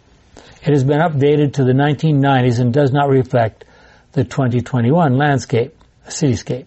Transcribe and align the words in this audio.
It 0.62 0.74
has 0.74 0.84
been 0.84 1.00
updated 1.00 1.54
to 1.54 1.64
the 1.64 1.72
1990s 1.72 2.60
and 2.60 2.70
does 2.70 2.92
not 2.92 3.08
reflect 3.08 3.64
the 4.12 4.24
2021 4.24 5.16
landscape, 5.16 5.74
cityscape. 6.06 6.66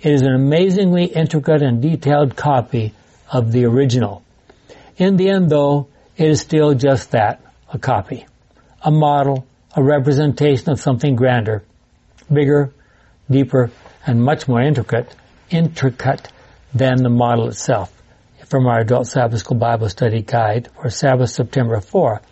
It 0.00 0.12
is 0.12 0.22
an 0.22 0.32
amazingly 0.32 1.04
intricate 1.04 1.60
and 1.60 1.82
detailed 1.82 2.34
copy 2.34 2.94
of 3.30 3.52
the 3.52 3.64
original. 3.64 4.22
In 4.96 5.16
the 5.16 5.30
end 5.30 5.50
though, 5.50 5.88
it 6.16 6.28
is 6.28 6.40
still 6.40 6.74
just 6.74 7.12
that, 7.12 7.40
a 7.72 7.78
copy. 7.78 8.26
A 8.82 8.90
model, 8.90 9.46
a 9.74 9.82
representation 9.82 10.70
of 10.70 10.80
something 10.80 11.16
grander, 11.16 11.62
bigger, 12.32 12.72
deeper, 13.30 13.70
and 14.06 14.22
much 14.22 14.48
more 14.48 14.60
intricate, 14.60 15.14
intricate 15.50 16.28
than 16.74 17.02
the 17.02 17.10
model 17.10 17.48
itself. 17.48 17.92
From 18.46 18.66
our 18.66 18.80
Adult 18.80 19.06
Sabbath 19.06 19.40
School 19.40 19.58
Bible 19.58 19.88
Study 19.90 20.22
Guide 20.22 20.70
for 20.80 20.88
Sabbath 20.88 21.30
September 21.30 21.80
4. 21.80 22.22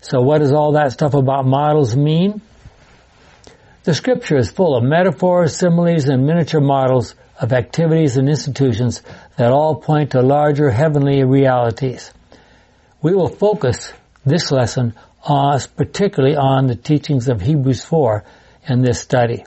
So 0.00 0.20
what 0.20 0.38
does 0.38 0.52
all 0.52 0.72
that 0.72 0.92
stuff 0.92 1.14
about 1.14 1.44
models 1.44 1.96
mean? 1.96 2.40
The 3.82 3.94
scripture 3.94 4.36
is 4.36 4.50
full 4.50 4.76
of 4.76 4.84
metaphors, 4.84 5.56
similes, 5.56 6.04
and 6.06 6.26
miniature 6.26 6.60
models 6.60 7.14
of 7.40 7.52
activities 7.54 8.18
and 8.18 8.28
institutions 8.28 9.02
that 9.36 9.50
all 9.50 9.76
point 9.76 10.10
to 10.10 10.20
larger 10.20 10.70
heavenly 10.70 11.24
realities. 11.24 12.12
We 13.00 13.14
will 13.14 13.28
focus 13.28 13.92
this 14.26 14.52
lesson 14.52 14.94
on, 15.24 15.58
particularly 15.76 16.36
on 16.36 16.66
the 16.66 16.76
teachings 16.76 17.28
of 17.28 17.40
Hebrews 17.40 17.82
4 17.82 18.24
in 18.68 18.82
this 18.82 19.00
study. 19.00 19.44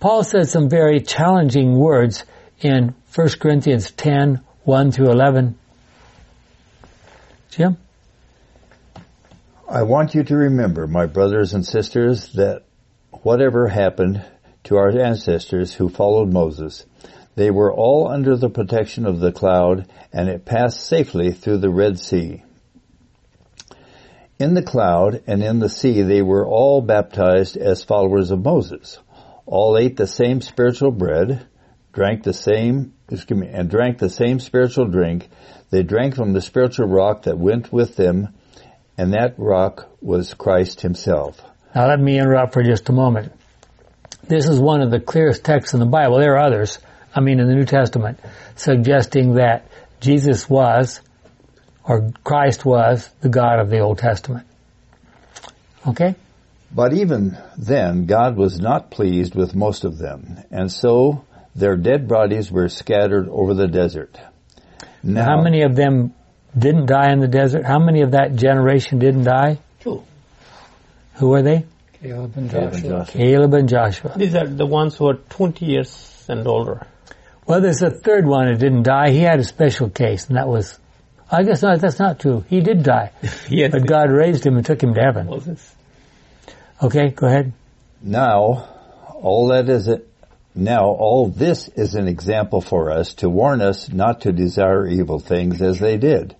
Paul 0.00 0.24
said 0.24 0.48
some 0.48 0.70
very 0.70 1.00
challenging 1.00 1.78
words 1.78 2.24
in 2.60 2.94
1 3.14 3.28
Corinthians 3.38 3.90
10, 3.90 4.40
1 4.64 4.92
through 4.92 5.10
11. 5.10 5.58
Jim? 7.50 7.76
I 9.68 9.82
want 9.82 10.14
you 10.14 10.24
to 10.24 10.34
remember, 10.34 10.86
my 10.86 11.06
brothers 11.06 11.52
and 11.52 11.64
sisters, 11.64 12.32
that 12.32 12.64
whatever 13.10 13.68
happened 13.68 14.24
to 14.64 14.76
our 14.76 14.90
ancestors 14.98 15.74
who 15.74 15.88
followed 15.88 16.32
Moses, 16.32 16.86
they 17.34 17.50
were 17.50 17.72
all 17.72 18.08
under 18.08 18.36
the 18.36 18.50
protection 18.50 19.06
of 19.06 19.20
the 19.20 19.32
cloud, 19.32 19.88
and 20.12 20.28
it 20.28 20.44
passed 20.44 20.84
safely 20.84 21.32
through 21.32 21.58
the 21.58 21.70
Red 21.70 21.98
Sea. 21.98 22.42
In 24.38 24.54
the 24.54 24.62
cloud 24.62 25.22
and 25.26 25.42
in 25.42 25.60
the 25.60 25.68
sea 25.68 26.02
they 26.02 26.20
were 26.20 26.46
all 26.46 26.80
baptized 26.80 27.56
as 27.56 27.84
followers 27.84 28.32
of 28.32 28.44
Moses. 28.44 28.98
All 29.46 29.78
ate 29.78 29.96
the 29.96 30.06
same 30.06 30.40
spiritual 30.40 30.90
bread, 30.90 31.46
drank 31.92 32.24
the 32.24 32.32
same, 32.32 32.94
excuse 33.08 33.38
me, 33.38 33.48
and 33.48 33.70
drank 33.70 33.98
the 33.98 34.10
same 34.10 34.40
spiritual 34.40 34.86
drink. 34.86 35.28
They 35.70 35.82
drank 35.82 36.16
from 36.16 36.32
the 36.32 36.40
spiritual 36.40 36.88
rock 36.88 37.22
that 37.22 37.38
went 37.38 37.72
with 37.72 37.96
them, 37.96 38.34
and 38.98 39.12
that 39.12 39.34
rock 39.38 39.88
was 40.00 40.34
Christ 40.34 40.80
himself. 40.80 41.40
Now 41.74 41.86
let 41.86 42.00
me 42.00 42.18
interrupt 42.18 42.52
for 42.52 42.62
just 42.62 42.88
a 42.88 42.92
moment. 42.92 43.32
This 44.24 44.48
is 44.48 44.58
one 44.58 44.82
of 44.82 44.90
the 44.90 45.00
clearest 45.00 45.44
texts 45.44 45.72
in 45.72 45.80
the 45.80 45.86
Bible. 45.86 46.18
There 46.18 46.34
are 46.34 46.44
others, 46.44 46.78
I 47.14 47.20
mean 47.20 47.40
in 47.40 47.46
the 47.46 47.54
New 47.54 47.64
Testament, 47.64 48.18
suggesting 48.56 49.34
that 49.34 49.66
Jesus 50.00 50.48
was, 50.48 51.00
or 51.84 52.12
Christ 52.24 52.64
was, 52.64 53.08
the 53.20 53.28
God 53.28 53.60
of 53.60 53.70
the 53.70 53.80
Old 53.80 53.98
Testament. 53.98 54.46
Okay? 55.86 56.14
But 56.74 56.94
even 56.94 57.36
then, 57.58 58.06
God 58.06 58.36
was 58.36 58.58
not 58.58 58.90
pleased 58.90 59.34
with 59.34 59.54
most 59.54 59.84
of 59.84 59.98
them, 59.98 60.42
and 60.50 60.72
so 60.72 61.24
their 61.54 61.76
dead 61.76 62.08
bodies 62.08 62.50
were 62.50 62.68
scattered 62.68 63.28
over 63.28 63.52
the 63.52 63.68
desert. 63.68 64.18
Now, 65.02 65.24
How 65.24 65.42
many 65.42 65.62
of 65.62 65.76
them 65.76 66.14
didn't 66.56 66.86
die 66.86 67.12
in 67.12 67.20
the 67.20 67.28
desert? 67.28 67.64
How 67.64 67.78
many 67.78 68.02
of 68.02 68.12
that 68.12 68.36
generation 68.36 68.98
didn't 68.98 69.24
die? 69.24 69.58
Two. 69.80 70.02
Who 71.14 71.34
are 71.34 71.42
they? 71.42 71.66
Caleb 72.02 72.36
and 72.36 72.50
Joshua. 72.50 73.06
Caleb 73.08 73.54
and 73.54 73.68
Joshua. 73.68 74.14
These 74.16 74.34
are 74.34 74.46
the 74.46 74.66
ones 74.66 74.96
who 74.96 75.08
are 75.08 75.14
20 75.14 75.66
years 75.66 76.24
and 76.28 76.46
older. 76.46 76.86
Well, 77.46 77.60
there's 77.60 77.82
a 77.82 77.90
third 77.90 78.26
one 78.26 78.46
that 78.46 78.58
didn't 78.58 78.84
die. 78.84 79.10
He 79.10 79.20
had 79.20 79.40
a 79.40 79.44
special 79.44 79.90
case, 79.90 80.28
and 80.28 80.36
that 80.36 80.48
was, 80.48 80.78
I 81.30 81.42
guess 81.42 81.62
not, 81.62 81.80
that's 81.80 81.98
not 81.98 82.20
true. 82.20 82.44
He 82.48 82.60
did 82.60 82.82
die. 82.82 83.10
yes. 83.48 83.72
But 83.72 83.86
God 83.86 84.10
raised 84.10 84.46
him 84.46 84.56
and 84.56 84.64
took 84.64 84.82
him 84.82 84.94
to 84.94 85.00
heaven. 85.00 85.26
Moses. 85.26 85.74
Okay, 86.82 87.10
go 87.10 87.26
ahead. 87.26 87.52
Now, 88.00 88.68
all 89.14 89.48
that 89.48 89.68
is 89.68 89.88
it. 89.88 90.08
Now, 90.54 90.84
all 90.84 91.28
this 91.28 91.68
is 91.68 91.94
an 91.94 92.08
example 92.08 92.60
for 92.60 92.90
us 92.90 93.14
to 93.14 93.28
warn 93.30 93.62
us 93.62 93.90
not 93.90 94.22
to 94.22 94.32
desire 94.32 94.86
evil 94.86 95.18
things 95.18 95.62
as 95.62 95.78
they 95.78 95.96
did, 95.96 96.36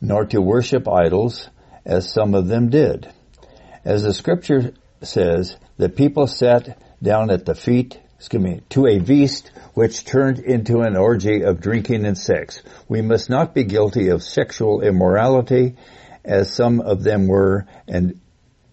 nor 0.00 0.24
to 0.26 0.40
worship 0.40 0.88
idols 0.88 1.48
as 1.84 2.12
some 2.12 2.34
of 2.34 2.48
them 2.48 2.70
did. 2.70 3.12
As 3.84 4.02
the 4.02 4.12
scripture 4.12 4.72
says, 5.02 5.56
the 5.76 5.88
people 5.88 6.26
sat 6.26 6.78
down 7.02 7.30
at 7.30 7.46
the 7.46 7.54
feet, 7.54 8.00
excuse 8.16 8.42
me, 8.42 8.60
to 8.70 8.86
a 8.86 8.98
feast 8.98 9.50
which 9.74 10.04
turned 10.04 10.38
into 10.38 10.80
an 10.80 10.96
orgy 10.96 11.42
of 11.42 11.60
drinking 11.60 12.04
and 12.04 12.18
sex. 12.18 12.62
We 12.88 13.02
must 13.02 13.30
not 13.30 13.54
be 13.54 13.64
guilty 13.64 14.08
of 14.08 14.22
sexual 14.22 14.80
immorality 14.82 15.76
as 16.24 16.52
some 16.52 16.80
of 16.80 17.02
them 17.02 17.26
were 17.28 17.66
and 17.88 18.20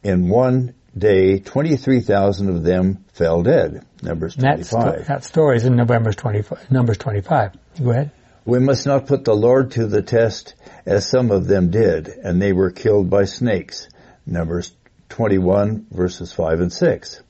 in 0.04 0.30
one 0.30 0.74
day 0.98 1.40
23,000 1.40 2.50
of 2.50 2.64
them 2.64 3.06
fell 3.14 3.44
dead. 3.44 3.86
Numbers 4.02 4.36
25. 4.36 5.08
That, 5.08 5.24
story 5.24 5.58
is 5.58 5.66
in 5.66 5.76
Numbers 5.76 6.16
25. 6.16 6.72
Numbers 6.72 6.98
25. 6.98 7.52
Go 7.84 7.92
ahead. 7.92 8.12
We 8.46 8.60
must 8.60 8.86
not 8.86 9.08
put 9.08 9.26
the 9.26 9.36
Lord 9.36 9.72
to 9.72 9.88
the 9.88 10.02
test 10.02 10.56
as 10.86 11.10
some 11.10 11.32
of 11.32 11.48
them 11.48 11.70
did, 11.70 12.08
and 12.08 12.42
they 12.42 12.54
were 12.54 12.72
killed 12.72 13.10
by 13.10 13.26
snakes. 13.26 13.90
Numbers 14.26 14.74
21 15.10 15.88
verses 15.92 16.32
5 16.32 16.62
and 16.62 16.74
6. 16.74 17.22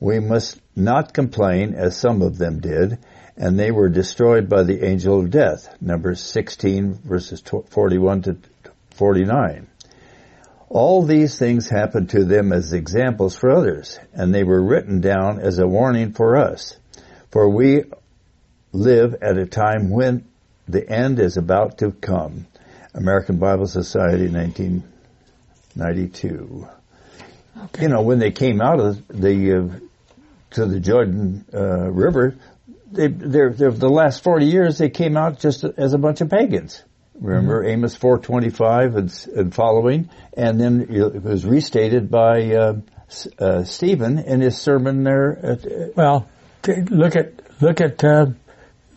We 0.00 0.20
must 0.20 0.60
not 0.74 1.12
complain 1.12 1.74
as 1.74 1.96
some 1.96 2.22
of 2.22 2.38
them 2.38 2.60
did, 2.60 2.98
and 3.36 3.58
they 3.58 3.70
were 3.70 3.88
destroyed 3.88 4.48
by 4.48 4.62
the 4.62 4.84
angel 4.84 5.20
of 5.20 5.30
death. 5.30 5.74
Numbers 5.80 6.20
16 6.20 6.94
verses 6.94 7.40
41 7.40 8.22
to 8.22 8.36
49. 8.94 9.68
All 10.68 11.02
these 11.02 11.38
things 11.38 11.68
happened 11.68 12.10
to 12.10 12.24
them 12.24 12.52
as 12.52 12.72
examples 12.72 13.36
for 13.36 13.50
others, 13.50 13.98
and 14.14 14.34
they 14.34 14.42
were 14.42 14.62
written 14.62 15.02
down 15.02 15.38
as 15.38 15.58
a 15.58 15.66
warning 15.66 16.12
for 16.12 16.36
us. 16.36 16.78
For 17.30 17.48
we 17.48 17.84
live 18.72 19.16
at 19.20 19.36
a 19.36 19.46
time 19.46 19.90
when 19.90 20.24
the 20.66 20.88
end 20.88 21.20
is 21.20 21.36
about 21.36 21.78
to 21.78 21.92
come. 21.92 22.46
American 22.94 23.38
Bible 23.38 23.66
Society, 23.66 24.28
1992. 24.28 26.68
Okay. 27.64 27.82
You 27.82 27.88
know, 27.88 28.02
when 28.02 28.18
they 28.18 28.30
came 28.30 28.62
out 28.62 28.80
of 28.80 29.06
the 29.08 29.58
uh, 29.58 29.68
to 30.54 30.66
the 30.66 30.80
Jordan 30.80 31.44
uh, 31.52 31.90
River, 31.90 32.36
they, 32.90 33.08
they're, 33.08 33.50
they're, 33.50 33.70
the 33.70 33.88
last 33.88 34.22
40 34.22 34.46
years 34.46 34.78
they 34.78 34.90
came 34.90 35.16
out 35.16 35.40
just 35.40 35.64
as 35.64 35.94
a 35.94 35.98
bunch 35.98 36.20
of 36.20 36.30
pagans. 36.30 36.82
Remember 37.14 37.62
mm-hmm. 37.62 37.70
Amos 37.70 37.96
4:25 37.96 38.96
and, 38.96 39.36
and, 39.36 39.54
following, 39.54 40.10
and 40.36 40.60
then 40.60 40.86
it 40.90 41.22
was 41.22 41.44
restated 41.44 42.10
by 42.10 42.52
uh, 42.54 42.74
uh, 43.38 43.64
Stephen 43.64 44.18
in 44.18 44.40
his 44.40 44.58
sermon 44.58 45.04
there. 45.04 45.38
At, 45.38 45.66
uh, 45.66 45.88
well, 45.94 46.28
look 46.66 47.14
at 47.14 47.62
look 47.62 47.80
at 47.80 48.02
uh, 48.02 48.26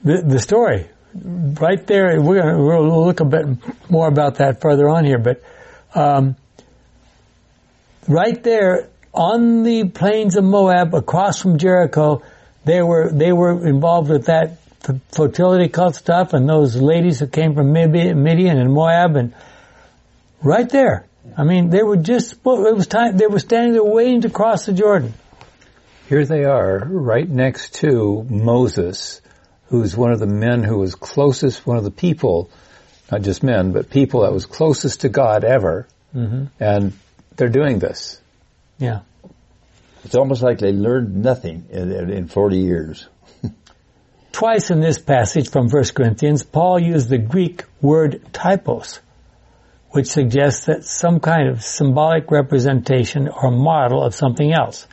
the, 0.04 0.24
the 0.26 0.40
story 0.40 0.90
right 1.14 1.86
there. 1.86 2.20
We're 2.22 2.42
gonna 2.42 2.58
we'll 2.58 3.06
look 3.06 3.20
a 3.20 3.26
bit 3.26 3.46
more 3.90 4.08
about 4.08 4.36
that 4.36 4.62
further 4.62 4.90
on 4.90 5.06
here, 5.06 5.20
but 5.20 5.44
um, 5.94 6.36
right 8.08 8.42
there 8.44 8.90
on 9.16 9.64
the 9.64 9.86
plains 9.86 10.36
of 10.36 10.44
Moab, 10.44 10.94
across 10.94 11.42
from 11.42 11.58
Jericho, 11.58 12.22
they 12.66 12.82
were 12.82 13.12
they 13.12 13.32
were 13.32 13.66
involved 13.68 14.10
with 14.10 14.26
that 14.26 14.58
fertility 15.12 15.70
cult 15.70 15.96
stuff, 15.96 16.34
and 16.34 16.48
those 16.48 16.76
ladies 16.76 17.20
that 17.20 17.32
came 17.32 17.56
from 17.56 17.74
Midian 17.74 18.58
and 18.58 18.74
Moab, 18.74 19.16
and 19.16 19.34
right 20.42 20.70
there. 20.70 21.08
I 21.38 21.44
mean, 21.44 21.70
they 21.70 21.84
were 21.84 21.98
just 21.98 22.34
it 22.34 22.76
was 22.76 22.88
time. 22.88 23.18
They 23.18 23.28
were 23.28 23.40
standing 23.40 23.74
there 23.74 23.84
waiting 23.84 24.22
to 24.22 24.30
cross 24.30 24.66
the 24.66 24.74
Jordan. 24.74 25.14
Here 26.08 26.26
they 26.26 26.44
are, 26.44 26.86
right 26.86 27.28
next 27.28 27.76
to 27.76 28.24
Moses, 28.30 29.22
who's 29.70 29.98
one 29.98 30.12
of 30.12 30.20
the 30.20 30.28
men 30.28 30.64
who 30.64 30.78
was 30.78 30.94
closest, 30.94 31.66
one 31.66 31.78
of 31.78 31.84
the 31.84 31.92
people, 31.92 32.52
not 33.12 33.24
just 33.24 33.42
men, 33.42 33.72
but 33.72 33.90
people 33.90 34.22
that 34.22 34.32
was 34.32 34.46
closest 34.46 35.02
to 35.02 35.10
God 35.10 35.44
ever, 35.44 35.88
mm-hmm. 36.16 36.46
and 36.60 36.94
they're 37.36 37.50
doing 37.50 37.80
this. 37.80 38.22
Yeah. 38.78 39.02
It's 40.04 40.16
almost 40.16 40.44
like 40.44 40.60
they 40.60 40.72
learned 40.72 41.16
nothing 41.24 41.66
in, 41.72 41.92
in 42.12 42.28
40 42.28 42.58
years. 42.58 43.08
Twice 44.32 44.70
in 44.70 44.80
this 44.80 45.00
passage 45.00 45.50
from 45.50 45.70
1 45.70 45.84
Corinthians, 45.96 46.44
Paul 46.44 46.80
used 46.80 47.10
the 47.10 47.18
Greek 47.18 47.64
word 47.82 48.22
typos, 48.32 49.00
which 49.92 50.08
suggests 50.08 50.66
that 50.66 50.86
some 50.86 51.20
kind 51.20 51.50
of 51.50 51.64
symbolic 51.64 52.30
representation 52.30 53.30
or 53.30 53.50
model 53.50 54.04
of 54.04 54.14
something 54.14 54.54
else. 54.54 54.88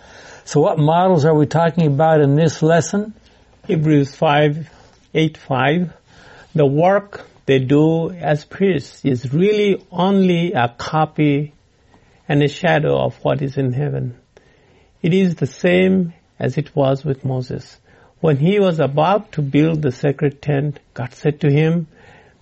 So 0.45 0.61
what 0.61 0.79
models 0.79 1.25
are 1.25 1.35
we 1.35 1.47
talking 1.47 1.87
about 1.87 2.21
in 2.21 2.35
this 2.35 2.63
lesson? 2.63 3.15
Hebrews 3.67 4.15
5, 4.15 4.69
8, 5.15 5.37
5. 5.37 5.93
The 6.55 6.67
work 6.67 7.27
they 7.47 7.59
do 7.59 8.11
as 8.11 8.45
priests 8.45 9.05
is 9.05 9.33
really 9.33 9.85
only 9.91 10.53
a 10.53 10.69
copy 10.69 11.53
and 12.33 12.43
a 12.43 12.49
shadow 12.49 12.99
of 12.99 13.15
what 13.17 13.43
is 13.43 13.59
in 13.59 13.75
heaven. 13.75 14.17
It 15.03 15.13
is 15.13 15.35
the 15.35 15.47
same 15.47 16.15
as 16.39 16.57
it 16.57 16.75
was 16.75 17.05
with 17.05 17.27
Moses. 17.27 17.79
When 18.21 18.39
he 18.39 18.59
was 18.59 18.81
about 18.81 19.33
to 19.33 19.43
build 19.43 19.83
the 19.83 19.93
sacred 19.93 20.41
tent, 20.41 20.81
God 20.95 21.13
said 21.13 21.43
to 21.43 21.51
him, 21.51 21.89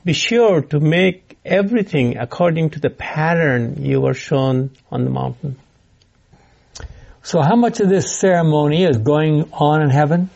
be 0.04 0.12
sure 0.12 0.60
to 0.60 0.78
make 0.78 1.37
everything 1.44 2.19
according 2.19 2.70
to 2.70 2.78
the 2.78 2.88
pattern 2.88 3.84
you 3.84 4.00
were 4.00 4.14
shown 4.14 4.70
on 4.92 5.02
the 5.02 5.10
mountain. 5.10 5.58
So 7.25 7.42
how 7.42 7.56
much 7.56 7.81
of 7.81 7.88
this 7.88 8.16
ceremony 8.16 8.84
is 8.84 8.98
going 8.98 9.50
on 9.52 9.82
in 9.82 9.90
heaven? 9.90 10.31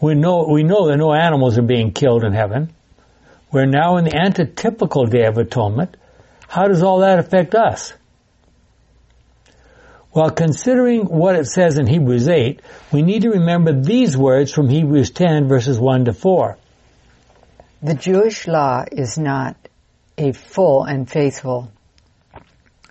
We 0.00 0.14
know, 0.14 0.46
we 0.48 0.62
know 0.62 0.86
that 0.86 0.98
no 0.98 1.12
animals 1.12 1.58
are 1.58 1.62
being 1.62 1.90
killed 1.90 2.22
in 2.22 2.32
heaven. 2.32 2.72
We're 3.50 3.66
now 3.66 3.96
in 3.96 4.04
the 4.04 4.12
antitypical 4.12 5.10
Day 5.10 5.24
of 5.24 5.36
Atonement. 5.36 5.96
How 6.46 6.68
does 6.68 6.84
all 6.84 7.00
that 7.00 7.18
affect 7.18 7.56
us? 7.56 7.94
While 10.12 10.30
considering 10.30 11.06
what 11.06 11.36
it 11.36 11.46
says 11.46 11.78
in 11.78 11.86
Hebrews 11.86 12.28
8, 12.28 12.60
we 12.92 13.00
need 13.00 13.22
to 13.22 13.30
remember 13.30 13.72
these 13.72 14.14
words 14.14 14.52
from 14.52 14.68
Hebrews 14.68 15.10
10 15.10 15.48
verses 15.48 15.80
1 15.80 16.04
to 16.04 16.12
4. 16.12 16.58
The 17.82 17.94
Jewish 17.94 18.46
law 18.46 18.84
is 18.92 19.16
not 19.16 19.56
a 20.18 20.32
full 20.32 20.84
and 20.84 21.10
faithful 21.10 21.72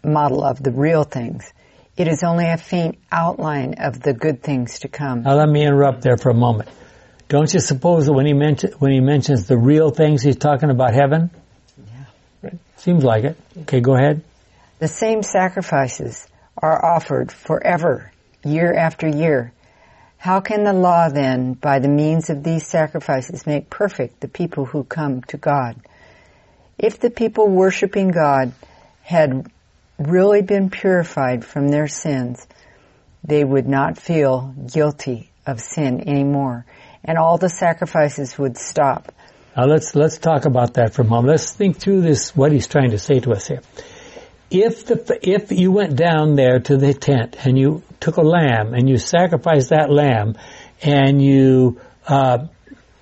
model 0.03 0.44
of 0.44 0.62
the 0.63 0.71
real 0.71 1.03
things. 1.03 1.53
It 1.95 2.07
is 2.07 2.23
only 2.23 2.50
a 2.50 2.57
faint 2.57 2.97
outline 3.12 3.75
of 3.77 4.01
the 4.01 4.13
good 4.13 4.41
things 4.41 4.79
to 4.79 4.88
come. 4.88 5.21
Now 5.21 5.35
let 5.35 5.47
me 5.47 5.62
interrupt 5.62 6.01
there 6.01 6.18
for 6.18 6.31
a 6.31 6.35
moment. 6.35 6.69
Don't 7.27 7.53
you 7.53 7.59
suppose 7.59 8.07
that 8.07 8.13
when 8.13 8.25
he, 8.25 8.33
mention, 8.33 8.71
when 8.79 8.91
he 8.91 9.00
mentions 9.00 9.47
the 9.47 9.57
real 9.57 9.91
things, 9.91 10.23
he's 10.23 10.38
talking 10.38 10.71
about 10.71 10.95
heaven? 10.95 11.29
Yeah. 11.77 12.06
Right. 12.41 12.57
Seems 12.77 13.03
like 13.03 13.25
it. 13.25 13.38
Okay, 13.59 13.79
go 13.79 13.95
ahead. 13.95 14.23
The 14.79 14.88
same 14.88 15.21
sacrifices 15.21 16.27
are 16.61 16.83
offered 16.83 17.31
forever, 17.31 18.11
year 18.43 18.73
after 18.73 19.07
year. 19.07 19.53
How 20.17 20.39
can 20.39 20.63
the 20.63 20.73
law 20.73 21.09
then, 21.09 21.53
by 21.53 21.79
the 21.79 21.87
means 21.87 22.29
of 22.29 22.43
these 22.43 22.67
sacrifices, 22.67 23.47
make 23.47 23.69
perfect 23.69 24.19
the 24.19 24.27
people 24.27 24.65
who 24.65 24.83
come 24.83 25.23
to 25.23 25.37
God? 25.37 25.77
If 26.77 26.99
the 26.99 27.09
people 27.09 27.47
worshiping 27.47 28.09
God 28.09 28.53
had 29.01 29.51
really 29.97 30.41
been 30.43 30.69
purified 30.69 31.43
from 31.43 31.69
their 31.69 31.87
sins, 31.87 32.45
they 33.23 33.43
would 33.43 33.67
not 33.67 33.97
feel 33.97 34.53
guilty 34.71 35.31
of 35.45 35.59
sin 35.59 36.07
anymore, 36.07 36.65
and 37.03 37.17
all 37.17 37.37
the 37.37 37.49
sacrifices 37.49 38.37
would 38.37 38.57
stop. 38.57 39.11
Now 39.57 39.65
let's 39.65 39.95
let's 39.95 40.17
talk 40.17 40.45
about 40.45 40.75
that 40.75 40.93
for 40.93 41.01
a 41.01 41.05
moment. 41.05 41.31
Let's 41.31 41.51
think 41.51 41.77
through 41.77 42.01
this 42.01 42.35
what 42.35 42.51
he's 42.51 42.67
trying 42.67 42.91
to 42.91 42.99
say 42.99 43.19
to 43.19 43.31
us 43.31 43.47
here 43.47 43.61
if 44.51 44.86
the 44.86 45.19
if 45.21 45.51
you 45.51 45.71
went 45.71 45.95
down 45.95 46.36
there 46.36 46.59
to 46.59 46.75
the 46.75 46.94
tent 46.94 47.38
and 47.45 47.57
you 47.57 47.81
took 48.01 48.18
a 48.18 48.21
lamb 48.21 48.74
and 48.74 48.89
you 48.89 48.98
sacrificed 48.98 49.69
that 49.69 49.89
lamb 49.89 50.36
and 50.81 51.21
you 51.21 51.80
uh, 52.06 52.45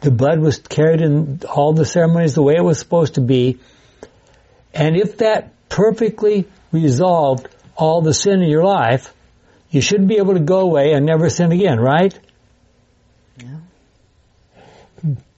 the 0.02 0.12
blood 0.12 0.40
was 0.40 0.60
carried 0.60 1.02
in 1.02 1.42
all 1.50 1.74
the 1.74 1.86
ceremonies 1.86 2.36
the 2.36 2.44
way 2.44 2.54
it 2.56 2.64
was 2.64 2.78
supposed 2.78 3.16
to 3.16 3.22
be, 3.22 3.58
and 4.74 4.96
if 4.96 5.18
that 5.18 5.54
perfectly 5.70 6.48
resolved 6.72 7.48
all 7.76 8.02
the 8.02 8.14
sin 8.14 8.42
in 8.42 8.50
your 8.50 8.64
life, 8.64 9.14
you 9.72 9.82
should 9.82 10.08
be 10.08 10.18
able 10.18 10.36
to 10.36 10.40
go 10.40 10.60
away 10.60 10.94
and 10.94 11.06
never 11.06 11.30
sin 11.30 11.52
again, 11.52 11.80
right? 11.80 12.18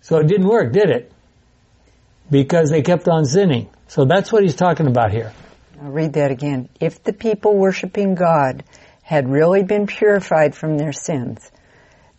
So 0.01 0.17
it 0.17 0.27
didn't 0.27 0.47
work, 0.47 0.73
did 0.73 0.89
it? 0.89 1.11
Because 2.29 2.69
they 2.69 2.81
kept 2.81 3.07
on 3.07 3.25
sinning. 3.25 3.69
So 3.87 4.05
that's 4.05 4.31
what 4.31 4.43
he's 4.43 4.55
talking 4.55 4.87
about 4.87 5.11
here. 5.11 5.31
I'll 5.81 5.89
read 5.89 6.13
that 6.13 6.29
again. 6.29 6.69
If 6.79 7.03
the 7.03 7.13
people 7.13 7.57
worshiping 7.57 8.13
God 8.13 8.63
had 9.01 9.27
really 9.27 9.63
been 9.63 9.87
purified 9.87 10.53
from 10.53 10.77
their 10.77 10.93
sins, 10.93 11.51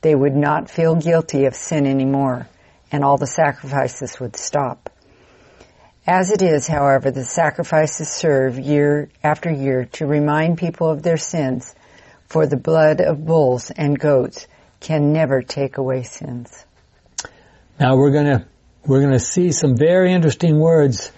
they 0.00 0.16
would 0.16 0.34
not 0.34 0.68
feel 0.68 0.96
guilty 0.96 1.44
of 1.44 1.54
sin 1.54 1.86
anymore, 1.86 2.48
and 2.90 3.04
all 3.04 3.18
the 3.18 3.26
sacrifices 3.28 4.18
would 4.18 4.34
stop. 4.34 4.90
As 6.04 6.32
it 6.32 6.42
is, 6.42 6.66
however, 6.66 7.12
the 7.12 7.22
sacrifices 7.22 8.08
serve 8.08 8.58
year 8.58 9.08
after 9.22 9.48
year 9.48 9.84
to 9.92 10.06
remind 10.06 10.58
people 10.58 10.90
of 10.90 11.04
their 11.04 11.16
sins, 11.16 11.72
for 12.26 12.48
the 12.48 12.56
blood 12.56 13.00
of 13.00 13.24
bulls 13.24 13.70
and 13.70 13.96
goats 13.96 14.48
can 14.80 15.12
never 15.12 15.40
take 15.40 15.78
away 15.78 16.02
sins. 16.02 16.66
Now 17.78 17.94
we're 17.94 18.10
gonna, 18.10 18.48
we're 18.84 19.02
gonna 19.02 19.20
see 19.20 19.52
some 19.52 19.76
very 19.76 20.12
interesting 20.12 20.58
words 20.58 21.12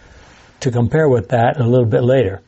to 0.64 0.71
compare 0.71 1.09
with 1.09 1.30
that 1.30 1.59
a 1.61 1.64
little 1.64 1.87
bit 1.87 2.02
later. 2.02 2.42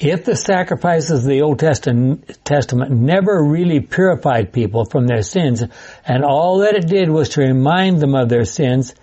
If 0.00 0.24
the 0.24 0.36
sacrifices 0.36 1.24
of 1.24 1.28
the 1.28 1.42
Old 1.42 1.58
Testament 1.58 2.90
never 2.90 3.42
really 3.42 3.80
purified 3.80 4.52
people 4.52 4.84
from 4.84 5.06
their 5.06 5.22
sins, 5.22 5.62
and 6.06 6.24
all 6.24 6.58
that 6.58 6.76
it 6.76 6.86
did 6.86 7.10
was 7.10 7.30
to 7.30 7.40
remind 7.40 8.00
them 8.00 8.14
of 8.14 8.28
their 8.28 8.44
sins, 8.44 8.94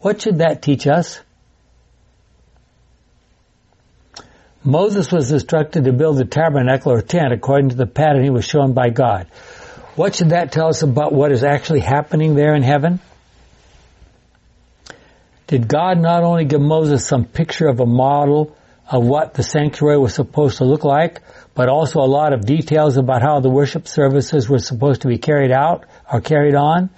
what 0.00 0.20
should 0.20 0.38
that 0.38 0.60
teach 0.60 0.86
us? 0.86 1.20
Moses 4.64 5.10
was 5.12 5.30
instructed 5.30 5.84
to 5.84 5.92
build 5.92 6.18
the 6.18 6.24
tabernacle 6.24 6.92
or 6.92 7.02
tent 7.02 7.32
according 7.32 7.70
to 7.70 7.76
the 7.76 7.86
pattern 7.86 8.22
he 8.22 8.30
was 8.30 8.44
shown 8.44 8.72
by 8.72 8.90
God. 8.90 9.28
What 9.94 10.14
should 10.14 10.30
that 10.30 10.50
tell 10.52 10.68
us 10.68 10.82
about 10.82 11.12
what 11.12 11.32
is 11.32 11.44
actually 11.44 11.80
happening 11.80 12.34
there 12.34 12.54
in 12.54 12.62
heaven? 12.62 13.00
Did 15.46 15.68
God 15.68 15.98
not 15.98 16.22
only 16.22 16.44
give 16.44 16.60
Moses 16.60 17.06
some 17.06 17.24
picture 17.24 17.68
of 17.68 17.80
a 17.80 17.86
model 17.86 18.56
of 18.90 19.04
what 19.04 19.34
the 19.34 19.42
sanctuary 19.42 19.98
was 19.98 20.14
supposed 20.14 20.58
to 20.58 20.64
look 20.64 20.84
like, 20.84 21.20
but 21.54 21.68
also 21.68 22.00
a 22.00 22.06
lot 22.06 22.32
of 22.32 22.44
details 22.44 22.96
about 22.96 23.22
how 23.22 23.40
the 23.40 23.50
worship 23.50 23.88
services 23.88 24.48
were 24.48 24.58
supposed 24.58 25.02
to 25.02 25.08
be 25.08 25.18
carried 25.18 25.50
out 25.50 25.84
or 26.10 26.20
carried 26.20 26.54
on? 26.54 26.90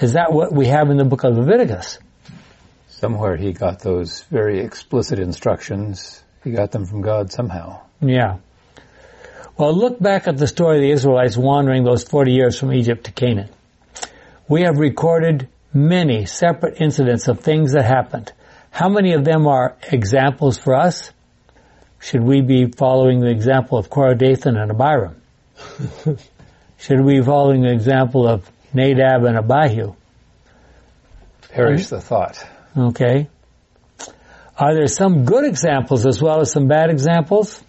Is 0.00 0.12
that 0.12 0.32
what 0.32 0.52
we 0.52 0.66
have 0.66 0.90
in 0.90 0.96
the 0.96 1.04
book 1.04 1.24
of 1.24 1.36
Leviticus? 1.36 1.98
Somewhere 2.88 3.36
he 3.36 3.52
got 3.52 3.80
those 3.80 4.22
very 4.24 4.60
explicit 4.60 5.18
instructions. 5.18 6.22
He 6.44 6.50
got 6.50 6.70
them 6.70 6.86
from 6.86 7.02
God 7.02 7.32
somehow. 7.32 7.82
Yeah. 8.00 8.38
Well, 9.56 9.74
look 9.74 10.00
back 10.00 10.28
at 10.28 10.36
the 10.36 10.46
story 10.46 10.76
of 10.76 10.82
the 10.82 10.90
Israelites 10.90 11.36
wandering 11.36 11.82
those 11.82 12.04
40 12.04 12.32
years 12.32 12.58
from 12.58 12.72
Egypt 12.72 13.04
to 13.04 13.12
Canaan. 13.12 13.50
We 14.48 14.62
have 14.62 14.78
recorded 14.78 15.48
many 15.72 16.26
separate 16.26 16.80
incidents 16.80 17.28
of 17.28 17.40
things 17.40 17.72
that 17.72 17.84
happened. 17.84 18.32
How 18.70 18.88
many 18.88 19.14
of 19.14 19.24
them 19.24 19.46
are 19.46 19.76
examples 19.90 20.58
for 20.58 20.74
us? 20.74 21.12
Should 22.00 22.22
we 22.22 22.40
be 22.42 22.66
following 22.70 23.20
the 23.20 23.30
example 23.30 23.78
of 23.78 23.90
Korah, 23.90 24.16
Dathan, 24.16 24.56
and 24.56 24.70
Abiram? 24.70 25.20
Should 26.78 27.00
we 27.00 27.18
be 27.18 27.24
following 27.24 27.62
the 27.62 27.72
example 27.72 28.28
of 28.28 28.48
Nadab 28.72 29.24
and 29.24 29.36
Abihu? 29.36 29.94
Perish 31.50 31.88
the 31.88 32.00
thought. 32.00 32.44
Okay. 32.76 33.28
Are 34.56 34.74
there 34.74 34.86
some 34.86 35.24
good 35.24 35.44
examples 35.44 36.06
as 36.06 36.22
well 36.22 36.40
as 36.40 36.52
some 36.52 36.68
bad 36.68 36.90
examples? 36.90 37.62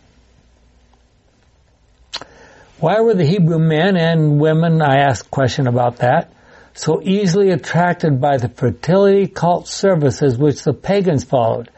Why 2.80 3.02
were 3.02 3.14
the 3.14 3.26
Hebrew 3.26 3.60
men 3.60 3.98
and 3.98 4.40
women, 4.40 4.82
I 4.82 5.00
asked 5.02 5.28
a 5.28 5.30
question 5.30 5.68
about 5.68 5.98
that, 5.98 6.32
so 6.80 7.02
easily 7.04 7.50
attracted 7.52 8.22
by 8.22 8.38
the 8.38 8.48
fertility 8.48 9.28
cult 9.28 9.68
services 9.68 10.38
which 10.38 10.64
the 10.64 10.72
pagans 10.72 11.26
followed? 11.26 11.70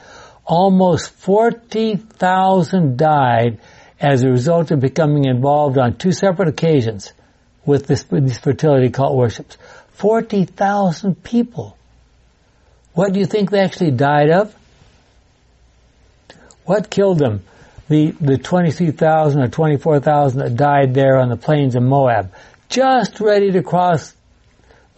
Almost 0.45 1.09
40,000 1.13 2.97
died 2.97 3.59
as 3.99 4.21
a 4.21 4.29
result 4.29 4.69
of 4.69 4.79
becoming 4.79 5.25
involved 5.25 5.79
on 5.79 5.97
two 5.97 6.11
separate 6.11 6.49
occasions 6.49 7.13
with, 7.65 7.87
this, 7.87 8.05
with 8.11 8.27
these 8.27 8.37
fertility 8.37 8.91
cult 8.91 9.15
worships. 9.15 9.57
40,000 9.93 11.23
people. 11.23 11.75
What 12.93 13.11
do 13.11 13.19
you 13.19 13.25
think 13.25 13.49
they 13.49 13.61
actually 13.61 13.91
died 13.91 14.29
of? 14.29 14.55
What 16.65 16.91
killed 16.91 17.17
them? 17.17 17.41
The, 17.89 18.11
the 18.21 18.37
23,000 18.37 19.41
or 19.41 19.47
24,000 19.47 20.39
that 20.41 20.55
died 20.55 20.93
there 20.93 21.17
on 21.17 21.29
the 21.29 21.37
plains 21.37 21.75
of 21.75 21.81
Moab, 21.81 22.31
just 22.69 23.19
ready 23.19 23.51
to 23.53 23.63
cross 23.63 24.13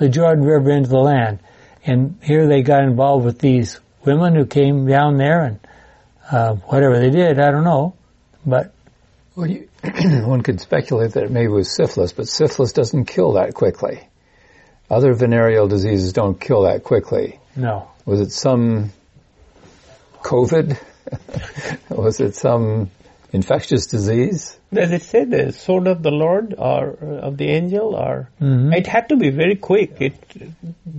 the 0.03 0.10
Jordan 0.10 0.43
River 0.43 0.69
into 0.72 0.89
the 0.89 1.00
land. 1.00 1.39
And 1.86 2.19
here 2.22 2.45
they 2.45 2.62
got 2.62 2.83
involved 2.83 3.25
with 3.25 3.39
these 3.39 3.79
women 4.03 4.36
who 4.36 4.45
came 4.45 4.86
down 4.86 5.17
there 5.17 5.43
and 5.43 5.60
uh, 6.29 6.55
whatever 6.55 7.00
they 7.00 7.10
did, 7.10 7.39
I 7.39 7.51
don't 7.51 7.63
know. 7.63 7.95
But 8.45 8.74
Well, 9.36 9.48
you, 9.48 9.69
one 10.25 10.41
could 10.43 10.60
speculate 10.60 11.13
that 11.13 11.24
it 11.24 11.31
maybe 11.31 11.48
was 11.48 11.74
syphilis, 11.74 12.12
but 12.12 12.27
syphilis 12.27 12.74
doesn't 12.74 13.05
kill 13.05 13.33
that 13.33 13.53
quickly. 13.53 14.01
Other 14.89 15.13
venereal 15.13 15.67
diseases 15.69 16.12
don't 16.12 16.39
kill 16.39 16.63
that 16.63 16.83
quickly. 16.83 17.39
no. 17.55 17.89
Was 18.05 18.19
it 18.19 18.33
some 18.33 18.91
COVID? 20.22 20.77
was 21.89 22.19
it 22.19 22.36
some 22.36 22.91
infectious 23.33 23.87
disease? 23.87 24.57
Does 24.71 24.91
it 24.91 25.01
say 25.01 25.25
the 25.25 25.51
sword 25.51 25.87
of 25.87 26.01
the 26.03 26.11
Lord 26.11 26.53
or 26.57 26.97
uh, 27.01 27.27
of 27.27 27.37
the 27.37 27.49
angel 27.49 27.95
or 27.95 28.29
Mhm. 28.39 28.73
it 28.77 28.87
had 28.87 29.09
to 29.09 29.17
be 29.17 29.29
very 29.31 29.55
quick. 29.55 29.99
It 29.99 30.13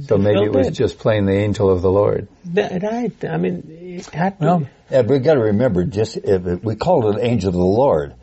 So 0.06 0.18
maybe 0.18 0.40
it 0.40 0.52
was 0.52 0.66
Filled 0.66 0.66
it. 0.66 0.70
just 0.72 0.98
plain 0.98 1.24
the 1.26 1.32
angel 1.46 1.70
of 1.70 1.80
the 1.82 1.90
Lord. 1.90 2.28
the- 2.44 2.80
right. 2.82 3.24
I 3.24 3.36
mean, 3.36 3.62
it 3.80 4.06
had 4.10 4.38
to. 4.40 4.44
Well. 4.46 4.62
Yeah, 4.90 5.02
we 5.02 5.18
got 5.20 5.34
to 5.34 5.40
remember, 5.40 5.84
just 5.84 6.16
if 6.18 6.62
we 6.62 6.74
called 6.76 7.04
it 7.06 7.20
an 7.20 7.26
angel 7.26 7.48
of 7.48 7.54
the 7.54 7.64
Lord. 7.84 8.14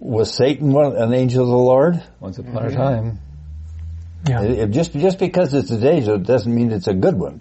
Was 0.00 0.32
Satan 0.34 0.72
one, 0.72 0.96
an 0.96 1.12
angel 1.12 1.42
of 1.44 1.48
the 1.50 1.56
Lord? 1.56 2.02
Once 2.20 2.38
upon 2.38 2.64
a 2.66 2.70
time. 2.70 3.18
yeah. 4.28 4.42
It- 4.42 4.58
it- 4.58 4.70
just 4.70 4.92
just 4.94 5.18
because 5.18 5.52
it's 5.54 5.70
an 5.70 5.84
angel 5.86 6.18
doesn't 6.18 6.52
mean 6.54 6.72
it's 6.72 6.88
a 6.88 6.94
good 6.94 7.18
one. 7.18 7.40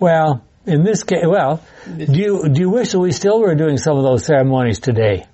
Well, 0.00 0.42
in 0.66 0.82
this 0.82 1.02
case, 1.04 1.24
well, 1.26 1.62
do 1.86 2.12
you 2.12 2.48
do 2.48 2.60
you 2.60 2.70
wish 2.70 2.92
that 2.92 2.98
we 2.98 3.12
still 3.12 3.40
were 3.40 3.54
doing 3.54 3.76
some 3.78 3.96
of 3.96 4.02
those 4.02 4.24
ceremonies 4.24 4.80
today? 4.80 5.26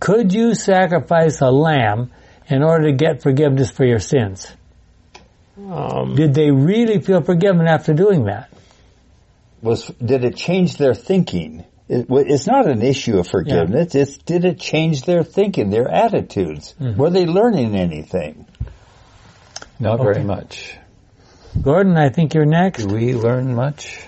Could 0.00 0.32
you 0.32 0.54
sacrifice 0.54 1.40
a 1.40 1.50
lamb 1.50 2.10
in 2.48 2.62
order 2.62 2.86
to 2.90 2.92
get 2.92 3.22
forgiveness 3.22 3.70
for 3.70 3.84
your 3.84 4.00
sins? 4.00 4.50
Um, 5.56 6.14
Did 6.16 6.34
they 6.34 6.50
really 6.50 7.00
feel 7.00 7.22
forgiven 7.22 7.68
after 7.68 7.92
doing 7.92 8.24
that? 8.24 8.50
Was 9.60 9.86
did 10.04 10.24
it 10.24 10.34
change 10.36 10.76
their 10.76 10.94
thinking? 10.94 11.64
It, 11.88 12.06
it's 12.10 12.46
not 12.46 12.66
an 12.66 12.82
issue 12.82 13.18
of 13.18 13.28
forgiveness. 13.28 13.94
It's 13.94 14.16
did 14.16 14.44
it 14.44 14.58
change 14.58 15.02
their 15.02 15.22
thinking, 15.22 15.70
their 15.70 15.88
attitudes? 15.88 16.74
Were 16.80 17.10
they 17.10 17.26
learning 17.26 17.76
anything? 17.76 18.46
Not 19.78 20.00
Okay. 20.00 20.04
very 20.14 20.24
much. 20.24 20.76
Gordon, 21.60 21.96
I 21.96 22.08
think 22.08 22.34
you're 22.34 22.46
next. 22.46 22.86
Do 22.86 22.94
we 22.94 23.14
learn 23.14 23.54
much? 23.54 24.04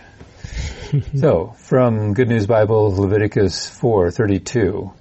so, 1.16 1.54
from 1.56 2.14
Good 2.14 2.28
News 2.28 2.46
Bible, 2.46 2.94
Leviticus 2.94 3.68
4:32, 3.80 4.92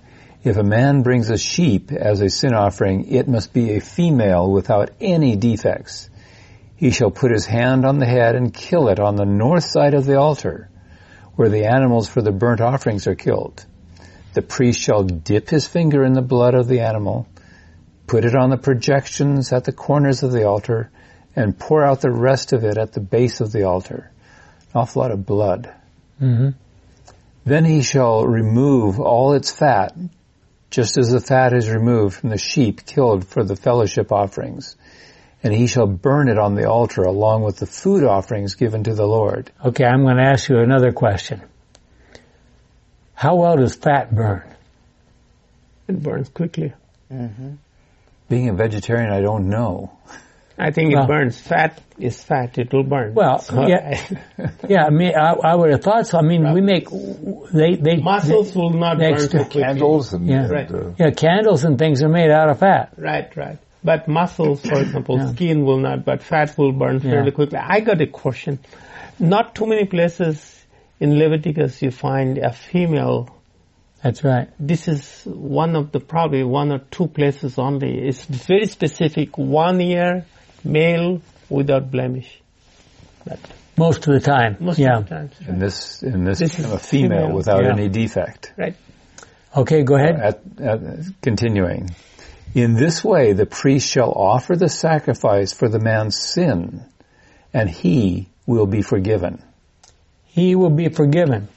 if 0.43 0.57
a 0.57 0.63
man 0.63 1.01
brings 1.01 1.29
a 1.29 1.37
sheep 1.37 1.91
as 1.91 2.21
a 2.21 2.29
sin 2.29 2.53
offering, 2.53 3.07
it 3.07 3.27
must 3.27 3.53
be 3.53 3.71
a 3.71 3.81
female 3.81 4.51
without 4.51 4.91
any 5.01 5.35
defects. 5.35 6.09
He 6.75 6.91
shall 6.91 7.11
put 7.11 7.31
his 7.31 7.45
hand 7.45 7.85
on 7.85 7.99
the 7.99 8.05
head 8.05 8.35
and 8.35 8.53
kill 8.53 8.87
it 8.89 8.99
on 8.99 9.15
the 9.15 9.25
north 9.25 9.63
side 9.65 9.93
of 9.93 10.05
the 10.05 10.17
altar, 10.17 10.69
where 11.35 11.49
the 11.49 11.65
animals 11.65 12.07
for 12.07 12.21
the 12.21 12.31
burnt 12.31 12.61
offerings 12.61 13.07
are 13.07 13.15
killed. 13.15 13.65
The 14.33 14.41
priest 14.41 14.79
shall 14.79 15.03
dip 15.03 15.49
his 15.49 15.67
finger 15.67 16.03
in 16.03 16.13
the 16.13 16.21
blood 16.21 16.55
of 16.55 16.67
the 16.67 16.81
animal, 16.81 17.27
put 18.07 18.25
it 18.25 18.35
on 18.35 18.49
the 18.49 18.57
projections 18.57 19.51
at 19.51 19.63
the 19.63 19.73
corners 19.73 20.23
of 20.23 20.31
the 20.31 20.47
altar, 20.47 20.91
and 21.35 21.57
pour 21.57 21.83
out 21.83 22.01
the 22.01 22.11
rest 22.11 22.53
of 22.53 22.63
it 22.63 22.77
at 22.77 22.93
the 22.93 23.01
base 23.01 23.41
of 23.41 23.51
the 23.51 23.63
altar. 23.63 24.12
An 24.73 24.81
awful 24.81 25.01
lot 25.01 25.11
of 25.11 25.25
blood. 25.25 25.73
hmm 26.19 26.49
Then 27.45 27.65
he 27.65 27.83
shall 27.83 28.25
remove 28.25 28.99
all 28.99 29.33
its 29.33 29.51
fat, 29.51 29.95
just 30.69 30.97
as 30.97 31.11
the 31.11 31.19
fat 31.19 31.53
is 31.53 31.69
removed 31.69 32.15
from 32.15 32.29
the 32.29 32.37
sheep 32.37 32.85
killed 32.85 33.27
for 33.27 33.43
the 33.43 33.55
fellowship 33.55 34.11
offerings. 34.11 34.75
And 35.43 35.53
he 35.53 35.67
shall 35.67 35.87
burn 35.87 36.29
it 36.29 36.39
on 36.39 36.55
the 36.55 36.69
altar 36.69 37.03
along 37.03 37.43
with 37.43 37.57
the 37.57 37.65
food 37.65 38.03
offerings 38.03 38.55
given 38.55 38.85
to 38.85 38.95
the 38.95 39.05
Lord. 39.05 39.51
Okay, 39.63 39.83
I'm 39.83 40.03
going 40.03 40.15
to 40.17 40.23
ask 40.23 40.49
you 40.49 40.59
another 40.59 40.93
question. 40.93 41.41
How 43.13 43.35
well 43.35 43.57
does 43.57 43.75
fat 43.75 44.13
burn? 44.15 44.43
it 45.87 46.01
burns 46.01 46.29
quickly. 46.29 46.73
Being 48.29 48.49
a 48.49 48.53
vegetarian, 48.53 49.11
I 49.11 49.19
don't 49.21 49.49
know. 49.49 49.91
I 50.57 50.72
think 50.72 50.93
Well- 50.93 51.05
it 51.05 51.07
burns. 51.07 51.38
Fat 51.39 51.81
is 51.98 52.24
fat. 52.24 52.57
It 52.60 52.72
will 52.72 52.83
burn. 52.83 53.13
Well, 53.15 53.39
So 53.39 53.67
yeah. 53.67 54.00
I- 54.39 54.50
Yeah, 54.69 54.86
I 54.86 54.89
mean, 54.91 55.13
I, 55.15 55.33
I 55.33 55.55
would 55.55 55.72
have 55.72 55.81
thought 55.81 56.07
so. 56.07 56.19
I 56.19 56.22
mean, 56.22 56.53
we 56.53 56.62
make 56.62 56.88
they 56.89 57.75
they 57.75 57.98
muscles 57.98 58.55
will 58.55 58.69
not 58.72 58.98
burn 59.00 59.12
Next- 59.12 59.31
so 59.31 59.39
quickly. 59.39 59.63
Candles 59.63 60.13
and, 60.13 60.27
Yeah. 60.27 60.43
and, 60.43 60.51
Right. 60.51 60.72
uh, 60.72 60.91
yeah, 61.00 61.12
candles 61.12 61.63
and 61.65 61.77
things 61.79 62.03
are 62.03 62.10
made 62.10 62.29
out 62.31 62.50
of 62.50 62.60
fat. 62.60 62.93
Right, 62.98 63.36
right. 63.36 63.57
But 63.83 64.07
muscles, 64.07 64.62
for 64.65 64.79
example, 64.79 65.17
Yeah. 65.17 65.31
skin 65.33 65.65
will 65.65 65.79
not, 65.79 66.05
but 66.05 66.24
fat 66.24 66.57
will 66.57 66.72
burn 66.72 67.00
fairly 67.00 67.25
Yeah. 67.31 67.31
quickly. 67.31 67.57
I 67.60 67.79
got 67.81 68.00
a 68.01 68.07
question. 68.07 68.60
Not 69.19 69.55
too 69.55 69.65
many 69.67 69.86
places 69.86 70.65
in 71.00 71.17
Leviticus 71.19 71.81
you 71.81 71.91
find 71.91 72.38
a 72.38 72.53
female. 72.53 73.29
That's 74.01 74.24
right. 74.24 74.50
This 74.60 74.88
is 74.88 75.24
one 75.25 75.75
of 75.75 75.91
the 75.91 76.00
probably 76.00 76.43
one 76.43 76.72
or 76.72 76.79
two 76.91 77.07
places 77.07 77.57
only. 77.57 78.00
It's 78.07 78.24
very 78.25 78.65
specific. 78.67 79.38
One 79.38 79.79
year, 79.79 80.25
male 80.63 81.22
without 81.50 81.91
blemish. 81.91 82.39
But 83.25 83.39
Most 83.77 84.08
of 84.08 84.13
the 84.13 84.20
time. 84.20 84.58
most 84.60 84.77
yeah. 84.79 84.98
of 84.98 85.10
the 85.10 85.15
times, 85.15 85.34
In 85.48 85.60
this, 85.60 86.03
in 86.03 86.24
this, 86.25 86.39
This 86.39 86.60
is 86.60 86.65
a 86.72 86.77
female, 86.77 87.22
female. 87.22 87.36
without 87.36 87.63
Yeah. 87.63 87.72
any 87.74 87.89
defect. 87.89 88.53
right? 88.58 88.75
Okay, 89.55 89.84
go 89.84 89.96
ahead. 89.96 90.15
At, 90.20 90.41
at, 90.60 90.79
continuing. 91.22 91.89
In 92.55 92.74
this 92.75 93.03
way, 93.03 93.34
the 93.34 93.46
priest 93.46 93.89
shall 93.89 94.12
offer 94.12 94.55
the 94.55 94.70
sacrifice 94.70 95.53
for 95.53 95.67
the 95.70 95.79
man's 95.79 96.17
sin, 96.20 96.84
and 97.53 97.70
he 97.70 98.29
will 98.46 98.65
be 98.67 98.82
forgiven. 98.82 99.41
He 100.27 100.55
will 100.55 100.70
be 100.72 100.89
forgiven. 100.89 101.48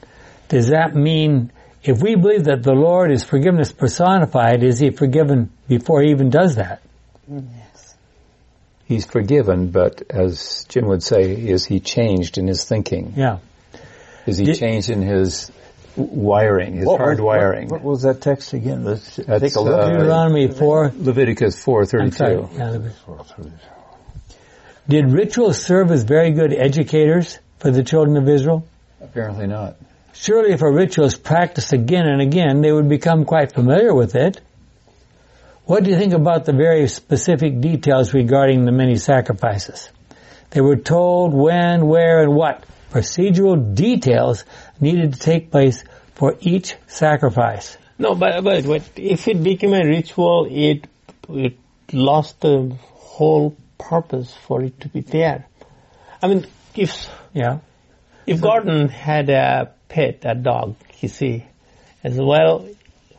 Does 0.48 0.68
that 0.68 0.94
mean 0.94 1.50
if 1.82 2.00
we 2.02 2.14
believe 2.16 2.44
that 2.44 2.62
the 2.62 2.72
Lord 2.74 3.10
is 3.10 3.24
forgiveness 3.24 3.72
personified, 3.72 4.62
is 4.62 4.78
he 4.78 4.90
forgiven 4.90 5.50
before 5.68 6.02
he 6.02 6.10
even 6.10 6.30
does 6.30 6.56
that? 6.56 6.80
Mm-hmm. 7.30 7.60
He's 8.86 9.04
forgiven, 9.04 9.70
but 9.70 10.02
as 10.10 10.64
Jim 10.68 10.86
would 10.86 11.02
say, 11.02 11.32
is 11.32 11.66
he 11.66 11.80
changed 11.80 12.38
in 12.38 12.46
his 12.46 12.64
thinking? 12.64 13.14
Yeah. 13.16 13.38
Is 14.26 14.38
he 14.38 14.46
Did- 14.46 14.58
changed 14.58 14.90
in 14.90 15.02
his 15.02 15.50
wiring, 15.96 16.74
his 16.74 16.86
what, 16.86 16.98
hard 17.00 17.18
wiring? 17.20 17.68
What, 17.68 17.82
was 17.82 18.02
that 18.02 18.20
text 18.20 18.52
again? 18.52 18.84
Let's 18.84 19.16
That's, 19.16 19.40
take 19.40 19.56
a 19.56 19.60
look. 19.60 19.74
uh, 19.74 19.90
Deuteronomy 19.90 20.48
4. 20.48 20.92
Leviticus 20.98 21.56
4:32. 21.64 22.56
Yeah, 22.56 22.70
Leviticus. 22.70 23.32
Did 24.88 25.10
rituals 25.10 25.60
serve 25.60 25.90
as 25.90 26.04
very 26.04 26.30
good 26.30 26.52
educators 26.52 27.38
for 27.58 27.70
the 27.72 27.82
children 27.82 28.16
of 28.16 28.28
Israel? 28.28 28.66
Apparently 29.00 29.46
not. 29.48 29.76
Surely 30.12 30.52
if 30.52 30.62
a 30.62 30.70
ritual 30.70 31.06
is 31.06 31.16
practiced 31.16 31.72
again 31.72 32.06
and 32.06 32.20
again, 32.22 32.60
they 32.60 32.70
would 32.72 32.88
become 32.88 33.24
quite 33.24 33.52
familiar 33.52 33.92
with 33.94 34.14
it. 34.14 34.40
What 35.66 35.82
do 35.82 35.90
you 35.90 35.96
think 35.96 36.12
about 36.12 36.44
the 36.44 36.52
very 36.52 36.86
specific 36.86 37.60
details 37.60 38.14
regarding 38.14 38.64
the 38.64 38.70
many 38.70 38.96
sacrifices? 38.98 39.90
They 40.50 40.60
were 40.60 40.76
told 40.76 41.34
when, 41.34 41.86
where, 41.88 42.22
and 42.22 42.36
what 42.36 42.64
procedural 42.92 43.74
details 43.74 44.44
needed 44.80 45.14
to 45.14 45.18
take 45.18 45.50
place 45.50 45.82
for 46.14 46.36
each 46.40 46.76
sacrifice. 46.86 47.76
No, 47.98 48.14
but, 48.14 48.44
but, 48.44 48.64
but 48.64 48.82
if 48.94 49.26
it 49.26 49.42
became 49.42 49.74
a 49.74 49.84
ritual, 49.84 50.46
it, 50.48 50.86
it 51.28 51.58
lost 51.92 52.40
the 52.42 52.72
whole 52.92 53.56
purpose 53.76 54.32
for 54.46 54.62
it 54.62 54.80
to 54.82 54.88
be 54.88 55.00
there. 55.00 55.46
I 56.22 56.28
mean, 56.28 56.46
if, 56.76 57.10
Yeah. 57.34 57.58
if 58.24 58.40
Gordon 58.40 58.88
had 58.88 59.28
a 59.30 59.72
pet, 59.88 60.20
a 60.22 60.36
dog, 60.36 60.76
you 61.00 61.08
see, 61.08 61.44
as 62.04 62.16
well, 62.16 62.68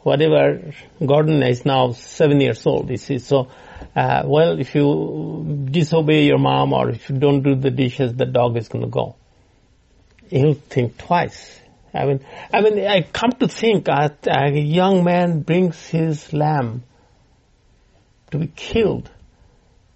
whatever, 0.08 0.74
Gordon 1.06 1.44
is 1.44 1.66
now 1.66 1.92
seven 1.92 2.40
years 2.40 2.66
old, 2.66 2.90
you 2.90 2.98
see, 2.98 3.20
so, 3.20 3.50
uh, 3.94 4.24
well, 4.26 4.58
if 4.60 4.74
you 4.74 5.68
disobey 5.70 6.24
your 6.26 6.38
mom 6.38 6.72
or 6.72 6.90
if 6.90 7.10
you 7.10 7.18
don't 7.18 7.44
do 7.44 7.56
the 7.56 7.72
dishes, 7.72 8.14
the 8.16 8.26
dog 8.26 8.56
is 8.56 8.70
gonna 8.70 8.88
go. 8.88 9.16
He'll 10.30 10.54
think 10.54 10.98
twice. 10.98 11.60
I 11.94 12.06
mean, 12.06 12.20
I 12.54 12.62
mean, 12.62 12.80
I 12.86 13.02
come 13.02 13.32
to 13.40 13.48
think 13.48 13.90
uh, 13.90 14.10
a 14.28 14.52
young 14.52 15.04
man 15.04 15.42
brings 15.42 15.88
his 15.88 16.32
lamb 16.32 16.84
to 18.32 18.38
be 18.38 18.48
killed, 18.48 19.10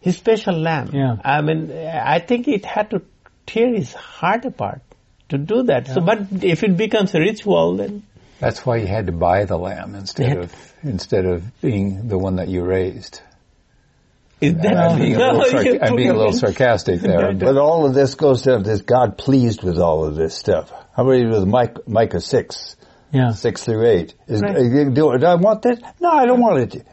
his 0.01 0.18
special 0.18 0.58
lamb. 0.58 0.89
Yeah. 0.94 1.15
I 1.24 1.41
mean, 1.41 1.72
I 1.72 2.20
think 2.20 2.48
it 2.48 2.65
had 2.65 2.89
to 2.91 3.01
tear 3.46 3.74
his 3.74 3.94
heart 3.94 4.46
apart 4.46 4.82
to 5.30 5.38
do 5.38 5.63
that. 5.63 5.88
So, 5.88 6.01
but 6.01 6.44
if 6.44 6.63
it 6.63 6.75
becomes 6.75 7.13
a 7.13 7.20
ritual, 7.20 7.77
then 7.77 8.03
That's 8.42 8.66
why 8.66 8.78
you 8.78 8.88
had 8.88 9.06
to 9.06 9.12
buy 9.12 9.46
the 9.46 9.58
lamb 9.58 9.96
instead 9.96 10.34
Yeah. 10.34 10.40
of 10.44 10.74
instead 10.84 11.26
of 11.26 11.62
being 11.62 12.08
the 12.08 12.18
one 12.18 12.38
that 12.38 12.48
you 12.50 12.64
raised. 12.64 13.22
is 14.42 14.56
that 14.64 14.76
I'm 14.76 14.98
being 15.00 15.16
a 15.16 15.20
little, 15.20 15.40
No, 15.40 15.46
sarc- 15.46 15.80
I'm 15.84 15.96
being 15.96 16.10
a 16.10 16.18
little 16.18 16.34
sarcastic 16.34 17.02
there. 17.02 17.34
But 17.34 17.58
all 17.58 17.86
of 17.86 17.94
this 17.94 18.16
goes 18.16 18.42
down 18.42 18.64
to 18.64 18.70
this 18.70 18.82
God 18.82 19.18
pleased 19.18 19.62
with 19.64 19.78
all 19.78 20.04
of 20.04 20.16
this 20.16 20.36
stuff? 20.36 20.72
How 20.96 21.04
about 21.08 21.30
with 21.30 21.46
Micah, 21.48 21.82
Micah 21.88 22.20
6, 22.20 22.76
Yeah. 23.14 23.32
6 23.32 23.64
through 23.64 23.86
8? 23.88 24.14
Is, 24.28 24.42
Right. 24.42 24.58
you 24.60 24.86
do, 24.90 25.18
do 25.20 25.26
I 25.28 25.36
want 25.36 25.62
that? 25.62 25.80
No, 26.02 26.10
I 26.10 26.26
don't 26.26 26.42
want 26.42 26.76
it. 26.76 26.84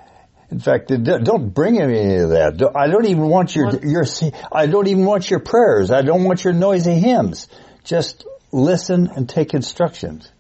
In 0.51 0.61
fact, 0.61 0.89
don't 0.89 1.25
don't 1.25 1.49
bring 1.53 1.81
any 1.81 2.17
of 2.17 2.31
that. 2.31 2.73
I 2.75 2.87
don't 2.89 3.05
even 3.07 3.29
want 3.29 3.55
your, 3.57 3.71
your, 3.85 4.05
I 4.53 4.67
don't 4.67 4.87
even 4.87 5.05
want 5.05 5.31
your 5.31 5.41
prayers. 5.41 5.91
I 5.91 6.01
don't 6.03 6.25
want 6.25 6.43
your 6.45 6.55
noisy 6.55 6.95
hymns. 6.99 7.49
Just 7.85 8.27
listen 8.53 9.11
and 9.15 9.29
take 9.29 9.53
instructions. 9.55 10.31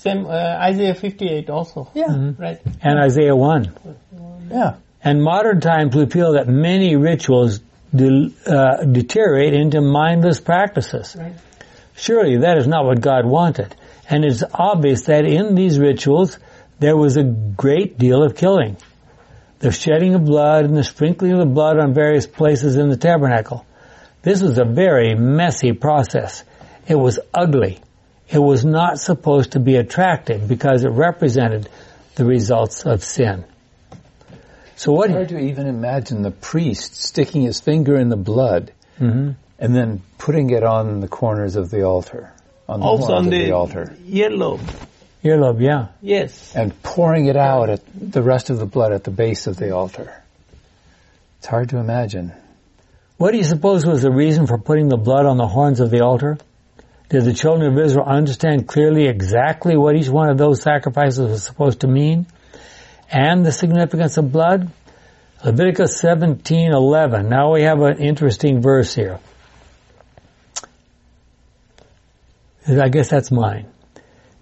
Same 0.00 0.24
uh, 0.24 0.30
Isaiah 0.30 0.94
58 0.94 1.50
also. 1.50 1.90
Yeah. 1.92 2.32
Right. 2.38 2.58
And 2.80 2.98
Isaiah 2.98 3.36
1. 3.36 3.76
Yeah. 4.50 4.76
And 5.04 5.22
modern 5.22 5.60
times 5.60 5.94
we 5.94 6.06
feel 6.06 6.32
that 6.32 6.48
many 6.48 6.96
rituals 6.96 7.60
de- 7.94 8.32
uh, 8.46 8.84
deteriorate 8.84 9.52
into 9.52 9.82
mindless 9.82 10.40
practices. 10.40 11.14
Right. 11.18 11.34
Surely 11.96 12.38
that 12.38 12.56
is 12.56 12.66
not 12.66 12.86
what 12.86 13.02
God 13.02 13.26
wanted. 13.26 13.76
And 14.08 14.24
it's 14.24 14.42
obvious 14.54 15.02
that 15.04 15.26
in 15.26 15.54
these 15.54 15.78
rituals 15.78 16.38
there 16.78 16.96
was 16.96 17.18
a 17.18 17.22
great 17.22 17.98
deal 17.98 18.22
of 18.22 18.36
killing. 18.36 18.78
The 19.58 19.70
shedding 19.70 20.14
of 20.14 20.24
blood 20.24 20.64
and 20.64 20.74
the 20.74 20.84
sprinkling 20.84 21.32
of 21.32 21.40
the 21.40 21.52
blood 21.54 21.78
on 21.78 21.92
various 21.92 22.26
places 22.26 22.76
in 22.76 22.88
the 22.88 22.96
tabernacle. 22.96 23.66
This 24.22 24.40
was 24.40 24.56
a 24.56 24.64
very 24.64 25.14
messy 25.14 25.72
process. 25.72 26.42
It 26.88 26.94
was 26.94 27.18
ugly. 27.34 27.80
It 28.32 28.38
was 28.38 28.64
not 28.64 28.98
supposed 29.00 29.52
to 29.52 29.60
be 29.60 29.76
attractive 29.76 30.46
because 30.46 30.84
it 30.84 30.90
represented 30.90 31.68
the 32.14 32.24
results 32.24 32.84
of 32.86 33.02
sin. 33.02 33.44
So 34.76 34.92
what? 34.92 35.10
It's 35.10 35.16
hard 35.16 35.28
to 35.30 35.38
even 35.38 35.66
imagine 35.66 36.22
the 36.22 36.30
priest 36.30 36.94
sticking 37.02 37.42
his 37.42 37.60
finger 37.60 37.96
in 37.96 38.08
the 38.08 38.16
blood 38.16 38.72
Mhm. 39.00 39.34
and 39.58 39.74
then 39.74 40.02
putting 40.18 40.50
it 40.50 40.62
on 40.62 41.00
the 41.00 41.08
corners 41.08 41.56
of 41.56 41.70
the 41.70 41.82
altar, 41.82 42.32
on 42.68 42.80
the 42.80 42.86
Also 42.86 43.06
horns 43.08 43.18
on 43.18 43.24
of 43.26 43.30
the, 43.32 43.44
the 43.46 43.52
altar, 43.52 43.94
yellow. 44.04 44.58
Earlobe, 45.24 45.60
yeah. 45.60 45.88
Yes. 46.00 46.52
and 46.56 46.72
pouring 46.82 47.26
it 47.26 47.36
out 47.36 47.68
at 47.68 47.80
the 47.94 48.22
rest 48.22 48.48
of 48.48 48.58
the 48.58 48.64
blood 48.64 48.92
at 48.92 49.04
the 49.04 49.10
base 49.10 49.46
of 49.46 49.56
the 49.58 49.70
altar. 49.72 50.10
It's 51.38 51.46
hard 51.46 51.68
to 51.70 51.78
imagine. 51.78 52.32
What 53.18 53.32
do 53.32 53.36
you 53.38 53.44
suppose 53.44 53.84
was 53.84 54.00
the 54.02 54.10
reason 54.10 54.46
for 54.46 54.56
putting 54.56 54.88
the 54.88 54.96
blood 54.96 55.26
on 55.26 55.36
the 55.36 55.46
horns 55.46 55.80
of 55.80 55.90
the 55.90 56.00
altar? 56.02 56.38
Did 57.10 57.24
the 57.24 57.32
children 57.32 57.72
of 57.72 57.84
Israel 57.84 58.06
understand 58.06 58.68
clearly 58.68 59.08
exactly 59.08 59.76
what 59.76 59.96
each 59.96 60.08
one 60.08 60.30
of 60.30 60.38
those 60.38 60.62
sacrifices 60.62 61.28
was 61.28 61.42
supposed 61.42 61.80
to 61.80 61.88
mean? 61.88 62.26
And 63.10 63.44
the 63.44 63.50
significance 63.50 64.16
of 64.16 64.30
blood? 64.30 64.70
Leviticus 65.44 66.00
17:11. 66.00 67.28
Now 67.28 67.52
we 67.52 67.62
have 67.62 67.80
an 67.80 67.98
interesting 67.98 68.62
verse 68.62 68.94
here. 68.94 69.18
I 72.68 72.88
guess 72.88 73.08
that's 73.08 73.32
mine. 73.32 73.66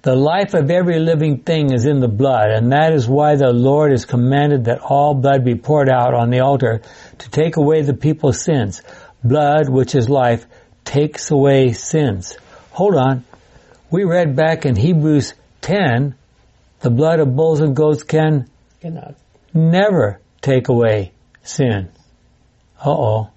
The 0.03 0.15
life 0.15 0.53
of 0.53 0.71
every 0.71 0.99
living 0.99 1.39
thing 1.39 1.73
is 1.73 1.87
in 1.87 2.01
the 2.01 2.09
blood, 2.09 2.51
and 2.51 2.73
that 2.73 2.93
is 2.93 3.09
why 3.09 3.37
the 3.37 3.51
Lord 3.51 3.93
has 3.93 4.05
commanded 4.05 4.67
that 4.67 4.81
all 4.81 5.15
blood 5.15 5.43
be 5.43 5.55
poured 5.55 5.89
out 5.89 6.13
on 6.13 6.29
the 6.29 6.41
altar 6.41 6.83
to 7.19 7.31
take 7.31 7.57
away 7.57 7.81
the 7.81 7.95
people's 7.95 8.43
sins. 8.43 8.83
Blood, 9.25 9.71
which 9.71 9.95
is 9.95 10.11
life, 10.11 10.45
takes 10.85 11.31
away 11.31 11.73
sins. 11.73 12.37
Hold 12.79 12.95
on. 12.95 13.25
We 13.91 14.05
read 14.05 14.37
back 14.37 14.65
in 14.65 14.77
Hebrews 14.77 15.35
10, 15.63 16.15
the 16.79 16.91
blood 16.91 17.19
of 17.19 17.35
bulls 17.35 17.59
and 17.59 17.75
goats 17.75 18.05
can 18.05 18.49
Cannot. 18.81 19.17
never 19.53 20.21
take 20.43 20.69
away 20.69 21.11
sin. 21.43 21.89
Uh-oh. 22.81 23.31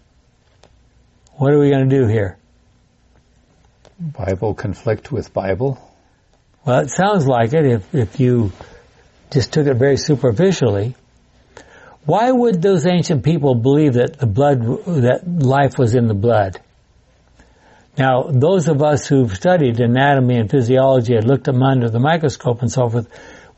What 1.37 1.53
are 1.53 1.57
we 1.57 1.71
going 1.71 1.89
to 1.89 2.01
do 2.01 2.05
here? 2.05 2.37
Bible 3.99 4.53
conflict 4.53 5.11
with 5.11 5.33
Bible. 5.33 5.79
Well, 6.63 6.81
it 6.81 6.91
sounds 6.91 7.25
like 7.25 7.53
it 7.53 7.65
if, 7.65 7.95
if 7.95 8.19
you 8.19 8.51
just 9.31 9.51
took 9.51 9.65
it 9.65 9.73
very 9.73 9.97
superficially. 9.97 10.93
Why 12.05 12.31
would 12.31 12.61
those 12.61 12.85
ancient 12.85 13.23
people 13.23 13.55
believe 13.55 13.93
that 13.93 14.19
the 14.19 14.27
blood, 14.27 14.61
that 14.85 15.23
life 15.27 15.79
was 15.79 15.95
in 15.95 16.07
the 16.07 16.13
blood? 16.13 16.61
Now, 17.97 18.23
those 18.23 18.67
of 18.67 18.81
us 18.81 19.07
who've 19.07 19.33
studied 19.33 19.79
anatomy 19.79 20.37
and 20.37 20.49
physiology 20.49 21.15
and 21.15 21.27
looked 21.27 21.43
them 21.43 21.61
under 21.61 21.89
the 21.89 21.99
microscope 21.99 22.61
and 22.61 22.71
so 22.71 22.89
forth, 22.89 23.07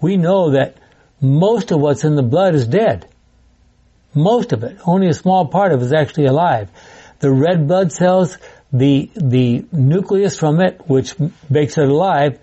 we 0.02 0.17
know 0.17 0.52
that 0.52 0.78
most 1.22 1.72
of 1.72 1.80
what's 1.80 2.04
in 2.04 2.15
the 2.15 2.24
blood 2.24 2.56
is 2.56 2.67
dead. 2.67 3.08
Most 4.13 4.52
of 4.52 4.63
it. 4.63 4.78
Only 4.86 5.08
a 5.08 5.13
small 5.13 5.48
part 5.48 5.72
of 5.72 5.82
it 5.82 5.86
is 5.86 5.93
actually 5.93 6.26
alive. 6.26 6.69
The 7.19 7.32
red 7.32 7.67
blood 7.67 7.91
cells, 7.91 8.38
the, 8.72 9.10
the 9.15 9.65
nucleus 9.72 10.38
from 10.38 10.62
it, 10.62 10.82
which 10.88 11.15
makes 11.50 11.78
it 11.78 11.88
alive, 11.88 12.39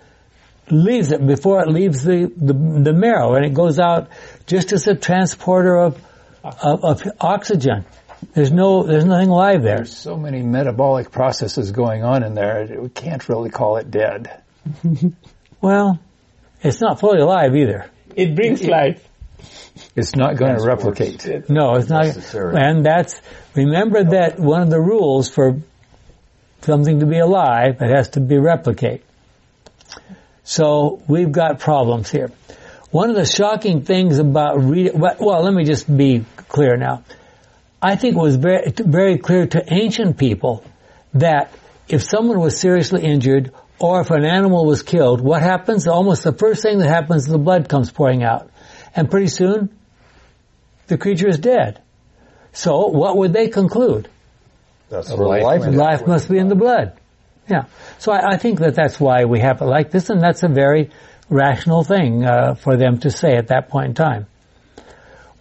leaves 0.69 1.11
it 1.11 1.25
before 1.25 1.61
it 1.61 1.67
leaves 1.67 2.03
the, 2.03 2.31
the, 2.35 2.53
the 2.53 2.93
marrow 2.93 3.35
and 3.35 3.45
it 3.45 3.53
goes 3.53 3.77
out 3.77 4.09
just 4.47 4.71
as 4.71 4.87
a 4.87 4.95
transporter 4.95 5.75
of, 5.75 6.01
of, 6.43 6.83
of 6.83 7.07
oxygen. 7.19 7.85
There's 8.33 8.51
no, 8.51 8.83
there's 8.83 9.05
nothing 9.05 9.29
alive 9.29 9.63
there. 9.63 9.77
There's 9.77 9.95
so 9.95 10.15
many 10.15 10.41
metabolic 10.41 11.11
processes 11.11 11.71
going 11.71 12.03
on 12.03 12.23
in 12.23 12.33
there, 12.35 12.67
we 12.79 12.89
can't 12.89 13.27
really 13.27 13.49
call 13.49 13.77
it 13.77 13.89
dead. 13.91 14.41
Well, 15.61 15.99
it's 16.63 16.81
not 16.81 16.99
fully 16.99 17.19
alive 17.19 17.55
either. 17.55 17.89
It 18.15 18.35
brings 18.35 18.63
life. 18.63 19.07
It's 19.95 20.15
not 20.15 20.35
going 20.35 20.55
to 20.57 20.63
Transports. 20.63 20.99
replicate. 20.99 21.49
No, 21.49 21.75
it's 21.75 21.87
not. 21.87 22.05
Necessary. 22.05 22.55
And 22.57 22.83
that's, 22.83 23.21
remember 23.55 24.03
that 24.03 24.39
one 24.39 24.61
of 24.61 24.69
the 24.71 24.79
rules 24.79 25.29
for 25.29 25.61
something 26.61 26.99
to 26.99 27.05
be 27.05 27.19
alive, 27.19 27.81
it 27.81 27.95
has 27.95 28.09
to 28.09 28.19
be 28.19 28.37
replicate. 28.37 29.03
So 30.43 31.01
we've 31.07 31.31
got 31.31 31.59
problems 31.59 32.09
here. 32.09 32.31
One 32.89 33.09
of 33.09 33.15
the 33.15 33.25
shocking 33.25 33.83
things 33.83 34.17
about 34.17 34.63
reading, 34.63 34.99
well, 34.99 35.43
let 35.43 35.53
me 35.53 35.63
just 35.63 35.95
be 35.95 36.25
clear 36.49 36.75
now. 36.75 37.03
I 37.81 37.95
think 37.95 38.15
it 38.15 38.19
was 38.19 38.35
very, 38.35 38.71
very 38.71 39.17
clear 39.17 39.47
to 39.47 39.73
ancient 39.73 40.17
people 40.17 40.63
that 41.13 41.51
if 41.87 42.03
someone 42.03 42.39
was 42.39 42.59
seriously 42.59 43.03
injured 43.03 43.51
or 43.79 44.01
if 44.01 44.11
an 44.11 44.23
animal 44.23 44.65
was 44.65 44.83
killed, 44.83 45.21
what 45.21 45.41
happens? 45.41 45.87
Almost 45.87 46.23
the 46.23 46.33
first 46.33 46.61
thing 46.61 46.77
that 46.77 46.87
happens, 46.87 47.23
is 47.23 47.29
the 47.29 47.39
blood 47.39 47.67
comes 47.67 47.91
pouring 47.91 48.23
out. 48.23 48.49
And 48.95 49.09
pretty 49.09 49.27
soon, 49.27 49.75
the 50.87 50.97
creature 50.97 51.27
is 51.27 51.39
dead. 51.39 51.81
So 52.53 52.87
what 52.87 53.17
would 53.17 53.33
they 53.33 53.47
conclude? 53.47 54.09
That's 54.89 55.09
A 55.09 55.15
where 55.15 55.39
life 55.39 55.61
life. 55.61 55.73
Life 55.73 56.07
must 56.07 56.29
be 56.29 56.37
in 56.37 56.49
the 56.49 56.55
blood. 56.55 56.99
Yeah. 57.49 57.65
So 57.97 58.11
I, 58.11 58.33
I 58.33 58.37
think 58.37 58.59
that 58.59 58.75
that's 58.75 58.99
why 58.99 59.25
we 59.25 59.39
have 59.39 59.61
it 59.61 59.65
like 59.65 59.89
this, 59.89 60.09
and 60.09 60.21
that's 60.21 60.43
a 60.43 60.49
very 60.49 60.91
rational 61.29 61.83
thing 61.83 62.25
uh, 62.25 62.55
for 62.55 62.77
them 62.77 62.99
to 62.99 63.09
say 63.09 63.35
at 63.35 63.47
that 63.47 63.69
point 63.69 63.87
in 63.87 63.93
time. 63.93 64.27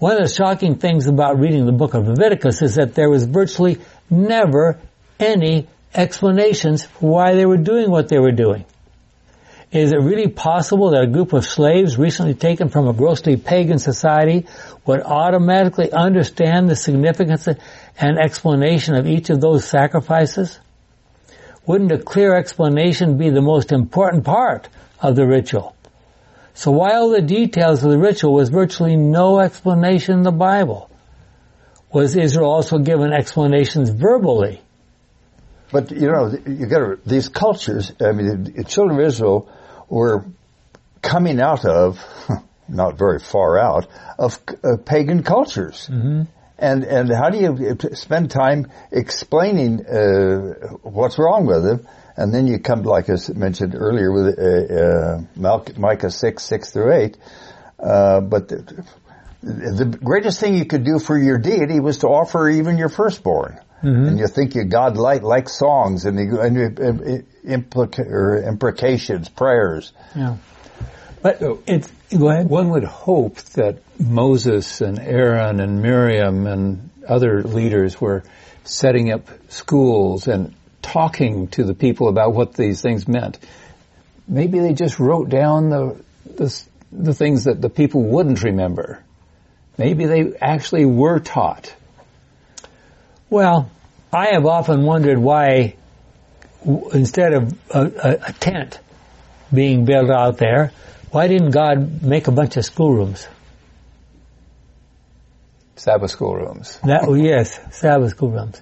One 0.00 0.12
of 0.12 0.26
the 0.26 0.34
shocking 0.34 0.76
things 0.76 1.06
about 1.08 1.38
reading 1.38 1.66
the 1.66 1.72
book 1.72 1.92
of 1.92 2.08
Leviticus 2.08 2.62
is 2.62 2.76
that 2.76 2.94
there 2.94 3.10
was 3.10 3.26
virtually 3.26 3.80
never 4.08 4.78
any 5.18 5.68
explanations 5.94 6.86
for 6.86 7.10
why 7.10 7.34
they 7.34 7.44
were 7.44 7.58
doing 7.58 7.90
what 7.90 8.08
they 8.08 8.18
were 8.18 8.32
doing. 8.32 8.64
Is 9.70 9.92
it 9.92 10.00
really 10.00 10.28
possible 10.28 10.92
that 10.92 11.02
a 11.02 11.06
group 11.06 11.34
of 11.34 11.44
slaves 11.44 11.98
recently 11.98 12.32
taken 12.32 12.70
from 12.70 12.88
a 12.88 12.94
grossly 12.94 13.36
pagan 13.36 13.78
society 13.78 14.46
would 14.86 15.02
automatically 15.02 15.92
understand 15.92 16.70
the 16.70 16.76
significance 16.76 17.46
and 17.98 18.18
explanation 18.18 18.94
of 18.94 19.06
each 19.06 19.28
of 19.28 19.42
those 19.42 19.68
sacrifices? 19.68 20.58
Wouldn't 21.66 21.92
a 21.92 21.98
clear 21.98 22.34
explanation 22.34 23.18
be 23.18 23.28
the 23.28 23.42
most 23.42 23.70
important 23.70 24.24
part 24.24 24.66
of 24.98 25.14
the 25.14 25.26
ritual? 25.26 25.76
So 26.60 26.72
while 26.72 27.08
the 27.08 27.22
details 27.22 27.82
of 27.82 27.90
the 27.90 27.96
ritual 27.98 28.34
was 28.34 28.50
virtually 28.50 28.94
no 28.94 29.40
explanation 29.40 30.18
in 30.18 30.24
the 30.24 30.30
Bible, 30.30 30.90
was 31.90 32.14
Israel 32.14 32.50
also 32.50 32.76
given 32.76 33.14
explanations 33.14 33.88
verbally? 33.88 34.60
But 35.72 35.90
you 35.90 36.08
know, 36.12 36.30
you 36.46 36.66
got 36.66 36.80
to 36.80 36.98
these 37.06 37.30
cultures. 37.30 37.92
I 37.98 38.12
mean, 38.12 38.52
the 38.54 38.64
children 38.64 39.00
of 39.00 39.06
Israel 39.06 39.48
were 39.88 40.26
coming 41.00 41.40
out 41.40 41.64
of, 41.64 41.98
not 42.68 42.98
very 42.98 43.20
far 43.20 43.58
out, 43.58 43.86
of 44.18 44.38
uh, 44.62 44.76
pagan 44.84 45.22
cultures. 45.22 45.88
Mm-hmm. 45.90 46.24
And 46.58 46.84
and 46.84 47.10
how 47.10 47.30
do 47.30 47.38
you 47.38 47.78
spend 47.94 48.30
time 48.30 48.70
explaining 48.92 49.86
uh, 49.86 50.76
what's 50.82 51.18
wrong 51.18 51.46
with 51.46 51.64
them? 51.64 51.86
And 52.20 52.34
then 52.34 52.46
you 52.46 52.58
come, 52.58 52.82
like 52.82 53.08
I 53.08 53.16
mentioned 53.34 53.74
earlier, 53.74 54.12
with 54.12 54.38
uh, 54.38 55.48
uh 55.48 55.64
Micah 55.78 56.10
six 56.10 56.42
six 56.42 56.70
through 56.70 56.92
eight. 56.92 57.16
Uh, 57.78 58.20
but 58.20 58.48
the, 58.48 58.84
the, 59.42 59.86
greatest 59.86 60.38
thing 60.38 60.54
you 60.54 60.66
could 60.66 60.84
do 60.84 60.98
for 60.98 61.16
your 61.16 61.38
deity 61.38 61.80
was 61.80 61.98
to 61.98 62.08
offer 62.08 62.46
even 62.46 62.76
your 62.76 62.90
firstborn. 62.90 63.58
Mm-hmm. 63.82 64.04
And 64.04 64.18
you 64.18 64.26
think 64.26 64.54
you 64.54 64.64
God 64.64 64.98
like 64.98 65.22
like 65.22 65.48
songs 65.48 66.04
and, 66.04 66.18
the, 66.18 66.40
and 66.40 67.24
implica- 67.42 68.06
or 68.06 68.46
imprecations, 68.46 69.30
prayers. 69.30 69.94
Yeah. 70.14 70.36
But 71.22 71.40
it's 71.66 71.90
go 72.14 72.28
ahead. 72.28 72.50
One 72.50 72.68
would 72.70 72.84
hope 72.84 73.36
that 73.54 73.78
Moses 73.98 74.82
and 74.82 74.98
Aaron 74.98 75.58
and 75.60 75.80
Miriam 75.80 76.46
and 76.46 76.90
other 77.08 77.42
leaders 77.42 77.98
were 77.98 78.24
setting 78.64 79.10
up 79.10 79.26
schools 79.48 80.28
and 80.28 80.54
talking 80.82 81.48
to 81.48 81.64
the 81.64 81.74
people 81.74 82.08
about 82.08 82.34
what 82.34 82.54
these 82.54 82.80
things 82.80 83.06
meant. 83.06 83.38
Maybe 84.26 84.60
they 84.60 84.74
just 84.74 84.98
wrote 84.98 85.28
down 85.28 85.70
the, 85.70 86.02
the, 86.24 86.62
the 86.92 87.14
things 87.14 87.44
that 87.44 87.60
the 87.60 87.68
people 87.68 88.02
wouldn't 88.02 88.42
remember. 88.42 89.02
Maybe 89.76 90.06
they 90.06 90.36
actually 90.40 90.84
were 90.84 91.18
taught. 91.20 91.74
Well, 93.28 93.70
I 94.12 94.30
have 94.32 94.46
often 94.46 94.82
wondered 94.82 95.18
why, 95.18 95.76
instead 96.92 97.32
of 97.32 97.58
a, 97.70 97.80
a, 97.80 98.18
a 98.28 98.32
tent 98.34 98.78
being 99.52 99.84
built 99.84 100.10
out 100.10 100.38
there, 100.38 100.72
why 101.10 101.28
didn't 101.28 101.50
God 101.50 102.02
make 102.02 102.28
a 102.28 102.32
bunch 102.32 102.56
of 102.56 102.64
schoolrooms? 102.64 103.26
Sabbath 105.76 106.10
school 106.10 106.34
rooms. 106.34 106.78
That 106.84 107.04
oh, 107.06 107.14
yes, 107.14 107.58
Sabbath 107.74 108.10
school 108.10 108.30
rooms. 108.30 108.60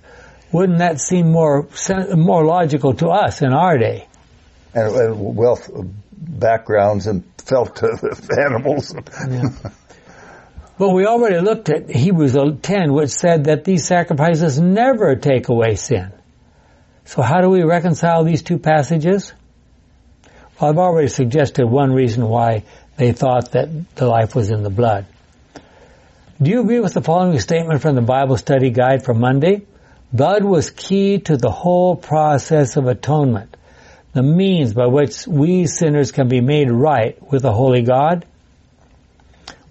Wouldn't 0.52 0.78
that 0.78 1.00
seem 1.00 1.30
more 1.30 1.68
more 2.16 2.44
logical 2.44 2.94
to 2.94 3.08
us 3.08 3.42
in 3.42 3.52
our 3.52 3.76
day? 3.76 4.06
And, 4.74 4.94
and 4.94 5.36
wealth 5.36 5.70
backgrounds 6.12 7.06
and 7.06 7.24
felt 7.38 7.82
animals. 8.38 8.94
Yeah. 9.28 9.50
But 10.78 10.90
we 10.90 11.06
already 11.06 11.40
looked 11.40 11.68
at 11.70 11.90
Hebrews 11.90 12.36
10, 12.62 12.92
which 12.92 13.10
said 13.10 13.44
that 13.44 13.64
these 13.64 13.84
sacrifices 13.84 14.60
never 14.60 15.16
take 15.16 15.48
away 15.48 15.74
sin. 15.74 16.12
So 17.04 17.20
how 17.20 17.40
do 17.40 17.50
we 17.50 17.64
reconcile 17.64 18.22
these 18.22 18.42
two 18.42 18.58
passages? 18.58 19.32
Well, 20.60 20.70
I've 20.70 20.78
already 20.78 21.08
suggested 21.08 21.66
one 21.66 21.92
reason 21.92 22.28
why 22.28 22.62
they 22.96 23.10
thought 23.12 23.52
that 23.52 23.96
the 23.96 24.06
life 24.06 24.36
was 24.36 24.50
in 24.50 24.62
the 24.62 24.70
blood. 24.70 25.06
Do 26.40 26.50
you 26.50 26.60
agree 26.60 26.78
with 26.78 26.94
the 26.94 27.02
following 27.02 27.40
statement 27.40 27.82
from 27.82 27.96
the 27.96 28.02
Bible 28.02 28.36
study 28.36 28.70
guide 28.70 29.04
for 29.04 29.14
Monday? 29.14 29.62
Blood 30.12 30.42
was 30.42 30.70
key 30.70 31.18
to 31.20 31.36
the 31.36 31.50
whole 31.50 31.94
process 31.94 32.76
of 32.76 32.86
atonement, 32.86 33.56
the 34.14 34.22
means 34.22 34.72
by 34.72 34.86
which 34.86 35.26
we 35.26 35.66
sinners 35.66 36.12
can 36.12 36.28
be 36.28 36.40
made 36.40 36.70
right 36.70 37.20
with 37.30 37.44
a 37.44 37.52
holy 37.52 37.82
God. 37.82 38.24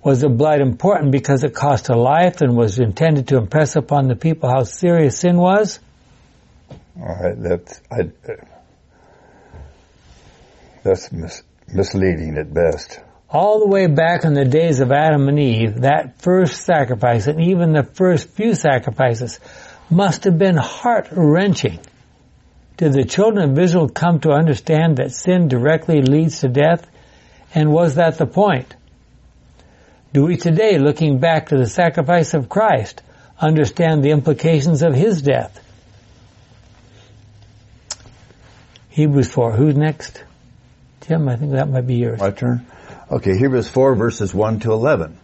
Was 0.04 0.22
the 0.22 0.30
blood 0.30 0.62
important 0.62 1.12
because 1.12 1.44
it 1.44 1.54
cost 1.54 1.90
a 1.90 1.96
life 1.96 2.42
and 2.42 2.56
was 2.56 2.80
intended 2.80 3.30
to 3.30 3.38
impress 3.38 3.76
upon 3.76 4.08
the 4.08 4.16
people 4.16 4.50
how 4.50 4.64
serious 4.64 5.20
sin 5.20 5.38
was? 5.38 5.80
All 7.00 7.08
right, 7.08 7.36
that's 7.36 7.82
I, 7.92 8.10
that's 10.84 11.12
mis- 11.12 11.44
misleading 11.68 12.38
at 12.38 12.54
best. 12.54 13.02
All 13.30 13.60
the 13.60 13.68
way 13.68 13.88
back 13.88 14.24
in 14.24 14.34
the 14.34 14.46
days 14.46 14.80
of 14.80 14.92
Adam 14.92 15.28
and 15.28 15.40
Eve, 15.40 15.82
that 15.82 16.22
first 16.22 16.62
sacrifice 16.62 17.28
and 17.28 17.42
even 17.42 17.74
the 17.74 17.84
first 17.84 18.30
few 18.30 18.56
sacrifices 18.56 19.40
must 19.90 20.26
have 20.26 20.38
been 20.38 20.58
heart 20.58 21.08
wrenching. 21.12 21.80
Did 22.78 22.94
the 22.94 23.06
children 23.06 23.52
of 23.52 23.60
Israel 23.60 23.90
come 23.90 24.20
to 24.22 24.32
understand 24.32 24.98
that 24.98 25.12
sin 25.12 25.48
directly 25.48 26.02
leads 26.02 26.42
to 26.42 26.50
death? 26.50 26.86
And 27.56 27.72
was 27.72 27.96
that 27.96 28.18
the 28.18 28.28
point? 28.28 28.76
Do 30.14 30.26
we 30.26 30.38
today, 30.38 30.78
looking 30.78 31.20
back 31.20 31.50
to 31.50 31.58
the 31.58 31.68
sacrifice 31.68 32.34
of 32.34 32.50
Christ, 32.50 33.02
understand 33.40 34.04
the 34.04 34.12
implications 34.12 34.84
of 34.84 34.94
his 34.94 35.22
death? 35.22 35.64
Hebrews 38.90 39.30
4. 39.32 39.52
Who's 39.54 39.76
next? 39.76 40.24
Tim, 41.02 41.30
I 41.30 41.36
think 41.36 41.52
that 41.52 41.70
might 41.70 41.88
be 41.88 41.96
yours. 41.96 42.20
My 42.20 42.32
turn? 42.32 42.66
Okay, 43.10 43.38
Hebrews 43.38 43.70
4 43.70 43.96
verses 43.96 44.34
1 44.34 44.62
to 44.62 44.74
11. 44.74 45.18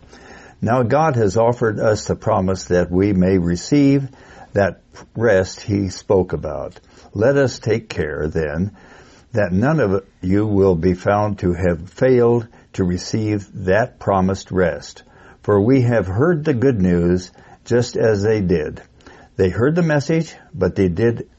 Now 0.61 0.83
God 0.83 1.15
has 1.17 1.35
offered 1.35 1.79
us 1.79 2.05
the 2.05 2.15
promise 2.15 2.65
that 2.65 2.89
we 2.89 3.11
may 3.11 3.37
receive 3.37 4.07
that 4.53 4.81
rest 5.15 5.61
he 5.61 5.89
spoke 5.89 6.33
about. 6.33 6.79
Let 7.13 7.37
us 7.37 7.59
take 7.59 7.89
care 7.89 8.27
then 8.27 8.75
that 9.33 9.51
none 9.51 9.79
of 9.79 10.05
you 10.21 10.45
will 10.45 10.75
be 10.75 10.93
found 10.93 11.39
to 11.39 11.53
have 11.53 11.89
failed 11.89 12.47
to 12.73 12.83
receive 12.83 13.65
that 13.65 13.99
promised 13.99 14.51
rest. 14.51 15.03
For 15.41 15.59
we 15.59 15.81
have 15.81 16.07
heard 16.07 16.45
the 16.45 16.53
good 16.53 16.81
news 16.81 17.31
just 17.65 17.97
as 17.97 18.23
they 18.23 18.41
did. 18.41 18.81
They 19.35 19.49
heard 19.49 19.75
the 19.75 19.81
message, 19.81 20.35
but 20.53 20.75
they 20.75 20.87
did, 20.87 21.29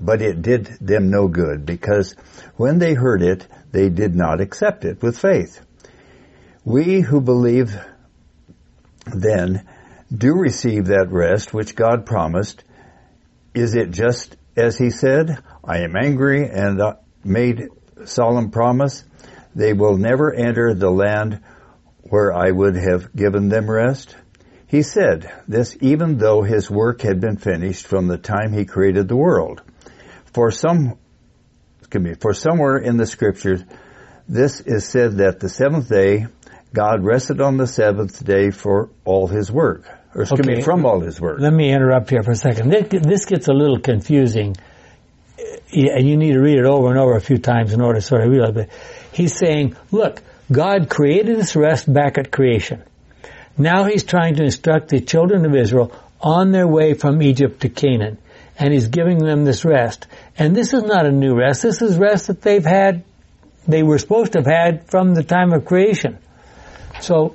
but 0.00 0.22
it 0.22 0.40
did 0.40 0.66
them 0.80 1.10
no 1.10 1.28
good 1.28 1.66
because 1.66 2.14
when 2.56 2.78
they 2.78 2.94
heard 2.94 3.22
it, 3.22 3.46
they 3.70 3.90
did 3.90 4.14
not 4.14 4.40
accept 4.40 4.84
it 4.84 5.02
with 5.02 5.18
faith. 5.18 5.60
We 6.64 7.00
who 7.00 7.20
believe 7.20 7.76
then 9.06 9.68
do 10.16 10.34
receive 10.34 10.86
that 10.86 11.10
rest 11.10 11.54
which 11.54 11.74
God 11.74 12.06
promised. 12.06 12.64
Is 13.54 13.74
it 13.74 13.90
just 13.90 14.36
as 14.56 14.76
he 14.76 14.90
said, 14.90 15.38
I 15.64 15.78
am 15.80 15.96
angry 15.96 16.48
and 16.48 16.80
made 17.24 17.68
solemn 18.04 18.50
promise? 18.50 19.04
They 19.54 19.72
will 19.72 19.96
never 19.96 20.32
enter 20.32 20.74
the 20.74 20.90
land 20.90 21.40
where 22.02 22.32
I 22.32 22.50
would 22.50 22.76
have 22.76 23.14
given 23.14 23.48
them 23.48 23.70
rest. 23.70 24.16
He 24.66 24.82
said 24.82 25.30
this 25.46 25.76
even 25.80 26.16
though 26.16 26.42
his 26.42 26.70
work 26.70 27.02
had 27.02 27.20
been 27.20 27.36
finished 27.36 27.86
from 27.86 28.08
the 28.08 28.18
time 28.18 28.52
he 28.52 28.64
created 28.64 29.08
the 29.08 29.16
world. 29.16 29.62
For 30.32 30.50
some, 30.50 30.98
me, 31.94 32.14
for 32.14 32.32
somewhere 32.32 32.78
in 32.78 32.96
the 32.96 33.06
scriptures, 33.06 33.62
this 34.28 34.60
is 34.60 34.86
said 34.86 35.18
that 35.18 35.40
the 35.40 35.50
seventh 35.50 35.90
day 35.90 36.26
God 36.72 37.04
rested 37.04 37.42
on 37.42 37.58
the 37.58 37.66
seventh 37.66 38.24
day 38.24 38.50
for 38.50 38.88
all 39.04 39.28
his 39.28 39.52
work, 39.52 39.84
or 40.14 40.22
okay. 40.22 40.56
me, 40.56 40.62
from 40.62 40.84
all 40.84 41.00
his 41.00 41.20
work. 41.20 41.38
Let 41.40 41.52
me 41.52 41.72
interrupt 41.72 42.10
here 42.10 42.22
for 42.22 42.32
a 42.32 42.36
second. 42.36 42.70
This 42.70 43.24
gets 43.24 43.48
a 43.48 43.52
little 43.52 43.78
confusing, 43.78 44.56
and 45.72 46.06
you 46.06 46.16
need 46.16 46.32
to 46.32 46.40
read 46.40 46.58
it 46.58 46.66
over 46.66 46.90
and 46.90 46.98
over 46.98 47.16
a 47.16 47.20
few 47.20 47.38
times 47.38 47.72
in 47.72 47.80
order 47.80 48.00
to 48.00 48.06
sort 48.06 48.22
of 48.22 48.30
realize 48.30 48.56
it. 48.56 48.70
He's 49.12 49.36
saying, 49.36 49.76
look, 49.90 50.20
God 50.50 50.90
created 50.90 51.38
this 51.38 51.56
rest 51.56 51.90
back 51.92 52.18
at 52.18 52.30
creation. 52.30 52.82
Now 53.56 53.84
he's 53.84 54.04
trying 54.04 54.36
to 54.36 54.44
instruct 54.44 54.88
the 54.88 55.00
children 55.00 55.44
of 55.46 55.54
Israel 55.54 55.92
on 56.20 56.52
their 56.52 56.66
way 56.66 56.94
from 56.94 57.22
Egypt 57.22 57.60
to 57.62 57.68
Canaan. 57.68 58.18
And 58.58 58.72
he's 58.72 58.88
giving 58.88 59.18
them 59.18 59.44
this 59.44 59.64
rest. 59.64 60.06
And 60.38 60.54
this 60.54 60.72
is 60.72 60.82
not 60.82 61.06
a 61.06 61.10
new 61.10 61.34
rest. 61.34 61.62
This 61.62 61.82
is 61.82 61.96
rest 61.96 62.26
that 62.28 62.42
they've 62.42 62.64
had, 62.64 63.02
they 63.66 63.82
were 63.82 63.98
supposed 63.98 64.32
to 64.32 64.38
have 64.38 64.46
had 64.46 64.90
from 64.90 65.14
the 65.14 65.22
time 65.22 65.52
of 65.52 65.64
creation. 65.64 66.18
So, 67.00 67.34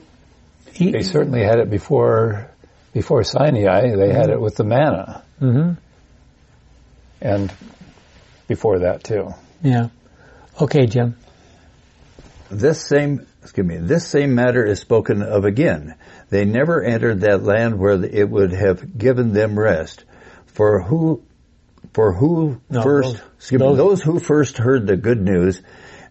he, 0.73 0.91
they 0.91 1.01
certainly 1.01 1.41
had 1.41 1.59
it 1.59 1.69
before, 1.69 2.51
before 2.97 3.23
Sinai. 3.23 3.95
They 3.95 4.11
had 4.11 4.31
it 4.31 4.41
with 4.41 4.55
the 4.55 4.63
manna. 4.63 5.23
Mm-hmm. 5.39 5.73
And 7.21 7.53
before 8.47 8.79
that 8.79 9.03
too. 9.03 9.35
Yeah. 9.61 9.89
Okay, 10.59 10.87
Jim. 10.87 11.15
This 12.49 12.81
same, 12.81 13.27
excuse 13.43 13.67
me, 13.67 13.77
this 13.77 14.07
same 14.07 14.33
matter 14.33 14.65
is 14.65 14.79
spoken 14.79 15.21
of 15.21 15.45
again. 15.45 15.93
They 16.31 16.43
never 16.43 16.81
entered 16.81 17.21
that 17.21 17.43
land 17.43 17.77
where 17.77 18.03
it 18.03 18.27
would 18.27 18.51
have 18.51 18.97
given 18.97 19.31
them 19.31 19.59
rest. 19.59 20.03
For 20.47 20.81
who, 20.81 21.21
for 21.93 22.13
who 22.13 22.59
no, 22.67 22.81
first, 22.81 23.09
those, 23.09 23.21
excuse 23.37 23.59
those, 23.59 23.77
me, 23.77 23.77
those 23.77 24.01
who 24.01 24.19
first 24.19 24.57
heard 24.57 24.87
the 24.87 24.97
good 24.97 25.21
news 25.21 25.61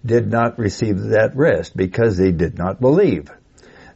did 0.04 0.30
not 0.30 0.56
receive 0.56 1.00
that 1.00 1.34
rest 1.34 1.76
because 1.76 2.16
they 2.16 2.30
did 2.30 2.56
not 2.56 2.80
believe. 2.80 3.28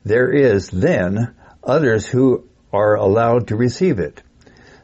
There 0.04 0.32
is 0.32 0.70
then 0.70 1.36
others 1.62 2.04
who 2.04 2.49
are 2.72 2.96
allowed 2.96 3.48
to 3.48 3.56
receive 3.56 3.98
it. 3.98 4.22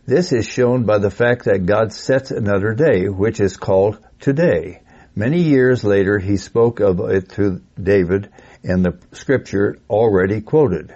This 0.07 0.33
is 0.33 0.47
shown 0.47 0.85
by 0.85 0.99
the 0.99 1.11
fact 1.11 1.45
that 1.45 1.67
God 1.67 1.93
sets 1.93 2.31
another 2.31 2.75
day, 2.75 3.09
which 3.09 3.41
is 3.41 3.57
called 3.57 3.99
today. 4.21 4.83
Many 5.15 5.41
years 5.41 5.83
later, 5.83 6.19
he 6.19 6.37
spoke 6.37 6.81
of 6.81 7.01
it 7.01 7.31
to 7.31 7.63
David 7.83 8.31
in 8.63 8.83
the 8.83 8.99
scripture 9.13 9.79
already 9.89 10.41
quoted. 10.41 10.95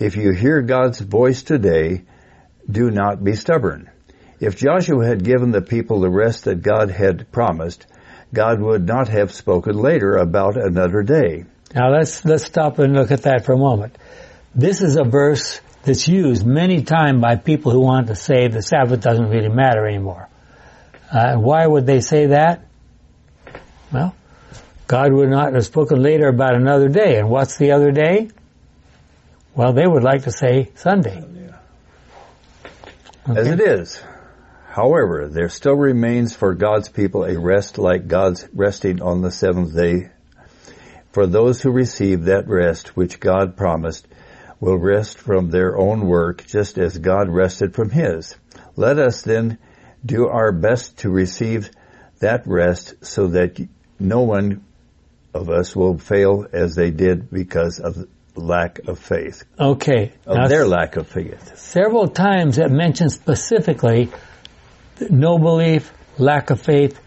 If 0.00 0.16
you 0.16 0.32
hear 0.32 0.62
God's 0.62 1.00
voice 1.00 1.42
today, 1.42 2.02
do 2.70 2.90
not 2.90 3.22
be 3.22 3.34
stubborn. 3.34 3.90
If 4.40 4.56
Joshua 4.56 5.06
had 5.06 5.24
given 5.24 5.50
the 5.50 5.62
people 5.62 6.00
the 6.00 6.10
rest 6.10 6.44
that 6.44 6.62
God 6.62 6.90
had 6.90 7.30
promised, 7.32 7.86
God 8.32 8.60
would 8.60 8.86
not 8.86 9.08
have 9.08 9.32
spoken 9.32 9.76
later 9.76 10.16
about 10.16 10.56
another 10.56 11.02
day. 11.02 11.44
Now 11.74 11.92
let's 11.92 12.24
let's 12.24 12.44
stop 12.44 12.78
and 12.78 12.94
look 12.94 13.10
at 13.10 13.22
that 13.22 13.44
for 13.44 13.52
a 13.52 13.58
moment. 13.58 13.96
This 14.54 14.80
is 14.80 14.96
a 14.96 15.04
verse 15.04 15.60
that's 15.88 16.06
used 16.06 16.46
many 16.46 16.82
times 16.82 17.20
by 17.20 17.36
people 17.36 17.72
who 17.72 17.80
want 17.80 18.08
to 18.08 18.14
say 18.14 18.48
the 18.48 18.62
Sabbath 18.62 19.00
doesn't 19.00 19.30
really 19.30 19.48
matter 19.48 19.86
anymore. 19.86 20.28
Uh, 21.10 21.36
why 21.36 21.66
would 21.66 21.86
they 21.86 22.00
say 22.00 22.26
that? 22.26 22.66
Well, 23.90 24.14
God 24.86 25.12
would 25.12 25.30
not 25.30 25.54
have 25.54 25.64
spoken 25.64 26.02
later 26.02 26.28
about 26.28 26.54
another 26.54 26.88
day. 26.88 27.18
And 27.18 27.30
what's 27.30 27.56
the 27.56 27.72
other 27.72 27.90
day? 27.90 28.28
Well, 29.54 29.72
they 29.72 29.86
would 29.86 30.04
like 30.04 30.24
to 30.24 30.30
say 30.30 30.70
Sunday. 30.74 31.24
As 33.26 33.48
it 33.48 33.60
is. 33.60 34.02
However, 34.68 35.28
there 35.28 35.48
still 35.48 35.74
remains 35.74 36.36
for 36.36 36.54
God's 36.54 36.90
people 36.90 37.24
a 37.24 37.38
rest 37.38 37.78
like 37.78 38.08
God's 38.08 38.46
resting 38.52 39.00
on 39.00 39.22
the 39.22 39.30
seventh 39.30 39.74
day. 39.74 40.10
For 41.12 41.26
those 41.26 41.62
who 41.62 41.70
receive 41.70 42.24
that 42.24 42.46
rest 42.46 42.94
which 42.94 43.18
God 43.18 43.56
promised 43.56 44.06
will 44.60 44.76
rest 44.76 45.18
from 45.18 45.50
their 45.50 45.76
own 45.76 46.06
work 46.06 46.46
just 46.46 46.78
as 46.78 46.98
God 46.98 47.28
rested 47.28 47.74
from 47.74 47.90
his. 47.90 48.36
Let 48.76 48.98
us 48.98 49.22
then 49.22 49.58
do 50.04 50.28
our 50.28 50.52
best 50.52 50.98
to 50.98 51.10
receive 51.10 51.70
that 52.20 52.46
rest 52.46 52.94
so 53.04 53.28
that 53.28 53.66
no 53.98 54.22
one 54.22 54.64
of 55.34 55.48
us 55.50 55.76
will 55.76 55.98
fail 55.98 56.46
as 56.52 56.74
they 56.74 56.90
did 56.90 57.30
because 57.30 57.78
of 57.78 58.08
lack 58.34 58.80
of 58.86 58.98
faith. 58.98 59.44
Okay. 59.58 60.12
Of 60.26 60.36
Now, 60.36 60.48
their 60.48 60.66
lack 60.66 60.96
of 60.96 61.08
faith. 61.08 61.58
several 61.58 62.08
times 62.08 62.58
it 62.58 62.70
mentions 62.70 63.14
specifically 63.14 64.10
no 65.10 65.38
belief, 65.38 65.92
lack 66.18 66.50
of 66.50 66.60
faith. 66.60 67.00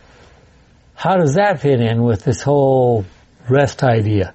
How 0.96 1.18
does 1.18 1.36
that 1.36 1.62
fit 1.62 1.82
in 1.82 2.04
with 2.04 2.24
this 2.24 2.42
whole 2.42 3.06
rest 3.50 3.84
idea? 3.84 4.34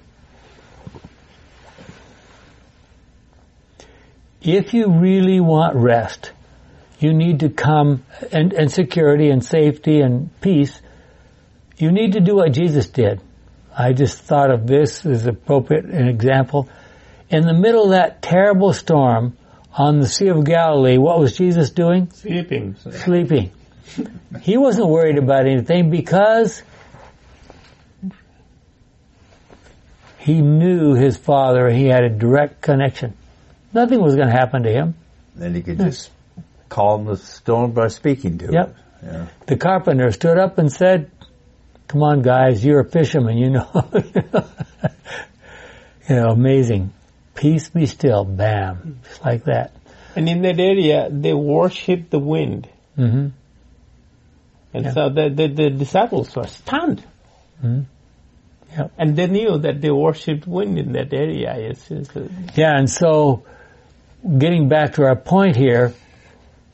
If 4.47 4.73
you 4.73 4.89
really 4.89 5.41
want 5.41 5.75
rest, 5.75 6.31
you 6.99 7.13
need 7.13 7.41
to 7.41 7.49
come 7.49 8.05
and, 8.31 8.53
and 8.53 8.71
security 8.71 9.29
and 9.29 9.43
safety 9.43 9.99
and 9.99 10.29
peace. 10.39 10.81
You 11.77 11.91
need 11.91 12.13
to 12.13 12.21
do 12.21 12.37
what 12.37 12.53
Jesus 12.53 12.87
did. 12.87 13.19
I 13.77 13.91
just 13.91 14.19
thought 14.19 14.49
of 14.49 14.65
this 14.65 15.05
as 15.05 15.27
appropriate 15.27 15.83
an 15.83 16.07
example. 16.07 16.69
In 17.29 17.45
the 17.45 17.53
middle 17.53 17.83
of 17.83 17.89
that 17.89 18.21
terrible 18.21 18.71
storm 18.71 19.35
on 19.73 19.99
the 19.99 20.07
Sea 20.07 20.29
of 20.29 20.45
Galilee, 20.45 20.97
what 20.97 21.19
was 21.19 21.37
Jesus 21.37 21.71
doing? 21.71 22.09
Sleeping. 22.11 22.77
Sleeping. 22.77 23.51
He 24.43 24.55
wasn't 24.55 24.87
worried 24.87 25.17
about 25.17 25.45
anything 25.45 25.89
because 25.89 26.63
he 30.19 30.39
knew 30.39 30.93
his 30.93 31.17
father. 31.17 31.69
He 31.69 31.87
had 31.87 32.05
a 32.05 32.09
direct 32.09 32.61
connection. 32.61 33.16
Nothing 33.77 34.01
was 34.01 34.15
going 34.15 34.27
to 34.27 34.33
happen 34.33 34.63
to 34.63 34.71
him. 34.71 34.95
Then 35.35 35.53
he 35.53 35.61
could 35.61 35.77
just 35.77 36.09
calm 36.67 37.05
the 37.05 37.15
storm 37.17 37.71
by 37.73 37.89
speaking 37.89 38.39
to 38.39 38.45
Yep. 38.51 38.67
it. 38.69 38.75
Yeah. 39.05 39.25
The 39.45 39.55
carpenter 39.57 40.11
stood 40.11 40.39
up 40.39 40.57
and 40.57 40.71
said, 40.71 41.11
"Come 41.87 42.01
on, 42.01 42.23
guys, 42.23 42.65
you're 42.65 42.79
a 42.79 42.89
fisherman, 42.89 43.37
you 43.37 43.51
know." 43.51 43.69
you 46.09 46.15
know, 46.15 46.27
amazing. 46.31 46.91
Peace 47.35 47.69
be 47.69 47.85
still. 47.85 48.23
Bam, 48.25 48.99
just 49.07 49.23
like 49.23 49.43
that. 49.45 49.73
And 50.15 50.27
in 50.27 50.41
that 50.41 50.59
area, 50.59 51.09
they 51.11 51.33
worship 51.33 52.09
the 52.09 52.17
wind. 52.19 52.67
hmm 52.95 53.27
And 54.73 54.85
Yeah. 54.85 54.91
so 54.93 55.09
the, 55.09 55.29
the, 55.29 55.47
the 55.59 55.69
disciples 55.69 56.35
were 56.35 56.47
stunned. 56.47 57.03
Mhm. 57.63 57.85
Yep. 58.75 58.91
And 58.97 59.15
they 59.15 59.27
knew 59.27 59.59
that 59.59 59.81
they 59.81 59.91
worshipped 59.91 60.47
wind 60.47 60.77
in 60.79 60.93
that 60.93 61.13
area. 61.13 61.53
It's, 61.69 61.89
it's, 61.91 62.15
uh, 62.17 62.27
Yeah, 62.55 62.75
and 62.79 62.89
so 62.89 63.43
getting 64.27 64.69
back 64.69 64.93
to 64.93 65.03
our 65.03 65.15
point 65.15 65.55
here, 65.55 65.93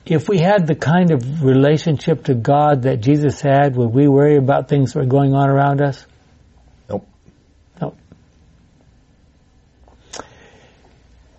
if 0.05 0.27
we 0.27 0.37
had 0.37 0.67
the 0.67 0.75
kind 0.75 1.11
of 1.11 1.43
relationship 1.43 2.25
to 2.25 2.33
God 2.33 2.83
that 2.83 2.97
Jesus 2.97 3.39
had, 3.39 3.75
would 3.75 3.93
we 3.93 4.07
worry 4.07 4.35
about 4.35 4.67
things 4.67 4.93
that 4.93 4.99
are 4.99 5.05
going 5.05 5.33
on 5.33 5.49
around 5.49 5.81
us? 5.81 6.05
Nope. 6.89 7.07
No. 7.79 7.95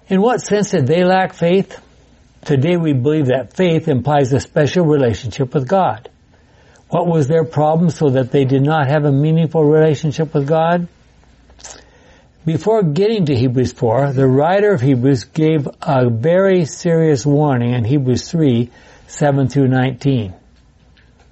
In 0.08 0.22
what 0.22 0.40
sense 0.40 0.70
did 0.70 0.86
they 0.86 1.04
lack 1.04 1.34
faith? 1.34 1.78
Today 2.44 2.76
we 2.76 2.92
believe 2.92 3.26
that 3.26 3.54
faith 3.54 3.88
implies 3.88 4.32
a 4.32 4.40
special 4.40 4.86
relationship 4.86 5.52
with 5.54 5.68
God. 5.68 6.10
What 6.88 7.06
was 7.06 7.26
their 7.26 7.44
problem 7.44 7.90
so 7.90 8.10
that 8.10 8.30
they 8.30 8.44
did 8.44 8.62
not 8.62 8.86
have 8.88 9.04
a 9.04 9.12
meaningful 9.12 9.64
relationship 9.64 10.32
with 10.32 10.46
God? 10.46 10.88
Before 12.46 12.82
getting 12.82 13.24
to 13.26 13.34
Hebrews 13.34 13.72
4, 13.72 14.12
the 14.12 14.26
writer 14.26 14.74
of 14.74 14.82
Hebrews 14.82 15.24
gave 15.24 15.66
a 15.80 16.10
very 16.10 16.66
serious 16.66 17.24
warning 17.24 17.72
in 17.72 17.86
Hebrews 17.86 18.30
3, 18.30 18.70
7 19.06 19.48
through 19.48 19.68
19. 19.68 20.34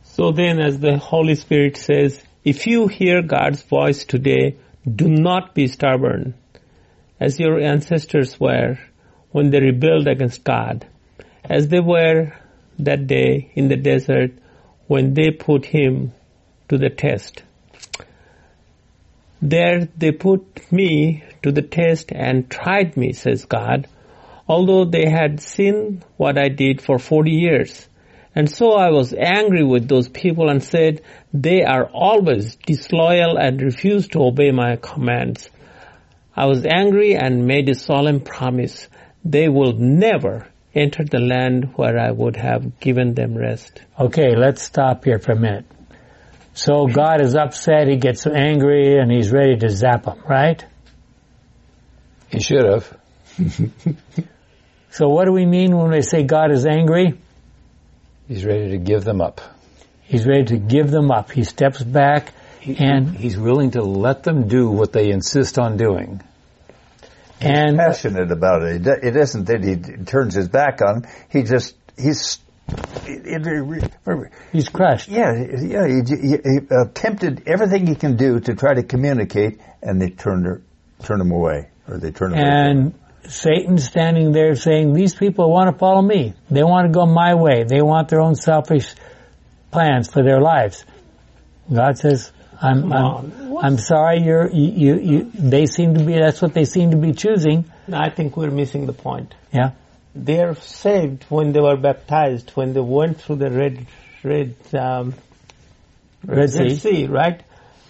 So 0.05 0.33
then, 0.33 0.59
as 0.59 0.79
the 0.79 0.97
Holy 0.97 1.35
Spirit 1.35 1.77
says, 1.77 2.23
if 2.45 2.67
you 2.67 2.89
hear 2.89 3.21
God's 3.21 3.63
voice 3.63 4.07
today, 4.07 4.57
do 4.91 5.07
not 5.07 5.55
be 5.55 5.69
stubborn, 5.69 6.33
as 7.21 7.39
your 7.39 7.61
ancestors 7.61 8.41
were 8.41 8.79
when 9.33 9.51
they 9.51 9.61
rebelled 9.61 10.09
against 10.09 10.45
God, 10.45 10.87
as 11.45 11.69
they 11.69 11.81
were 11.81 12.33
that 12.79 13.07
day 13.07 13.53
in 13.55 13.69
the 13.69 13.77
desert 13.77 14.31
when 14.87 15.13
they 15.13 15.31
put 15.31 15.67
him 15.67 16.13
to 16.71 16.79
the 16.79 16.89
test. 16.89 17.43
There 19.43 19.89
they 19.99 20.13
put 20.13 20.73
me 20.73 21.25
to 21.43 21.51
the 21.51 21.63
test 21.63 22.13
and 22.13 22.49
tried 22.49 22.97
me, 22.97 23.13
says 23.13 23.45
God, 23.45 23.89
although 24.47 24.85
they 24.85 25.11
had 25.11 25.41
seen 25.41 26.05
what 26.17 26.39
I 26.39 26.49
did 26.49 26.81
for 26.81 27.01
40 27.01 27.33
years. 27.33 27.89
And 28.37 28.49
so 28.49 28.73
I 28.73 28.91
was 28.91 29.13
angry 29.13 29.65
with 29.65 29.89
those 29.89 30.09
people 30.09 30.49
and 30.49 30.63
said, 30.63 31.03
they 31.35 31.65
are 31.65 31.87
always 31.93 32.55
disloyal 32.55 33.37
and 33.37 33.61
refuse 33.61 34.09
to 34.09 34.23
obey 34.23 34.53
my 34.53 34.77
commands. 34.77 35.51
I 36.35 36.47
was 36.47 36.65
angry 36.65 37.15
and 37.15 37.47
made 37.47 37.69
a 37.69 37.75
solemn 37.75 38.21
promise. 38.21 38.89
They 39.25 39.49
will 39.49 39.75
never 39.75 40.49
enter 40.75 41.05
the 41.05 41.19
land 41.19 41.73
where 41.77 41.99
I 41.99 42.13
would 42.13 42.37
have 42.37 42.81
given 42.81 43.15
them 43.15 43.37
rest. 43.37 43.83
Okay, 43.99 44.35
let's 44.35 44.63
stop 44.63 45.05
here 45.05 45.19
for 45.19 45.33
a 45.33 45.39
minute. 45.39 45.67
So 46.55 46.87
God 46.87 47.21
is 47.21 47.35
upset, 47.35 47.89
he 47.89 47.97
gets 47.97 48.27
angry, 48.27 48.99
and 48.99 49.11
he's 49.11 49.33
ready 49.33 49.57
to 49.59 49.71
zap 49.71 50.05
them, 50.05 50.21
right? 50.29 50.65
He 52.29 52.41
should 52.41 52.65
have. 52.65 52.99
So 54.93 55.09
what 55.09 55.25
do 55.25 55.33
we 55.33 55.47
mean 55.47 55.75
when 55.75 55.91
we 55.91 56.03
say 56.03 56.23
God 56.23 56.53
is 56.53 56.67
angry? 56.67 57.19
He's 58.29 58.45
ready 58.45 58.73
to 58.73 58.79
give 58.79 59.05
them 59.05 59.23
up. 59.23 59.41
He's 60.03 60.27
ready 60.27 60.45
to 60.45 60.59
give 60.59 60.91
them 60.91 61.11
up. 61.11 61.31
He 61.31 61.45
steps 61.45 61.83
back 61.83 62.35
and 62.63 63.17
He's 63.17 63.39
willing 63.39 63.71
to 63.71 63.83
let 63.83 64.23
them 64.23 64.49
do 64.49 64.69
what 64.69 64.93
they 64.93 65.09
insist 65.09 65.59
on 65.59 65.79
doing. 65.79 66.21
and 67.41 67.79
Passionate 67.79 68.31
about 68.31 68.65
it. 68.65 68.87
It 68.87 69.03
it 69.03 69.17
isn't 69.17 69.47
that 69.47 69.65
he 69.65 69.77
turns 70.05 70.35
his 70.35 70.49
back 70.49 70.83
on 70.83 71.05
him. 71.05 71.11
He 71.31 71.43
just, 71.43 71.75
he's, 71.99 72.39
it, 73.05 73.45
it, 73.47 74.33
he's 74.53 74.69
crushed. 74.69 75.09
yeah, 75.09 75.33
yeah, 75.61 75.87
he, 75.87 76.03
he, 76.17 76.29
he 76.29 76.59
attempted 76.71 77.43
everything 77.47 77.87
he 77.87 77.95
can 77.95 78.17
do 78.17 78.41
to 78.41 78.55
try 78.55 78.75
to 78.75 78.83
communicate 78.83 79.61
and 79.83 80.01
they 80.01 80.11
turned 80.11 80.47
her, 80.47 80.63
turn 81.03 81.21
him 81.21 81.33
away. 81.33 81.69
Or 81.89 81.99
they 81.99 82.13
turn 82.13 82.33
him 82.33 82.39
away. 82.39 82.49
And 82.49 82.95
Satan's 83.29 83.85
standing 83.85 84.33
there 84.33 84.55
saying, 84.55 84.93
these 84.95 85.15
people 85.15 85.51
want 85.51 85.71
to 85.71 85.79
follow 85.79 86.03
me. 86.03 86.35
They 86.51 86.63
want 86.63 86.87
to 86.87 86.93
go 86.93 87.07
my 87.07 87.35
way. 87.35 87.65
They 87.65 87.83
want 87.83 88.09
their 88.09 88.21
own 88.21 88.35
selfish 88.35 88.95
plans 89.71 90.11
for 90.11 90.23
their 90.23 90.41
lives. 90.41 90.85
God 91.73 91.99
says, 91.99 92.33
I'm, 92.61 92.93
I'm. 92.93 93.57
I'm 93.59 93.79
sorry 93.79 94.23
you're, 94.23 94.51
you, 94.51 94.73
you, 94.73 95.01
you, 95.01 95.31
they 95.35 95.67
seem 95.67 95.95
to 95.95 96.05
be, 96.05 96.15
that's 96.15 96.41
what 96.41 96.55
they 96.55 96.65
seem 96.65 96.93
to 96.93 96.97
be 96.97 97.13
choosing. 97.13 97.71
I 97.93 98.11
think 98.11 98.37
we're 98.37 98.51
missing 98.51 98.87
the 98.87 98.93
point. 98.93 99.35
Yeah. 99.53 99.73
They're 100.15 100.55
saved 100.57 101.25
when 101.29 101.53
they 101.53 101.61
were 101.61 101.77
baptized, 101.77 102.51
when 102.51 102.75
they 102.75 102.81
went 102.81 103.21
through 103.21 103.37
the 103.37 103.51
red, 103.51 103.87
red, 104.23 104.55
um, 104.75 105.15
Red 106.25 106.51
Sea. 106.51 106.75
Sea, 106.77 107.07
right? 107.07 107.43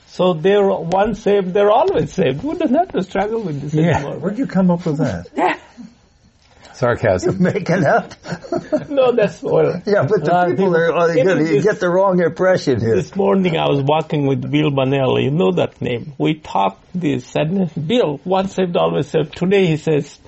So 0.06 0.34
they're 0.34 0.66
once 0.68 1.20
saved, 1.20 1.52
they're 1.52 1.70
always 1.70 2.12
saved. 2.12 2.40
Who 2.42 2.56
doesn't 2.56 2.74
have 2.76 2.92
to 2.92 3.02
struggle 3.02 3.42
with 3.42 3.60
this 3.60 3.74
Yeah. 3.74 3.96
anymore. 3.98 4.18
Where'd 4.18 4.38
you 4.38 4.46
come 4.46 4.70
up 4.70 4.86
with 4.86 4.98
that? 4.98 5.58
Sarcasm. 6.74 7.42
Making 7.42 7.84
up? 7.84 8.12
No, 8.88 9.12
that's 9.12 9.40
what. 9.42 9.82
Yeah, 9.86 10.06
but 10.06 10.24
the 10.24 10.34
of 10.34 10.48
people 10.50 10.66
people- 10.66 10.76
are, 10.76 10.92
are 10.92 11.08
Maybe 11.08 11.22
gonna, 11.22 11.40
you 11.40 11.46
this- 11.46 11.64
get 11.64 11.80
the 11.80 11.88
wrong 11.90 12.20
impression 12.22 12.80
here. 12.80 12.96
This 12.96 13.14
morning 13.16 13.56
I 13.56 13.68
was 13.68 13.82
walking 13.82 14.26
with 14.26 14.50
Bill 14.50 14.70
Bonnell. 14.70 15.18
You 15.20 15.30
know 15.30 15.52
that 15.52 15.80
name. 15.80 16.12
We 16.18 16.34
talked 16.34 16.84
this 16.94 17.34
and 17.36 17.70
Bill, 17.88 18.20
once 18.24 18.54
saved, 18.54 18.76
always 18.76 19.08
saved. 19.08 19.36
Today 19.36 19.66
he 19.66 19.76
says, 19.76 20.18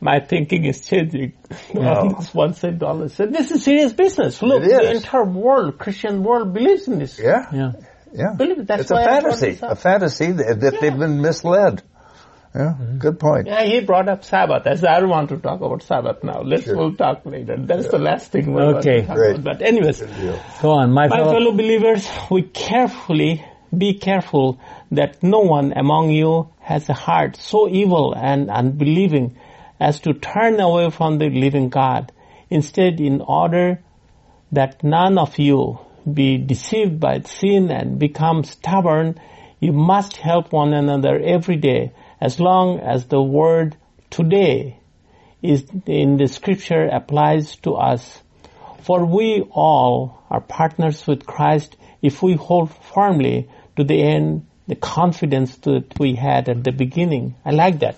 my 0.00 0.20
thinking 0.20 0.64
is 0.64 0.86
changing. 0.86 1.32
I 1.50 1.54
think 2.00 2.18
it's 2.20 2.34
once 2.34 2.58
saved, 2.60 2.82
always 2.82 3.14
saved. 3.14 3.32
This 3.32 3.50
is 3.50 3.64
serious 3.64 3.92
business. 3.92 4.40
Look, 4.42 4.62
the 4.62 4.90
entire 4.92 5.24
world, 5.24 5.78
Christian 5.78 6.22
world 6.22 6.52
believes 6.54 6.88
in 6.88 6.98
this. 6.98 7.18
Yeah, 7.18 7.46
Yeah. 7.52 7.72
yeah. 8.12 8.34
Believe 8.36 8.58
it. 8.60 8.66
That's 8.66 8.82
it's 8.82 8.90
a 8.90 8.94
why 8.94 9.04
I 9.04 9.20
fantasy, 9.20 9.58
a 9.62 9.76
fantasy 9.76 10.32
that, 10.32 10.60
that 10.60 10.80
they've 10.80 10.96
been 10.98 11.20
misled. 11.20 11.82
Yeah, 12.54 12.74
mm-hmm. 12.80 12.96
good 12.98 13.20
point. 13.20 13.46
Yeah, 13.46 13.62
he 13.64 13.80
brought 13.80 14.08
up 14.08 14.24
Sabbath. 14.24 14.66
I 14.66 14.74
said, 14.76 14.88
I 14.88 15.00
don't 15.00 15.10
want 15.10 15.28
to 15.28 15.36
talk 15.36 15.60
about 15.60 15.82
Sabbath 15.82 16.24
now. 16.24 16.40
Let's 16.42 16.66
we'll 16.66 16.94
talk 16.94 17.26
later. 17.26 17.56
That's 17.58 17.88
the 17.88 17.98
last 17.98 18.32
thing 18.32 18.52
we're 18.54 18.72
going 18.72 18.76
Okay. 18.76 19.00
to 19.02 19.06
talk 19.06 19.16
Great. 19.16 19.36
about. 19.36 19.58
But 19.58 19.62
anyways, 19.66 20.00
Go 20.62 20.70
on, 20.70 20.90
my 20.92 21.08
My 21.08 21.18
fellow. 21.18 21.32
fellow 21.34 21.52
believers, 21.52 22.08
we 22.30 22.42
carefully 22.42 23.44
be 23.76 23.94
careful 23.98 24.58
that 24.92 25.22
no 25.22 25.40
one 25.40 25.74
among 25.76 26.08
you 26.10 26.48
has 26.60 26.88
a 26.88 26.94
heart 26.94 27.36
so 27.36 27.68
evil 27.68 28.14
and 28.16 28.50
unbelieving 28.50 29.36
as 29.80 30.00
to 30.00 30.12
turn 30.14 30.60
away 30.60 30.90
from 30.90 31.18
the 31.18 31.30
living 31.30 31.68
God. 31.68 32.12
Instead, 32.50 33.00
in 33.00 33.20
order 33.20 33.80
that 34.52 34.82
none 34.82 35.18
of 35.18 35.38
you 35.38 35.78
be 36.12 36.38
deceived 36.38 36.98
by 36.98 37.20
sin 37.20 37.70
and 37.70 37.98
become 37.98 38.44
stubborn, 38.44 39.20
you 39.60 39.72
must 39.72 40.16
help 40.16 40.52
one 40.52 40.72
another 40.72 41.18
every 41.18 41.56
day 41.56 41.92
as 42.20 42.40
long 42.40 42.80
as 42.80 43.06
the 43.06 43.22
word 43.22 43.76
today 44.10 44.78
is 45.42 45.66
in 45.86 46.16
the 46.16 46.26
scripture 46.26 46.86
applies 46.86 47.56
to 47.56 47.74
us. 47.74 48.22
For 48.82 49.04
we 49.04 49.42
all 49.50 50.22
are 50.30 50.40
partners 50.40 51.06
with 51.06 51.26
Christ 51.26 51.76
if 52.02 52.22
we 52.22 52.34
hold 52.34 52.72
firmly 52.72 53.48
to 53.76 53.84
the 53.84 54.02
end 54.02 54.46
the 54.66 54.76
confidence 54.76 55.56
that 55.58 55.98
we 55.98 56.14
had 56.14 56.48
at 56.48 56.64
the 56.64 56.72
beginning. 56.72 57.34
I 57.44 57.52
like 57.52 57.80
that. 57.80 57.96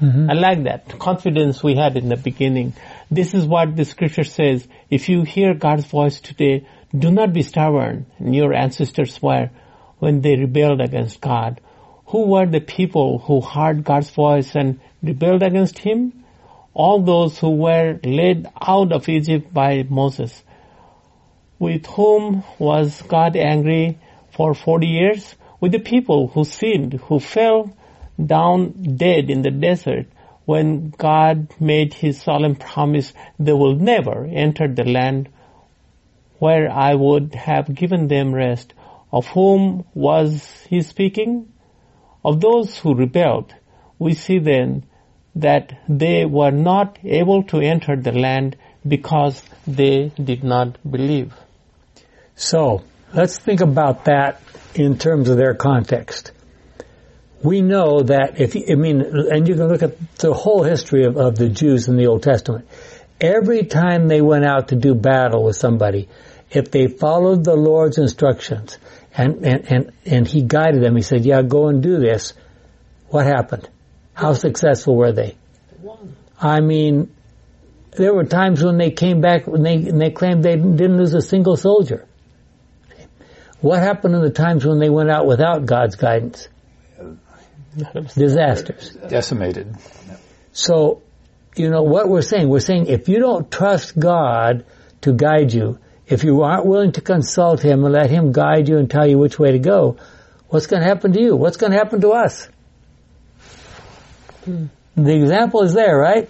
Mm-hmm. 0.00 0.30
I 0.30 0.34
like 0.34 0.64
that 0.64 0.98
confidence 0.98 1.62
we 1.62 1.74
had 1.74 1.96
in 1.96 2.08
the 2.08 2.16
beginning. 2.16 2.74
This 3.10 3.34
is 3.34 3.44
what 3.44 3.74
the 3.74 3.84
scripture 3.84 4.24
says. 4.24 4.66
If 4.90 5.08
you 5.08 5.22
hear 5.22 5.54
God's 5.54 5.86
voice 5.86 6.20
today, 6.20 6.66
do 6.96 7.10
not 7.10 7.32
be 7.32 7.42
stubborn. 7.42 8.06
Your 8.20 8.54
ancestors 8.54 9.20
were 9.20 9.50
when 9.98 10.20
they 10.20 10.36
rebelled 10.36 10.80
against 10.80 11.20
God. 11.20 11.60
Who 12.06 12.26
were 12.28 12.46
the 12.46 12.60
people 12.60 13.18
who 13.18 13.40
heard 13.40 13.84
God's 13.84 14.10
voice 14.10 14.54
and 14.54 14.80
rebelled 15.02 15.42
against 15.42 15.78
Him? 15.78 16.24
All 16.74 17.02
those 17.02 17.38
who 17.38 17.50
were 17.50 17.98
led 18.04 18.50
out 18.60 18.92
of 18.92 19.08
Egypt 19.08 19.52
by 19.52 19.84
Moses. 19.88 20.42
With 21.58 21.86
whom 21.86 22.44
was 22.58 23.02
God 23.02 23.36
angry 23.36 23.98
for 24.30 24.54
40 24.54 24.86
years? 24.86 25.34
With 25.60 25.72
the 25.72 25.80
people 25.80 26.28
who 26.28 26.44
sinned, 26.44 26.94
who 26.94 27.18
fell 27.18 27.76
down 28.24 28.96
dead 28.96 29.30
in 29.30 29.42
the 29.42 29.50
desert 29.50 30.06
when 30.44 30.90
God 30.90 31.54
made 31.60 31.92
his 31.94 32.22
solemn 32.22 32.56
promise 32.56 33.12
they 33.38 33.52
will 33.52 33.76
never 33.76 34.24
enter 34.24 34.66
the 34.66 34.84
land 34.84 35.28
where 36.38 36.70
I 36.70 36.94
would 36.94 37.34
have 37.34 37.74
given 37.74 38.08
them 38.08 38.34
rest. 38.34 38.72
Of 39.12 39.26
whom 39.26 39.84
was 39.94 40.66
he 40.68 40.82
speaking? 40.82 41.52
Of 42.24 42.40
those 42.40 42.78
who 42.78 42.94
rebelled. 42.94 43.54
We 43.98 44.14
see 44.14 44.38
then 44.38 44.84
that 45.34 45.78
they 45.88 46.24
were 46.24 46.50
not 46.50 46.98
able 47.04 47.42
to 47.44 47.60
enter 47.60 47.96
the 47.96 48.12
land 48.12 48.56
because 48.86 49.42
they 49.66 50.12
did 50.22 50.44
not 50.44 50.78
believe. 50.88 51.34
So 52.36 52.84
let's 53.12 53.38
think 53.38 53.60
about 53.60 54.04
that 54.04 54.40
in 54.74 54.98
terms 54.98 55.28
of 55.28 55.36
their 55.36 55.54
context. 55.54 56.32
We 57.42 57.60
know 57.60 58.02
that 58.02 58.40
if 58.40 58.56
I 58.56 58.74
mean, 58.74 59.00
and 59.00 59.46
you 59.46 59.54
can 59.54 59.68
look 59.68 59.82
at 59.82 60.16
the 60.16 60.34
whole 60.34 60.64
history 60.64 61.04
of, 61.04 61.16
of 61.16 61.36
the 61.36 61.48
Jews 61.48 61.88
in 61.88 61.96
the 61.96 62.06
Old 62.06 62.22
Testament. 62.22 62.68
Every 63.20 63.64
time 63.64 64.08
they 64.08 64.20
went 64.20 64.44
out 64.44 64.68
to 64.68 64.76
do 64.76 64.94
battle 64.94 65.44
with 65.44 65.56
somebody, 65.56 66.08
if 66.50 66.70
they 66.70 66.88
followed 66.88 67.44
the 67.44 67.54
Lord's 67.54 67.98
instructions 67.98 68.78
and, 69.16 69.44
and, 69.44 69.72
and, 69.72 69.92
and 70.06 70.26
He 70.26 70.42
guided 70.42 70.82
them, 70.82 70.96
He 70.96 71.02
said, 71.02 71.24
yeah, 71.24 71.42
go 71.42 71.68
and 71.68 71.82
do 71.82 71.98
this, 71.98 72.34
what 73.08 73.26
happened? 73.26 73.68
How 74.14 74.32
successful 74.32 74.96
were 74.96 75.12
they? 75.12 75.36
I 76.40 76.60
mean, 76.60 77.12
there 77.92 78.14
were 78.14 78.24
times 78.24 78.62
when 78.62 78.78
they 78.78 78.90
came 78.90 79.20
back 79.20 79.46
when 79.46 79.62
they, 79.62 79.74
and 79.74 80.00
they 80.00 80.10
claimed 80.10 80.42
they 80.42 80.56
didn't 80.56 80.96
lose 80.96 81.14
a 81.14 81.22
single 81.22 81.56
soldier. 81.56 82.06
What 83.60 83.80
happened 83.80 84.14
in 84.14 84.22
the 84.22 84.30
times 84.30 84.64
when 84.64 84.78
they 84.78 84.88
went 84.88 85.10
out 85.10 85.26
without 85.26 85.66
God's 85.66 85.96
guidance? 85.96 86.48
Disasters. 88.14 88.90
Decimated. 89.08 89.76
So, 90.52 91.02
you 91.56 91.70
know, 91.70 91.82
what 91.82 92.08
we're 92.08 92.22
saying, 92.22 92.48
we're 92.48 92.60
saying 92.60 92.86
if 92.86 93.08
you 93.08 93.18
don't 93.18 93.50
trust 93.50 93.98
God 93.98 94.64
to 95.02 95.12
guide 95.12 95.52
you, 95.52 95.78
if 96.06 96.24
you 96.24 96.42
aren't 96.42 96.66
willing 96.66 96.92
to 96.92 97.00
consult 97.00 97.62
Him 97.62 97.84
and 97.84 97.92
let 97.92 98.10
Him 98.10 98.32
guide 98.32 98.68
you 98.68 98.78
and 98.78 98.90
tell 98.90 99.06
you 99.06 99.18
which 99.18 99.38
way 99.38 99.52
to 99.52 99.58
go, 99.58 99.96
what's 100.48 100.66
going 100.66 100.82
to 100.82 100.88
happen 100.88 101.12
to 101.12 101.20
you? 101.20 101.36
What's 101.36 101.56
going 101.56 101.72
to 101.72 101.78
happen 101.78 102.00
to 102.00 102.10
us? 102.10 102.48
The 104.46 105.14
example 105.14 105.62
is 105.62 105.74
there, 105.74 105.96
right? 105.96 106.28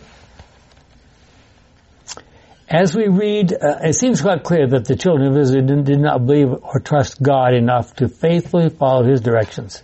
As 2.68 2.94
we 2.94 3.08
read, 3.08 3.54
uh, 3.54 3.78
it 3.84 3.94
seems 3.94 4.20
quite 4.20 4.42
clear 4.42 4.66
that 4.68 4.84
the 4.84 4.96
children 4.96 5.28
of 5.28 5.38
Israel 5.38 5.64
did, 5.64 5.84
did 5.84 6.00
not 6.00 6.26
believe 6.26 6.48
or 6.50 6.80
trust 6.80 7.22
God 7.22 7.54
enough 7.54 7.94
to 7.96 8.08
faithfully 8.08 8.68
follow 8.68 9.04
His 9.04 9.22
directions. 9.22 9.82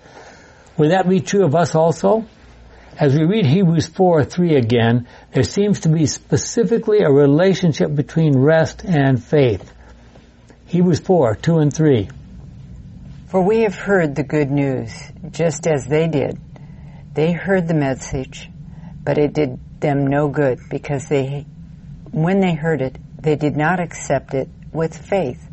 Would 0.76 0.90
that 0.90 1.08
be 1.08 1.20
true 1.20 1.44
of 1.44 1.54
us 1.54 1.74
also? 1.74 2.26
As 2.98 3.14
we 3.14 3.24
read 3.24 3.46
Hebrews 3.46 3.88
4, 3.88 4.24
3 4.24 4.56
again, 4.56 5.08
there 5.32 5.42
seems 5.42 5.80
to 5.80 5.88
be 5.88 6.06
specifically 6.06 7.00
a 7.00 7.10
relationship 7.10 7.94
between 7.94 8.38
rest 8.38 8.84
and 8.84 9.22
faith. 9.22 9.72
Hebrews 10.66 11.00
4, 11.00 11.36
2 11.36 11.58
and 11.58 11.74
3. 11.74 12.08
For 13.26 13.42
we 13.42 13.62
have 13.62 13.74
heard 13.74 14.14
the 14.14 14.22
good 14.22 14.50
news, 14.50 14.92
just 15.30 15.66
as 15.66 15.86
they 15.86 16.08
did. 16.08 16.38
They 17.14 17.32
heard 17.32 17.68
the 17.68 17.74
message, 17.74 18.50
but 19.02 19.18
it 19.18 19.32
did 19.32 19.58
them 19.80 20.06
no 20.06 20.28
good 20.28 20.58
because 20.70 21.08
they, 21.08 21.46
when 22.10 22.40
they 22.40 22.54
heard 22.54 22.80
it, 22.80 22.96
they 23.20 23.36
did 23.36 23.56
not 23.56 23.80
accept 23.80 24.34
it 24.34 24.48
with 24.72 24.96
faith. 24.96 25.44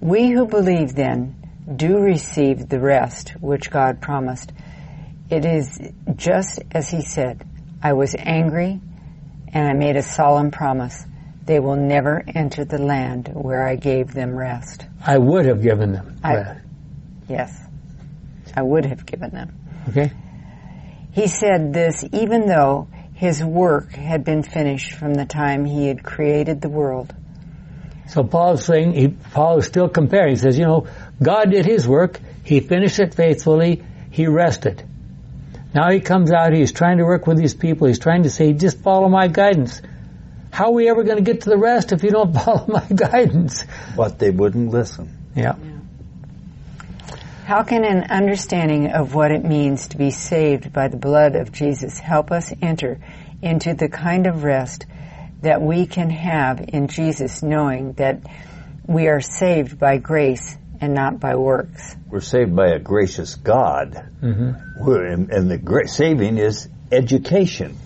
We 0.00 0.30
who 0.30 0.46
believe 0.46 0.94
then 0.94 1.45
do 1.74 1.98
receive 1.98 2.68
the 2.68 2.80
rest 2.80 3.30
which 3.40 3.70
God 3.70 4.00
promised. 4.00 4.52
It 5.30 5.44
is 5.44 5.80
just 6.14 6.62
as 6.70 6.88
he 6.88 7.02
said, 7.02 7.44
I 7.82 7.94
was 7.94 8.14
angry 8.18 8.80
and 9.48 9.68
I 9.68 9.72
made 9.72 9.96
a 9.96 10.02
solemn 10.02 10.50
promise. 10.50 11.04
They 11.44 11.60
will 11.60 11.76
never 11.76 12.22
enter 12.26 12.64
the 12.64 12.78
land 12.78 13.30
where 13.32 13.66
I 13.66 13.76
gave 13.76 14.12
them 14.12 14.36
rest. 14.36 14.86
I 15.04 15.18
would 15.18 15.46
have 15.46 15.62
given 15.62 15.92
them 15.92 16.18
I- 16.22 16.34
rest. 16.34 16.60
Yes, 17.28 17.60
I 18.54 18.62
would 18.62 18.84
have 18.84 19.04
given 19.04 19.30
them. 19.30 19.58
Okay? 19.88 20.12
He 21.12 21.26
said 21.26 21.72
this 21.72 22.04
even 22.12 22.46
though 22.46 22.88
his 23.14 23.42
work 23.42 23.92
had 23.92 24.24
been 24.24 24.42
finished 24.42 24.92
from 24.92 25.14
the 25.14 25.24
time 25.24 25.64
he 25.64 25.88
had 25.88 26.04
created 26.04 26.60
the 26.60 26.68
world. 26.68 27.14
So 28.08 28.22
Paul's 28.22 28.64
saying, 28.64 28.92
he, 28.92 29.08
Paul 29.08 29.58
is 29.58 29.66
still 29.66 29.88
comparing. 29.88 30.30
He 30.30 30.36
says, 30.36 30.58
you 30.58 30.64
know, 30.64 30.86
God 31.22 31.50
did 31.50 31.64
his 31.64 31.86
work. 31.88 32.20
He 32.44 32.60
finished 32.60 32.98
it 32.98 33.14
faithfully. 33.14 33.82
He 34.10 34.26
rested. 34.26 34.82
Now 35.74 35.90
he 35.90 36.00
comes 36.00 36.32
out, 36.32 36.52
he's 36.52 36.72
trying 36.72 36.98
to 36.98 37.04
work 37.04 37.26
with 37.26 37.36
these 37.36 37.54
people. 37.54 37.86
He's 37.86 37.98
trying 37.98 38.22
to 38.22 38.30
say, 38.30 38.52
just 38.52 38.80
follow 38.80 39.08
my 39.08 39.28
guidance. 39.28 39.82
How 40.50 40.66
are 40.66 40.72
we 40.72 40.88
ever 40.88 41.02
going 41.02 41.18
to 41.18 41.22
get 41.22 41.42
to 41.42 41.50
the 41.50 41.58
rest 41.58 41.92
if 41.92 42.02
you 42.02 42.10
don't 42.10 42.32
follow 42.44 42.66
my 42.66 42.86
guidance? 42.86 43.64
But 43.94 44.18
they 44.18 44.30
wouldn't 44.30 44.70
listen. 44.70 45.14
Yeah. 45.34 45.56
How 47.44 47.62
can 47.62 47.84
an 47.84 48.04
understanding 48.10 48.90
of 48.90 49.14
what 49.14 49.30
it 49.30 49.44
means 49.44 49.88
to 49.88 49.98
be 49.98 50.10
saved 50.10 50.72
by 50.72 50.88
the 50.88 50.96
blood 50.96 51.36
of 51.36 51.52
Jesus 51.52 51.98
help 51.98 52.32
us 52.32 52.52
enter 52.62 52.98
into 53.42 53.74
the 53.74 53.88
kind 53.88 54.26
of 54.26 54.44
rest 54.44 54.86
that 55.42 55.60
we 55.60 55.86
can 55.86 56.10
have 56.10 56.64
in 56.68 56.88
Jesus 56.88 57.42
knowing 57.42 57.92
that 57.94 58.20
we 58.86 59.08
are 59.08 59.20
saved 59.20 59.78
by 59.78 59.98
grace 59.98 60.56
and 60.80 60.94
not 60.94 61.20
by 61.20 61.34
works? 61.36 61.96
We're 62.10 62.20
saved 62.20 62.54
by 62.54 62.68
a 62.68 62.78
gracious 62.78 63.34
God. 63.34 64.10
Mm-hmm. 64.22 64.84
We're, 64.86 65.06
and, 65.06 65.30
and 65.30 65.50
the 65.50 65.58
gra- 65.58 65.88
saving 65.88 66.38
is 66.38 66.68
education. 66.92 67.76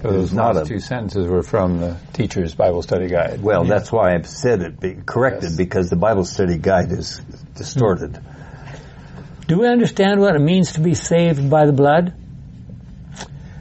So 0.00 0.12
those 0.12 0.24
It's 0.26 0.32
not 0.32 0.54
last 0.54 0.66
a- 0.66 0.68
two 0.68 0.78
sentences 0.80 1.26
were 1.26 1.42
from 1.42 1.80
the 1.80 1.96
teacher's 2.12 2.54
Bible 2.54 2.82
study 2.82 3.08
guide. 3.08 3.42
Well, 3.42 3.64
that's 3.64 3.90
why 3.90 4.14
I've 4.14 4.26
said 4.28 4.62
it, 4.62 4.78
be 4.80 4.94
corrected, 4.94 5.50
Yes. 5.50 5.56
because 5.56 5.90
the 5.90 5.96
Bible 5.96 6.24
study 6.24 6.56
guide 6.58 6.92
is 6.92 7.20
distorted. 7.56 8.16
Hmm. 8.16 9.44
Do 9.48 9.58
we 9.60 9.66
understand 9.66 10.20
what 10.20 10.36
it 10.36 10.40
means 10.40 10.72
to 10.72 10.80
be 10.80 10.94
saved 10.94 11.48
by 11.50 11.66
the 11.66 11.72
blood? 11.72 12.12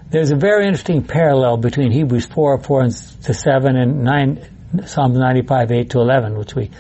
There's 0.09 0.32
a 0.32 0.36
very 0.36 0.65
interesting 0.65 1.03
parallel 1.03 1.57
between 1.57 1.91
Hebrews 1.91 2.25
4, 2.28 2.59
4 2.59 2.82
and 2.82 2.91
to 3.23 3.34
7 3.34 3.75
and 3.75 4.03
9, 4.03 4.86
Psalms 4.86 5.17
95, 5.17 5.71
8 5.71 5.89
to 5.91 5.99
11, 5.99 6.38
which 6.38 6.55
we 6.55 6.71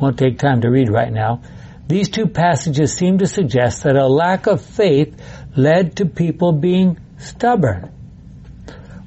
won't 0.00 0.18
take 0.18 0.38
time 0.38 0.62
to 0.62 0.70
read 0.70 0.88
right 0.88 1.12
now. 1.12 1.42
These 1.86 2.08
two 2.08 2.26
passages 2.26 2.94
seem 2.94 3.18
to 3.18 3.26
suggest 3.26 3.82
that 3.82 3.96
a 3.96 4.06
lack 4.06 4.46
of 4.46 4.64
faith 4.64 5.20
led 5.56 5.96
to 5.96 6.06
people 6.06 6.52
being 6.52 6.98
stubborn. 7.18 7.90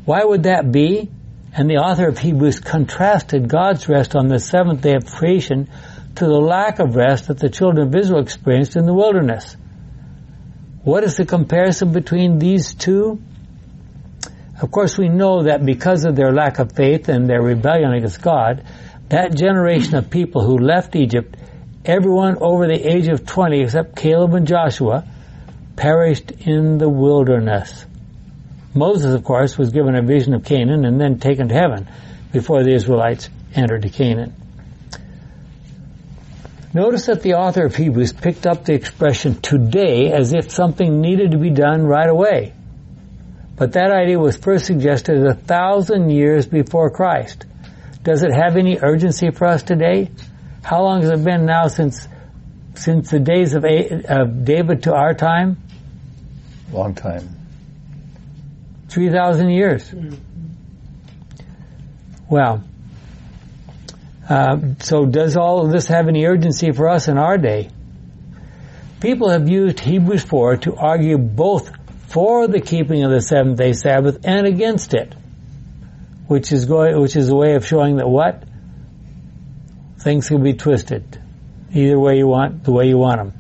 Why 0.06 0.24
would 0.24 0.44
that 0.44 0.72
be? 0.72 1.10
And 1.56 1.70
the 1.70 1.78
author 1.78 2.08
of 2.08 2.18
Hebrews 2.18 2.60
contrasted 2.60 3.48
God's 3.48 3.88
rest 3.88 4.16
on 4.16 4.28
the 4.28 4.40
seventh 4.40 4.82
day 4.82 4.96
of 4.96 5.06
creation 5.06 5.70
to 6.16 6.26
the 6.26 6.40
lack 6.40 6.80
of 6.80 6.96
rest 6.96 7.28
that 7.28 7.40
the 7.40 7.50
children 7.50 7.88
of 7.88 7.96
Israel 7.96 8.22
experienced 8.22 8.76
in 8.76 8.86
the 8.86 8.94
wilderness. 8.94 9.56
What 10.84 11.04
is 11.04 11.16
the 11.16 11.26
comparison 11.26 11.94
between 11.94 12.40
these 12.40 12.74
two? 12.74 13.22
Of 14.62 14.72
course, 14.72 14.98
we 14.98 15.10
know 15.10 15.44
that 15.44 15.66
because 15.66 16.06
of 16.06 16.16
their 16.16 16.34
lack 16.34 16.60
of 16.60 16.74
faith 16.74 17.08
and 17.08 17.30
their 17.30 17.42
rebellion 17.42 17.94
against 17.94 18.22
God, 18.22 18.66
that 19.14 19.36
generation 19.36 19.96
of 19.96 20.10
people 20.10 20.44
who 20.44 20.58
left 20.58 20.96
Egypt, 20.96 21.36
everyone 21.86 22.36
over 22.42 22.66
the 22.66 22.74
age 22.74 23.08
of 23.08 23.24
20 23.24 23.62
except 23.62 23.96
Caleb 23.96 24.34
and 24.34 24.48
Joshua, 24.48 25.06
perished 25.76 26.32
in 26.32 26.80
the 26.80 26.90
wilderness. 26.90 27.86
Moses, 28.74 29.14
of 29.14 29.24
course, 29.24 29.56
was 29.56 29.70
given 29.70 29.96
a 29.96 30.02
vision 30.02 30.34
of 30.34 30.44
Canaan 30.44 30.84
and 30.84 31.00
then 31.00 31.20
taken 31.20 31.50
to 31.50 31.54
heaven 31.54 31.88
before 32.32 32.64
the 32.64 32.74
Israelites 32.74 33.30
entered 33.54 33.88
Canaan. 33.94 34.34
Notice 36.74 37.06
that 37.06 37.22
the 37.22 37.36
author 37.36 37.68
of 37.68 37.76
Hebrews 37.76 38.14
picked 38.14 38.48
up 38.48 38.66
the 38.66 38.74
expression 38.74 39.40
today 39.40 40.12
as 40.12 40.34
if 40.34 40.50
something 40.50 41.02
needed 41.02 41.32
to 41.32 41.38
be 41.38 41.52
done 41.52 41.86
right 41.86 42.10
away. 42.10 42.54
But 43.58 43.74
that 43.74 43.92
idea 43.92 44.18
was 44.18 44.38
first 44.38 44.66
suggested 44.66 45.24
a 45.24 45.36
thousand 45.36 46.10
years 46.10 46.48
before 46.48 46.90
Christ. 46.90 47.46
Does 48.04 48.24
it 48.24 48.34
have 48.34 48.58
any 48.58 48.78
urgency 48.82 49.32
for 49.32 49.48
us 49.48 49.64
today? 49.64 50.12
How 50.64 50.84
long 50.84 51.02
has 51.02 51.12
it 51.12 51.24
been 51.24 51.46
now 51.46 51.68
since 51.68 52.08
since 52.76 53.12
the 53.12 53.20
days 53.20 53.54
of, 53.54 53.64
of 53.66 54.46
David 54.46 54.84
to 54.84 54.94
our 54.94 55.14
time? 55.14 55.58
Long 56.72 56.96
time. 56.96 57.30
3,000 58.90 59.50
years. 59.50 59.94
Well, 62.30 62.64
uh, 64.28 64.58
so 64.80 65.06
does 65.06 65.38
all 65.38 65.66
of 65.66 65.72
this 65.72 65.88
have 65.88 66.08
any 66.08 66.26
urgency 66.26 66.72
for 66.72 66.90
us 66.90 67.08
in 67.08 67.18
our 67.18 67.38
day? 67.38 67.70
People 69.02 69.30
have 69.30 69.50
used 69.50 69.80
Hebrews 69.80 70.24
4 70.24 70.58
to 70.58 70.76
argue 70.76 71.18
both 71.18 71.72
for 72.08 72.48
the 72.48 72.62
keeping 72.62 73.04
of 73.04 73.12
the 73.12 73.22
seventh 73.22 73.58
day 73.58 73.74
Sabbath 73.74 74.20
and 74.24 74.48
against 74.48 74.94
it, 74.94 75.14
which 76.28 76.52
is 76.52 76.66
going, 76.66 77.00
which 77.00 77.16
is 77.16 77.30
a 77.30 77.36
way 77.36 77.56
of 77.56 77.66
showing 77.66 77.98
that 77.98 78.08
what 78.08 78.44
things 80.00 80.28
can 80.28 80.44
be 80.44 80.54
twisted, 80.54 81.20
either 81.74 82.00
way 82.00 82.18
you 82.18 82.28
want, 82.28 82.64
the 82.64 82.72
way 82.72 82.88
you 82.88 82.98
want 82.98 83.18
them. 83.18 83.34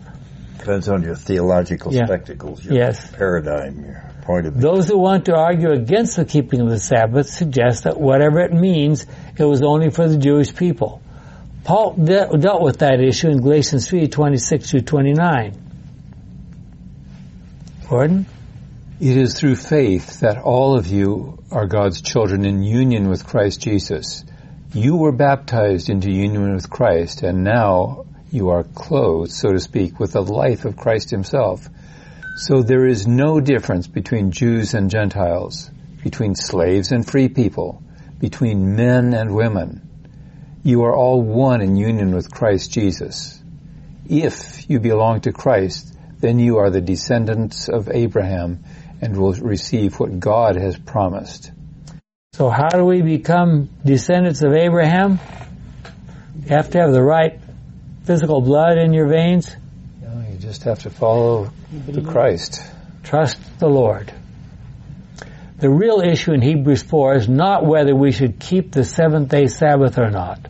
Depends 0.59 0.87
on 0.87 1.03
your 1.03 1.15
theological 1.15 1.93
Yeah. 1.93 2.05
spectacles, 2.05 2.63
your 2.63 2.73
Yes. 2.75 3.11
paradigm, 3.11 3.83
your 3.83 4.01
point 4.21 4.45
of 4.47 4.53
view. 4.53 4.61
Those 4.61 4.87
who 4.87 4.97
want 4.97 5.25
to 5.25 5.35
argue 5.35 5.71
against 5.71 6.15
the 6.15 6.23
keeping 6.25 6.61
of 6.61 6.69
the 6.69 6.79
Sabbath 6.79 7.27
suggest 7.29 7.83
that 7.83 7.99
whatever 7.99 8.39
it 8.39 8.53
means, 8.53 9.05
it 9.37 9.43
was 9.43 9.61
only 9.61 9.89
for 9.89 10.07
the 10.07 10.17
Jewish 10.17 10.55
people. 10.55 11.01
Paul 11.65 11.93
de- 11.93 12.37
dealt 12.37 12.61
with 12.61 12.79
that 12.79 12.99
issue 13.01 13.29
in 13.29 13.41
Galatians 13.41 13.87
3, 13.87 14.07
26 14.07 14.69
through 14.71 14.81
29. 14.81 15.53
Gordon? 17.89 18.25
It 19.03 19.17
is 19.17 19.37
through 19.37 19.57
faith 19.57 20.21
that 20.21 20.37
all 20.37 20.77
of 20.77 20.87
you 20.87 21.37
are 21.51 21.67
God's 21.67 22.01
children 22.01 22.45
in 22.45 22.63
union 22.63 23.09
with 23.09 23.27
Christ 23.27 23.59
Jesus. 23.59 24.23
You 24.73 24.95
were 24.95 25.11
baptized 25.11 25.89
into 25.89 26.09
union 26.09 26.53
with 26.53 26.69
Christ, 26.69 27.21
and 27.21 27.43
now 27.43 28.05
you 28.31 28.51
are 28.51 28.63
clothed, 28.63 29.33
so 29.33 29.51
to 29.51 29.59
speak, 29.59 29.99
with 29.99 30.13
the 30.13 30.23
life 30.23 30.63
of 30.63 30.77
Christ 30.77 31.09
himself. 31.09 31.67
So 32.37 32.63
there 32.63 32.85
is 32.87 33.05
no 33.05 33.41
difference 33.41 33.87
between 33.87 34.31
Jews 34.31 34.73
and 34.73 34.89
Gentiles, 34.89 35.69
between 36.01 36.33
slaves 36.35 36.93
and 36.93 37.05
free 37.05 37.27
people, 37.27 37.83
between 38.19 38.77
men 38.77 39.13
and 39.13 39.35
women. 39.35 39.81
You 40.63 40.83
are 40.83 40.95
all 40.95 41.21
one 41.21 41.59
in 41.59 41.75
union 41.75 42.15
with 42.15 42.31
Christ 42.31 42.71
Jesus. 42.71 43.43
If 44.07 44.69
you 44.69 44.79
belong 44.79 45.19
to 45.21 45.33
Christ, 45.33 45.93
then 46.21 46.39
you 46.39 46.59
are 46.59 46.69
the 46.69 46.79
descendants 46.79 47.67
of 47.67 47.89
Abraham 47.91 48.63
and 49.03 49.17
will 49.17 49.33
receive 49.33 49.99
what 49.99 50.17
God 50.17 50.55
has 50.55 50.77
promised. 50.77 51.51
So 52.31 52.49
how 52.49 52.69
do 52.69 52.85
we 52.85 53.01
become 53.01 53.69
descendants 53.83 54.41
of 54.43 54.53
Abraham? 54.53 55.19
You 56.39 56.55
have 56.55 56.71
to 56.71 56.79
have 56.79 56.93
the 56.93 57.03
right 57.03 57.37
physical 58.05 58.39
blood 58.39 58.77
in 58.77 58.93
your 58.93 59.07
veins. 59.07 59.53
No, 60.01 60.25
you 60.31 60.37
just 60.37 60.63
have 60.63 60.79
to 60.79 60.89
follow 60.89 61.51
the 61.85 62.01
Christ. 62.01 62.63
Trust 63.03 63.37
the 63.59 63.67
Lord. 63.67 64.13
The 65.57 65.69
real 65.69 65.99
issue 65.99 66.31
in 66.31 66.41
Hebrews 66.41 66.83
4 66.83 67.15
is 67.15 67.29
not 67.29 67.65
whether 67.65 67.93
we 67.93 68.13
should 68.13 68.39
keep 68.39 68.71
the 68.71 68.85
seventh 68.85 69.29
day 69.29 69.47
Sabbath 69.47 69.99
or 69.99 70.09
not. 70.09 70.47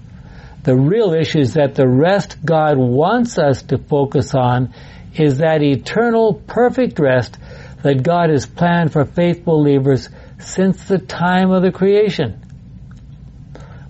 The 0.64 0.76
real 0.76 1.14
issue 1.14 1.40
is 1.40 1.56
that 1.56 1.74
the 1.74 1.88
rest 1.88 2.38
God 2.46 2.78
wants 2.78 3.40
us 3.40 3.64
to 3.64 3.80
focus 3.80 4.36
on 4.36 4.74
is 5.16 5.40
that 5.40 5.62
eternal 5.62 6.36
perfect 6.36 7.00
rest 7.00 7.38
that 7.84 8.02
God 8.02 8.30
has 8.30 8.46
planned 8.46 8.92
for 8.92 9.06
faithful 9.06 9.60
believers 9.60 10.10
since 10.40 10.88
the 10.88 10.98
time 10.98 11.52
of 11.52 11.62
the 11.62 11.72
creation. 11.72 12.40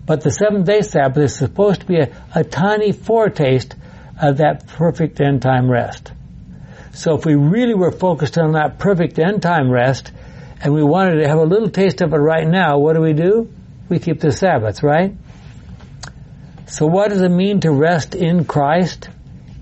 But 0.05 0.21
the 0.21 0.31
seventh 0.31 0.65
day 0.65 0.81
Sabbath 0.81 1.23
is 1.23 1.35
supposed 1.35 1.81
to 1.81 1.87
be 1.87 1.99
a, 1.99 2.11
a 2.35 2.43
tiny 2.43 2.91
foretaste 2.91 3.75
of 4.21 4.37
that 4.37 4.67
perfect 4.67 5.21
end 5.21 5.41
time 5.41 5.69
rest. 5.69 6.11
So 6.93 7.15
if 7.15 7.25
we 7.25 7.35
really 7.35 7.73
were 7.73 7.91
focused 7.91 8.37
on 8.37 8.53
that 8.53 8.79
perfect 8.79 9.17
end 9.17 9.41
time 9.41 9.71
rest 9.71 10.11
and 10.61 10.73
we 10.73 10.83
wanted 10.83 11.21
to 11.21 11.27
have 11.27 11.39
a 11.39 11.45
little 11.45 11.69
taste 11.69 12.01
of 12.01 12.13
it 12.13 12.17
right 12.17 12.47
now, 12.47 12.79
what 12.79 12.93
do 12.93 13.01
we 13.01 13.13
do? 13.13 13.51
We 13.89 13.99
keep 13.99 14.19
the 14.19 14.31
Sabbath, 14.31 14.83
right? 14.83 15.15
So 16.67 16.85
what 16.85 17.09
does 17.09 17.21
it 17.21 17.29
mean 17.29 17.61
to 17.61 17.71
rest 17.71 18.15
in 18.15 18.45
Christ? 18.45 19.09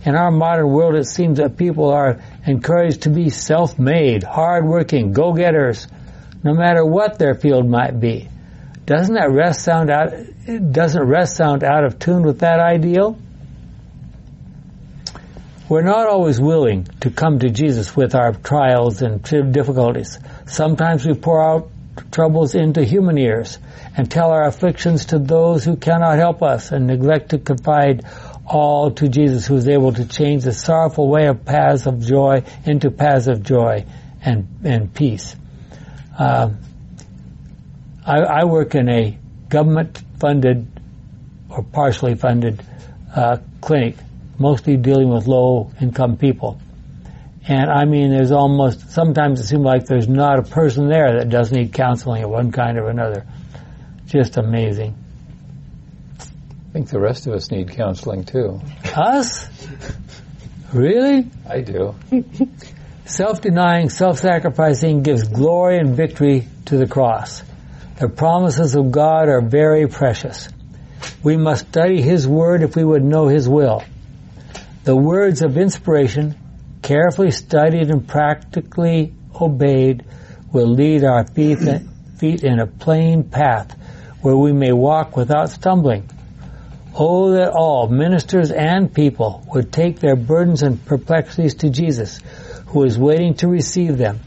In 0.04 0.16
our 0.16 0.32
modern 0.32 0.70
world, 0.72 0.96
it 0.96 1.06
seems 1.06 1.38
that 1.38 1.58
people 1.58 1.90
are 1.90 2.22
encouraged 2.46 3.04
to 3.04 3.10
be 3.10 3.30
self-made, 3.30 4.24
hard-working, 4.24 5.14
go-getters, 5.14 5.88
no 6.44 6.54
matter 6.54 6.84
what 6.84 7.20
their 7.20 7.36
field 7.36 7.68
might 7.68 8.00
be. 8.00 8.28
Doesn't 8.86 9.14
that 9.14 9.32
rest 9.32 9.64
sound 9.64 9.92
out, 9.92 10.12
doesn't 10.72 11.04
rest 11.04 11.36
sound 11.36 11.64
out 11.64 11.84
of 11.84 12.00
tune 12.00 12.24
with 12.24 12.40
that 12.40 12.60
ideal? 12.60 13.18
We're 15.70 15.84
not 15.84 16.08
always 16.08 16.42
willing 16.42 16.86
to 17.02 17.12
come 17.12 17.40
to 17.40 17.50
Jesus 17.50 17.96
with 17.96 18.16
our 18.16 18.34
trials 18.34 19.02
and 19.02 19.24
difficulties. 19.24 20.20
Sometimes 20.46 21.06
we 21.06 21.14
pour 21.14 21.42
out 21.42 21.70
troubles 22.12 22.56
into 22.56 22.84
human 22.84 23.18
ears 23.18 23.60
and 23.96 24.10
tell 24.10 24.32
our 24.32 24.44
afflictions 24.48 25.06
to 25.08 25.20
those 25.20 25.64
who 25.64 25.76
cannot 25.78 26.18
help 26.18 26.42
us 26.42 26.72
and 26.72 26.88
neglect 26.88 27.30
to 27.30 27.38
confide 27.38 28.04
all 28.52 28.92
to 28.92 29.08
Jesus 29.08 29.48
who 29.48 29.56
is 29.56 29.68
able 29.70 29.94
to 29.94 30.06
change 30.06 30.44
the 30.44 30.52
sorrowful 30.52 31.08
way 31.08 31.28
of 31.28 31.46
paths 31.46 31.88
of 31.88 32.02
joy 32.02 32.44
into 32.66 32.92
paths 32.92 33.28
of 33.28 33.44
joy 33.44 33.86
and, 34.24 34.46
and 34.66 34.94
peace. 34.94 35.38
Uh, 36.20 36.50
I, 38.06 38.20
I 38.20 38.44
work 38.44 38.76
in 38.76 38.90
a 38.90 39.18
government 39.48 40.02
funded 40.20 40.68
or 41.50 41.64
partially 41.64 42.16
funded 42.16 42.62
uh, 43.16 43.38
clinic, 43.62 43.96
mostly 44.38 44.76
dealing 44.76 45.10
with 45.10 45.28
low 45.28 45.72
income 45.80 46.18
people. 46.18 46.60
And 47.48 47.72
I 47.72 47.86
mean, 47.86 48.12
there's 48.12 48.32
almost, 48.32 48.92
sometimes 48.92 49.40
it 49.40 49.46
seems 49.46 49.64
like 49.64 49.86
there's 49.86 50.10
not 50.10 50.40
a 50.40 50.44
person 50.44 50.90
there 50.90 51.20
that 51.20 51.30
doesn't 51.30 51.58
need 51.58 51.74
counseling 51.74 52.24
of 52.24 52.30
one 52.30 52.52
kind 52.52 52.78
or 52.78 52.90
another. 52.90 53.26
Just 54.08 54.36
amazing. 54.36 55.01
I 56.72 56.74
think 56.74 56.88
the 56.88 57.02
rest 57.02 57.28
of 57.28 57.34
us 57.34 57.52
need 57.52 57.72
counseling 57.72 58.24
too. 58.24 58.62
Us? 58.96 59.46
Really? 60.72 61.30
I 61.46 61.60
do. 61.60 61.96
Self-denying, 63.04 63.90
self-sacrificing 63.90 65.04
gives 65.04 65.28
glory 65.28 65.80
and 65.80 65.98
victory 65.98 66.48
to 66.68 66.78
the 66.78 66.88
cross. 66.88 67.44
The 68.00 68.08
promises 68.08 68.76
of 68.76 68.90
God 68.90 69.28
are 69.28 69.42
very 69.42 69.88
precious. 69.88 70.48
We 71.22 71.36
must 71.36 71.68
study 71.68 72.02
His 72.02 72.26
Word 72.26 72.64
if 72.64 72.78
we 72.78 72.86
would 72.86 73.04
know 73.04 73.28
His 73.28 73.50
will. 73.50 73.84
The 74.86 74.96
words 74.96 75.42
of 75.42 75.58
inspiration, 75.58 76.38
carefully 76.82 77.32
studied 77.32 77.90
and 77.90 78.08
practically 78.08 79.14
obeyed, 79.36 80.06
will 80.54 80.70
lead 80.70 81.04
our 81.04 81.28
feet, 81.28 81.60
feet 82.18 82.46
in 82.46 82.60
a 82.60 82.66
plain 82.66 83.26
path 83.26 83.78
where 84.22 84.38
we 84.38 84.54
may 84.54 84.72
walk 84.72 85.18
without 85.18 85.50
stumbling. 85.50 86.10
Oh, 86.94 87.32
that 87.32 87.52
all 87.52 87.88
ministers 87.88 88.52
and 88.52 88.94
people 88.94 89.46
would 89.54 89.72
take 89.72 90.00
their 90.00 90.16
burdens 90.16 90.62
and 90.62 90.84
perplexities 90.86 91.56
to 91.56 91.70
Jesus, 91.70 92.20
who 92.68 92.84
is 92.84 93.00
waiting 93.00 93.36
to 93.36 93.48
receive 93.48 93.98
them. 93.98 94.20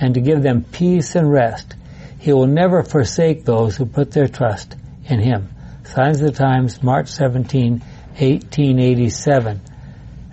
and 0.00 0.14
to 0.14 0.20
give 0.20 0.42
them 0.42 0.64
peace 0.64 1.14
and 1.14 1.30
rest. 1.30 1.74
He 2.18 2.32
will 2.32 2.46
never 2.46 2.82
forsake 2.82 3.44
those 3.44 3.76
who 3.76 3.86
put 3.86 4.10
their 4.10 4.28
trust 4.28 4.74
in 5.04 5.20
Him. 5.20 5.50
Signs 5.84 6.20
of 6.20 6.32
the 6.32 6.38
Times, 6.38 6.82
March 6.82 7.08
17, 7.08 7.80
1887. 8.18 9.60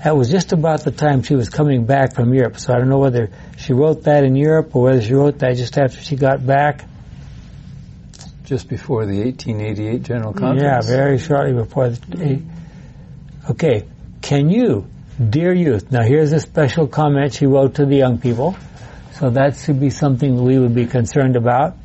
That 0.04 0.18
was 0.18 0.32
just 0.32 0.52
about 0.52 0.84
the 0.84 0.92
time 0.92 1.22
she 1.22 1.36
was 1.36 1.50
coming 1.50 1.86
back 1.86 2.16
from 2.16 2.34
Europe, 2.34 2.58
so 2.58 2.74
I 2.74 2.80
don't 2.80 2.90
know 2.90 2.98
whether 2.98 3.30
she 3.58 3.74
wrote 3.74 4.04
that 4.06 4.24
in 4.24 4.36
Europe 4.36 4.76
or 4.76 4.84
whether 4.84 5.02
she 5.02 5.14
wrote 5.14 5.40
that 5.40 5.58
just 5.58 5.78
after 5.78 6.02
she 6.02 6.16
got 6.16 6.46
back. 6.46 6.86
Just 8.52 8.68
before 8.68 9.06
the 9.06 9.24
1888 9.24 10.04
General 10.04 10.34
Conference? 10.34 10.62
Yeah, 10.62 10.82
very 10.82 11.18
shortly 11.20 11.54
before 11.54 11.88
the. 11.88 12.42
Okay, 13.50 13.86
can 14.22 14.50
you, 14.50 14.88
dear 15.18 15.54
youth, 15.54 15.90
now 15.90 16.04
here's 16.04 16.34
a 16.34 16.40
special 16.42 16.86
comment 16.86 17.34
she 17.34 17.46
wrote 17.46 17.76
to 17.76 17.86
the 17.86 17.96
young 17.96 18.18
people, 18.18 18.58
so 19.14 19.30
that 19.30 19.56
should 19.56 19.80
be 19.80 19.90
something 19.90 20.44
we 20.44 20.60
would 20.60 20.76
be 20.76 20.86
concerned 20.86 21.38
about. 21.38 21.78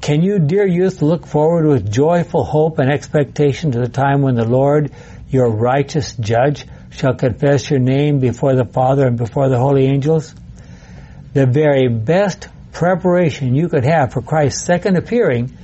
Can 0.00 0.22
you, 0.22 0.40
dear 0.40 0.66
youth, 0.66 1.02
look 1.02 1.24
forward 1.24 1.66
with 1.66 1.92
joyful 1.92 2.42
hope 2.42 2.80
and 2.80 2.90
expectation 2.90 3.70
to 3.70 3.78
the 3.78 3.88
time 3.88 4.22
when 4.22 4.34
the 4.34 4.44
Lord, 4.44 4.90
your 5.28 5.48
righteous 5.48 6.16
judge, 6.16 6.66
shall 6.90 7.14
confess 7.14 7.70
your 7.70 7.78
name 7.78 8.18
before 8.18 8.56
the 8.56 8.64
Father 8.64 9.06
and 9.06 9.16
before 9.16 9.48
the 9.48 9.58
holy 9.58 9.86
angels? 9.86 10.34
The 11.32 11.46
very 11.46 11.86
best 11.86 12.48
preparation 12.72 13.54
you 13.54 13.68
could 13.68 13.84
have 13.84 14.12
for 14.12 14.22
Christ's 14.22 14.64
second 14.64 14.96
appearing 14.96 15.56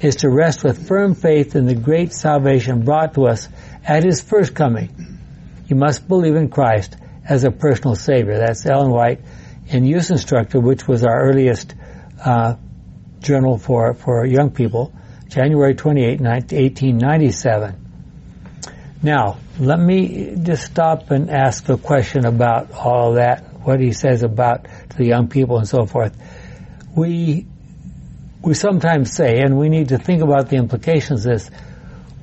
is 0.00 0.16
to 0.16 0.30
rest 0.30 0.64
with 0.64 0.86
firm 0.86 1.14
faith 1.14 1.56
in 1.56 1.66
the 1.66 1.74
great 1.74 2.12
salvation 2.12 2.84
brought 2.84 3.14
to 3.14 3.26
us 3.26 3.48
at 3.84 4.04
His 4.04 4.20
first 4.20 4.54
coming. 4.54 5.18
You 5.66 5.76
must 5.76 6.06
believe 6.08 6.36
in 6.36 6.48
Christ 6.48 6.96
as 7.24 7.44
a 7.44 7.50
personal 7.50 7.94
Savior. 7.94 8.38
That's 8.38 8.64
Ellen 8.64 8.90
White 8.90 9.20
in 9.66 9.84
Youth 9.84 10.10
Instructor, 10.10 10.60
which 10.60 10.86
was 10.88 11.04
our 11.04 11.20
earliest 11.28 11.74
uh, 12.24 12.54
journal 13.20 13.58
for, 13.58 13.94
for 13.94 14.24
young 14.24 14.50
people, 14.50 14.92
January 15.28 15.74
28, 15.74 16.20
1897. 16.20 17.84
Now, 19.02 19.38
let 19.58 19.78
me 19.78 20.36
just 20.42 20.64
stop 20.64 21.10
and 21.10 21.30
ask 21.30 21.68
a 21.68 21.76
question 21.76 22.24
about 22.24 22.72
all 22.72 23.14
that, 23.14 23.44
what 23.60 23.80
he 23.80 23.92
says 23.92 24.22
about 24.22 24.66
the 24.96 25.06
young 25.06 25.28
people 25.28 25.58
and 25.58 25.68
so 25.68 25.86
forth. 25.86 26.16
We, 26.98 27.46
we 28.42 28.54
sometimes 28.54 29.12
say, 29.12 29.38
and 29.38 29.56
we 29.56 29.68
need 29.68 29.90
to 29.90 29.98
think 29.98 30.20
about 30.20 30.48
the 30.48 30.56
implications 30.56 31.24
of 31.24 31.32
this, 31.32 31.50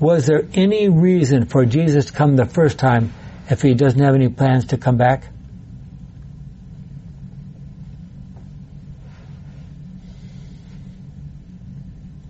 was 0.02 0.28
there 0.28 0.46
any 0.54 0.90
reason 0.90 1.46
for 1.46 1.66
Jesus 1.66 2.08
to 2.08 2.12
come 2.12 2.36
the 2.36 2.46
first 2.46 2.78
time 2.78 3.14
if 3.50 3.62
he 3.62 3.74
doesn't 3.74 4.02
have 4.02 4.16
any 4.16 4.28
plans 4.28 4.66
to 4.66 4.78
come 4.78 4.98
back? 4.98 5.30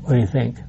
What 0.04 0.14
do 0.14 0.20
you 0.20 0.28
think? 0.28 0.60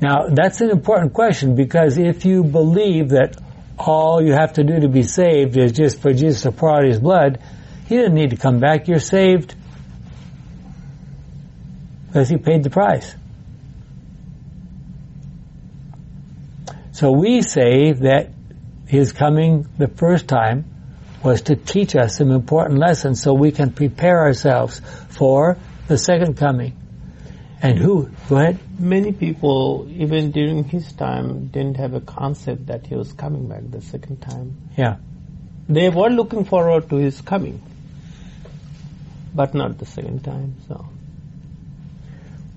Now, 0.00 0.28
that's 0.32 0.62
an 0.62 0.70
important 0.70 1.12
question 1.12 1.54
because 1.54 1.98
if 1.98 2.24
you 2.24 2.44
believe 2.44 3.10
that 3.10 3.36
all 3.76 4.22
you 4.22 4.32
have 4.32 4.54
to 4.54 4.64
do 4.64 4.80
to 4.80 4.88
be 4.88 5.02
saved 5.02 5.58
is 5.58 5.72
just 5.72 6.00
for 6.00 6.14
Jesus 6.14 6.40
to 6.42 6.52
pour 6.52 6.78
out 6.78 6.84
his 6.86 6.98
blood, 6.98 7.40
he 7.88 7.96
didn't 7.96 8.14
need 8.14 8.30
to 8.30 8.36
come 8.36 8.60
back. 8.60 8.86
You're 8.86 9.00
saved 9.00 9.54
because 12.06 12.28
he 12.28 12.36
paid 12.36 12.62
the 12.62 12.70
price. 12.70 13.14
So 16.92 17.12
we 17.12 17.42
say 17.42 17.92
that 17.92 18.30
his 18.86 19.12
coming 19.12 19.68
the 19.78 19.88
first 19.88 20.28
time 20.28 20.64
was 21.24 21.42
to 21.42 21.56
teach 21.56 21.96
us 21.96 22.16
some 22.16 22.30
important 22.30 22.78
lessons 22.78 23.22
so 23.22 23.32
we 23.32 23.52
can 23.52 23.72
prepare 23.72 24.18
ourselves 24.18 24.80
for 25.08 25.56
the 25.86 25.96
second 25.96 26.36
coming. 26.36 26.76
And 27.62 27.78
who? 27.78 28.10
Go 28.28 28.36
ahead. 28.36 28.58
Many 28.78 29.12
people, 29.12 29.88
even 29.90 30.30
during 30.30 30.64
his 30.64 30.92
time, 30.92 31.48
didn't 31.48 31.76
have 31.78 31.94
a 31.94 32.00
concept 32.00 32.66
that 32.66 32.86
he 32.86 32.94
was 32.94 33.12
coming 33.12 33.48
back 33.48 33.62
the 33.70 33.80
second 33.80 34.20
time. 34.20 34.56
Yeah. 34.76 34.96
They 35.68 35.88
were 35.88 36.08
looking 36.08 36.44
forward 36.44 36.88
to 36.90 36.96
his 36.96 37.20
coming, 37.20 37.60
but 39.38 39.54
not 39.54 39.78
the 39.78 39.86
second 39.86 40.24
time. 40.24 40.56
So. 40.66 40.84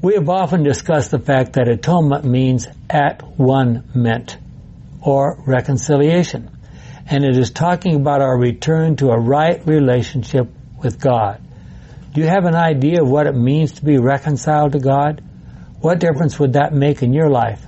We 0.01 0.15
have 0.15 0.27
often 0.29 0.63
discussed 0.63 1.11
the 1.11 1.19
fact 1.19 1.53
that 1.53 1.67
atonement 1.67 2.25
means 2.25 2.67
at 2.89 3.21
one 3.37 3.83
meant 3.93 4.35
or 4.99 5.37
reconciliation. 5.45 6.49
And 7.05 7.23
it 7.23 7.37
is 7.37 7.51
talking 7.51 7.97
about 7.97 8.23
our 8.23 8.35
return 8.35 8.95
to 8.95 9.11
a 9.11 9.19
right 9.19 9.63
relationship 9.67 10.49
with 10.81 10.99
God. 10.99 11.39
Do 12.15 12.21
you 12.21 12.27
have 12.27 12.45
an 12.45 12.55
idea 12.55 13.03
of 13.03 13.07
what 13.07 13.27
it 13.27 13.35
means 13.35 13.73
to 13.73 13.85
be 13.85 13.99
reconciled 13.99 14.71
to 14.71 14.79
God? 14.79 15.23
What 15.81 15.99
difference 15.99 16.39
would 16.39 16.53
that 16.53 16.73
make 16.73 17.03
in 17.03 17.13
your 17.13 17.29
life? 17.29 17.63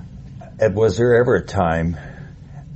Uh, 0.60 0.70
was 0.72 0.96
there 0.96 1.20
ever 1.20 1.36
a 1.36 1.46
time 1.46 1.96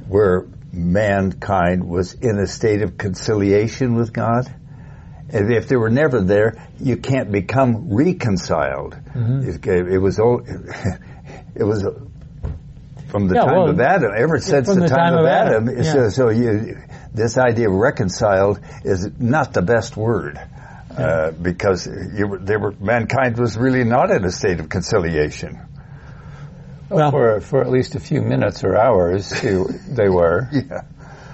where 0.06 0.46
mankind 0.72 1.82
was 1.82 2.14
in 2.14 2.38
a 2.38 2.46
state 2.46 2.82
of 2.82 2.96
conciliation 2.96 3.96
with 3.96 4.12
God? 4.12 4.54
And 5.30 5.52
if 5.52 5.68
they 5.68 5.76
were 5.76 5.90
never 5.90 6.20
there, 6.20 6.66
you 6.80 6.96
can't 6.96 7.30
become 7.30 7.92
reconciled. 7.94 8.94
Mm-hmm. 8.94 9.68
It, 9.68 9.92
it, 9.92 9.98
was 9.98 10.18
it 11.54 11.64
was 11.64 11.86
from 13.08 13.28
the 13.28 13.34
yeah, 13.34 13.44
time 13.44 13.54
well, 13.54 13.68
of 13.68 13.80
Adam, 13.80 14.12
ever 14.16 14.38
since 14.40 14.68
the, 14.68 14.74
the, 14.74 14.88
time, 14.88 15.12
time 15.12 15.18
of, 15.18 15.26
Adam. 15.26 15.68
Adam 15.68 15.84
yeah. 15.84 15.92
So, 15.92 16.08
so 16.08 16.28
you, 16.30 16.78
this 17.12 17.36
idea 17.36 17.68
of 17.68 17.74
reconciled 17.74 18.60
is 18.84 19.08
not 19.18 19.52
the 19.52 19.62
best 19.62 19.96
word. 19.96 20.40
Uh, 20.96 21.30
because 21.30 21.86
you, 21.86 22.38
they 22.40 22.56
were, 22.56 22.72
mankind 22.80 23.38
was 23.38 23.56
really 23.56 23.84
not 23.84 24.10
in 24.10 24.24
a 24.24 24.32
state 24.32 24.58
of 24.58 24.68
conciliation. 24.68 25.60
Well, 26.88 27.12
for, 27.12 27.40
for 27.40 27.60
at 27.60 27.70
least 27.70 27.94
a 27.94 28.00
few 28.00 28.20
minutes 28.20 28.64
or 28.64 28.76
hours, 28.76 29.30
they 29.30 30.08
were. 30.08 30.48
Yeah. 30.52 30.82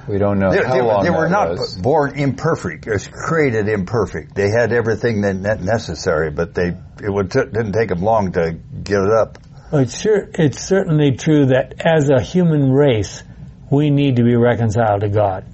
We 0.08 0.18
don't 0.18 0.38
know 0.38 0.50
they, 0.50 0.62
how 0.62 0.74
they, 0.74 0.82
long 0.82 1.04
They 1.04 1.10
were 1.10 1.28
not 1.28 1.50
was. 1.50 1.78
born 1.78 2.18
imperfect. 2.18 2.86
It 2.86 2.92
was 2.92 3.08
created 3.08 3.68
imperfect. 3.68 4.34
They 4.34 4.50
had 4.50 4.72
everything 4.72 5.22
that 5.22 5.62
necessary, 5.62 6.30
but 6.30 6.54
they 6.54 6.76
it 7.02 7.10
would 7.10 7.30
t- 7.30 7.40
didn't 7.40 7.72
take 7.72 7.88
them 7.88 8.02
long 8.02 8.32
to 8.32 8.52
get 8.82 8.98
it 8.98 9.10
up. 9.10 9.38
Well, 9.72 9.82
it's 9.82 9.98
sure 9.98 10.28
it's 10.34 10.60
certainly 10.60 11.12
true 11.12 11.46
that 11.46 11.74
as 11.84 12.10
a 12.10 12.20
human 12.20 12.70
race, 12.70 13.22
we 13.70 13.90
need 13.90 14.16
to 14.16 14.24
be 14.24 14.36
reconciled 14.36 15.00
to 15.00 15.08
God. 15.08 15.44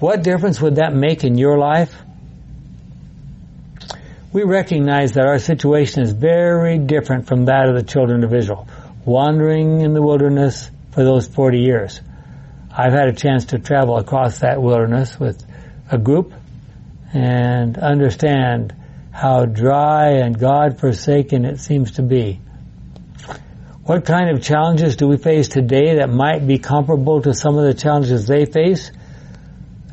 What 0.00 0.22
difference 0.22 0.60
would 0.60 0.76
that 0.76 0.94
make 0.94 1.24
in 1.24 1.36
your 1.36 1.58
life? 1.58 1.94
we 4.32 4.42
recognize 4.42 5.12
that 5.12 5.26
our 5.26 5.38
situation 5.38 6.02
is 6.02 6.12
very 6.12 6.78
different 6.78 7.26
from 7.26 7.46
that 7.46 7.68
of 7.68 7.74
the 7.74 7.82
children 7.82 8.24
of 8.24 8.34
Israel, 8.34 8.68
wandering 9.04 9.80
in 9.80 9.94
the 9.94 10.02
wilderness 10.02 10.70
for 10.92 11.02
those 11.02 11.26
40 11.26 11.60
years. 11.60 12.00
I've 12.80 12.92
had 12.92 13.08
a 13.08 13.12
chance 13.12 13.46
to 13.46 13.58
travel 13.58 13.96
across 13.96 14.38
that 14.38 14.62
wilderness 14.62 15.18
with 15.18 15.44
a 15.90 15.98
group 15.98 16.32
and 17.12 17.76
understand 17.76 18.72
how 19.10 19.46
dry 19.46 20.18
and 20.18 20.38
God 20.38 20.78
forsaken 20.78 21.44
it 21.44 21.58
seems 21.58 21.90
to 21.92 22.02
be. 22.02 22.40
What 23.82 24.04
kind 24.04 24.30
of 24.30 24.44
challenges 24.44 24.94
do 24.94 25.08
we 25.08 25.16
face 25.16 25.48
today 25.48 25.96
that 25.96 26.08
might 26.08 26.46
be 26.46 26.60
comparable 26.60 27.20
to 27.22 27.34
some 27.34 27.58
of 27.58 27.64
the 27.64 27.74
challenges 27.74 28.28
they 28.28 28.44
face? 28.44 28.92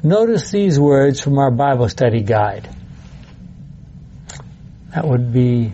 Notice 0.03 0.51
these 0.51 0.79
words 0.79 1.19
from 1.19 1.39
our 1.39 1.49
Bible 1.49 1.89
study 1.89 2.21
guide. 2.21 2.69
That 4.93 5.07
would 5.07 5.33
be 5.33 5.73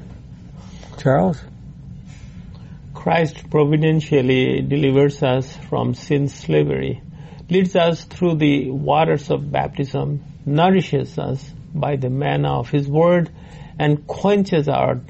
Charles. 0.98 1.42
Christ 3.02 3.50
providentially 3.50 4.62
delivers 4.62 5.24
us 5.24 5.56
from 5.56 5.96
sin's 5.96 6.36
slavery, 6.36 7.02
leads 7.50 7.76
us 7.76 8.04
through 8.04 8.36
the 8.36 8.70
waters 8.70 9.32
of 9.32 9.52
baptism, 9.52 10.24
nourishes 10.46 11.18
us 11.18 11.44
by 11.74 11.96
the 11.96 12.12
manna 12.12 12.60
of 12.60 12.70
His 12.70 12.88
Word, 12.88 13.32
and 13.80 14.06
quenches 14.06 14.70
our 14.70 15.02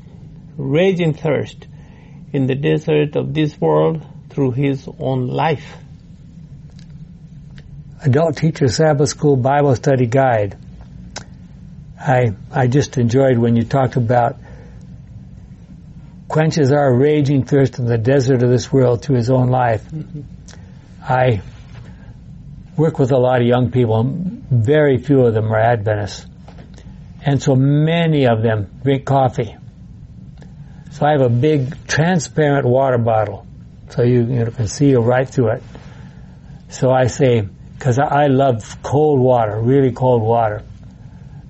raging 0.56 1.14
thirst 1.14 1.68
in 2.32 2.48
the 2.48 2.56
desert 2.56 3.18
of 3.18 3.34
this 3.34 3.60
world 3.60 4.06
through 4.30 4.52
His 4.52 4.88
own 4.98 5.28
life. 5.28 5.76
Adult 8.06 8.38
Teacher 8.38 8.70
Sabbath 8.70 9.10
School 9.10 9.36
Bible 9.36 9.76
Study 9.76 10.06
Guide 10.06 10.58
I, 12.00 12.36
I 12.52 12.68
just 12.68 12.98
enjoyed 12.98 13.38
when 13.38 13.58
you 13.58 13.64
talked 13.64 13.98
about 13.98 14.38
quenches 16.32 16.72
our 16.72 16.96
raging 16.96 17.44
thirst 17.44 17.78
in 17.78 17.86
the 17.86 17.98
desert 17.98 18.42
of 18.42 18.50
this 18.50 18.72
world 18.72 19.04
to 19.04 19.14
his 19.14 19.30
own 19.30 19.50
life. 19.50 19.84
Mm-hmm. 19.92 20.22
I 21.04 21.42
work 22.78 23.00
with 23.00 23.12
a 23.12 23.18
lot 23.18 23.42
of 23.42 23.48
young 23.48 23.70
people. 23.70 24.10
Very 24.50 24.98
few 24.98 25.26
of 25.26 25.34
them 25.34 25.52
are 25.52 25.60
Adventists. 25.60 26.26
And 27.22 27.44
so 27.44 27.54
many 27.58 28.28
of 28.28 28.44
them 28.44 28.80
drink 28.82 29.04
coffee. 29.04 29.58
So 30.92 31.06
I 31.06 31.12
have 31.12 31.22
a 31.22 31.28
big 31.28 31.86
transparent 31.86 32.66
water 32.66 32.98
bottle. 32.98 33.46
So 33.90 34.04
you, 34.04 34.24
you 34.24 34.46
can 34.52 34.70
see 34.70 34.96
right 34.96 35.28
through 35.28 35.56
it. 35.56 35.64
So 36.70 36.92
I 36.92 37.08
say, 37.08 37.42
because 37.42 38.00
I 38.00 38.28
love 38.28 38.82
cold 38.82 39.20
water, 39.20 39.60
really 39.60 39.92
cold 39.92 40.22
water. 40.22 40.64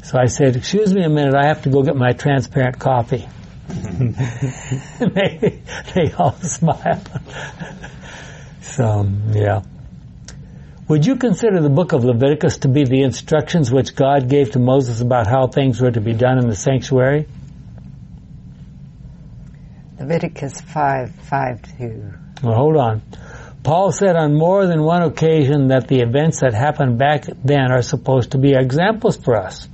So 0.01 0.17
I 0.17 0.25
said, 0.25 0.55
excuse 0.55 0.91
me 0.91 1.03
a 1.03 1.09
minute, 1.09 1.35
I 1.35 1.45
have 1.45 1.61
to 1.63 1.69
go 1.69 1.83
get 1.83 1.95
my 1.95 2.13
transparent 2.13 2.79
coffee. 2.79 3.27
they, 4.99 5.61
they 5.93 6.11
all 6.13 6.33
smile. 6.41 7.01
so, 8.61 9.09
yeah. 9.31 9.61
Would 10.87 11.05
you 11.05 11.15
consider 11.15 11.61
the 11.61 11.69
book 11.69 11.93
of 11.93 12.03
Leviticus 12.03 12.57
to 12.59 12.67
be 12.67 12.83
the 12.83 13.03
instructions 13.03 13.71
which 13.71 13.95
God 13.95 14.27
gave 14.27 14.51
to 14.51 14.59
Moses 14.59 14.99
about 14.99 15.27
how 15.27 15.47
things 15.47 15.79
were 15.79 15.91
to 15.91 16.01
be 16.01 16.13
done 16.13 16.37
in 16.37 16.47
the 16.47 16.55
sanctuary? 16.55 17.27
Leviticus 19.99 20.59
5, 20.59 21.11
5 21.15 21.77
to. 21.77 22.13
Well, 22.43 22.55
hold 22.55 22.75
on. 22.75 23.01
Paul 23.63 23.91
said 23.91 24.15
on 24.15 24.33
more 24.35 24.65
than 24.65 24.81
one 24.81 25.03
occasion 25.03 25.67
that 25.67 25.87
the 25.87 25.99
events 26.01 26.41
that 26.41 26.53
happened 26.53 26.97
back 26.97 27.25
then 27.43 27.71
are 27.71 27.83
supposed 27.83 28.31
to 28.31 28.39
be 28.39 28.53
examples 28.53 29.15
for 29.17 29.37
us. 29.37 29.67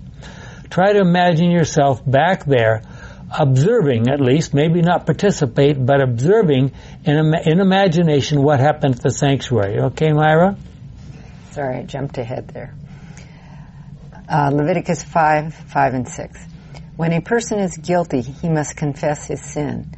Try 0.70 0.94
to 0.94 1.00
imagine 1.00 1.50
yourself 1.50 2.02
back 2.06 2.44
there, 2.46 2.82
observing 3.30 4.08
at 4.10 4.22
least, 4.22 4.54
maybe 4.54 4.82
not 4.82 5.06
participate, 5.06 5.84
but 5.84 6.02
observing 6.02 6.72
in, 7.04 7.34
in 7.46 7.60
imagination 7.60 8.42
what 8.42 8.60
happened 8.60 8.96
at 8.96 9.02
the 9.02 9.12
sanctuary. 9.12 9.80
Okay, 9.80 10.14
Myra? 10.14 10.58
Sorry, 11.52 11.78
I 11.78 11.84
jumped 11.84 12.18
ahead 12.18 12.50
there. 12.50 12.74
Uh, 14.30 14.52
Leviticus 14.54 15.04
5, 15.04 15.54
5 15.54 15.94
and 15.94 16.08
6. 16.08 16.46
When 16.96 17.14
a 17.14 17.22
person 17.22 17.60
is 17.60 17.78
guilty, 17.78 18.22
he 18.22 18.50
must 18.50 18.76
confess 18.76 19.26
his 19.26 19.42
sin. 19.42 19.94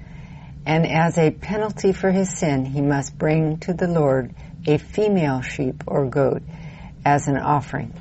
And 0.65 0.85
as 0.85 1.17
a 1.17 1.31
penalty 1.31 1.93
for 1.93 2.11
his 2.11 2.37
sin, 2.37 2.65
he 2.65 2.81
must 2.81 3.17
bring 3.17 3.57
to 3.59 3.73
the 3.73 3.87
Lord 3.87 4.35
a 4.67 4.77
female 4.77 5.41
sheep 5.41 5.83
or 5.87 6.05
goat 6.05 6.43
as 7.05 7.27
an 7.27 7.37
offering. 7.37 7.93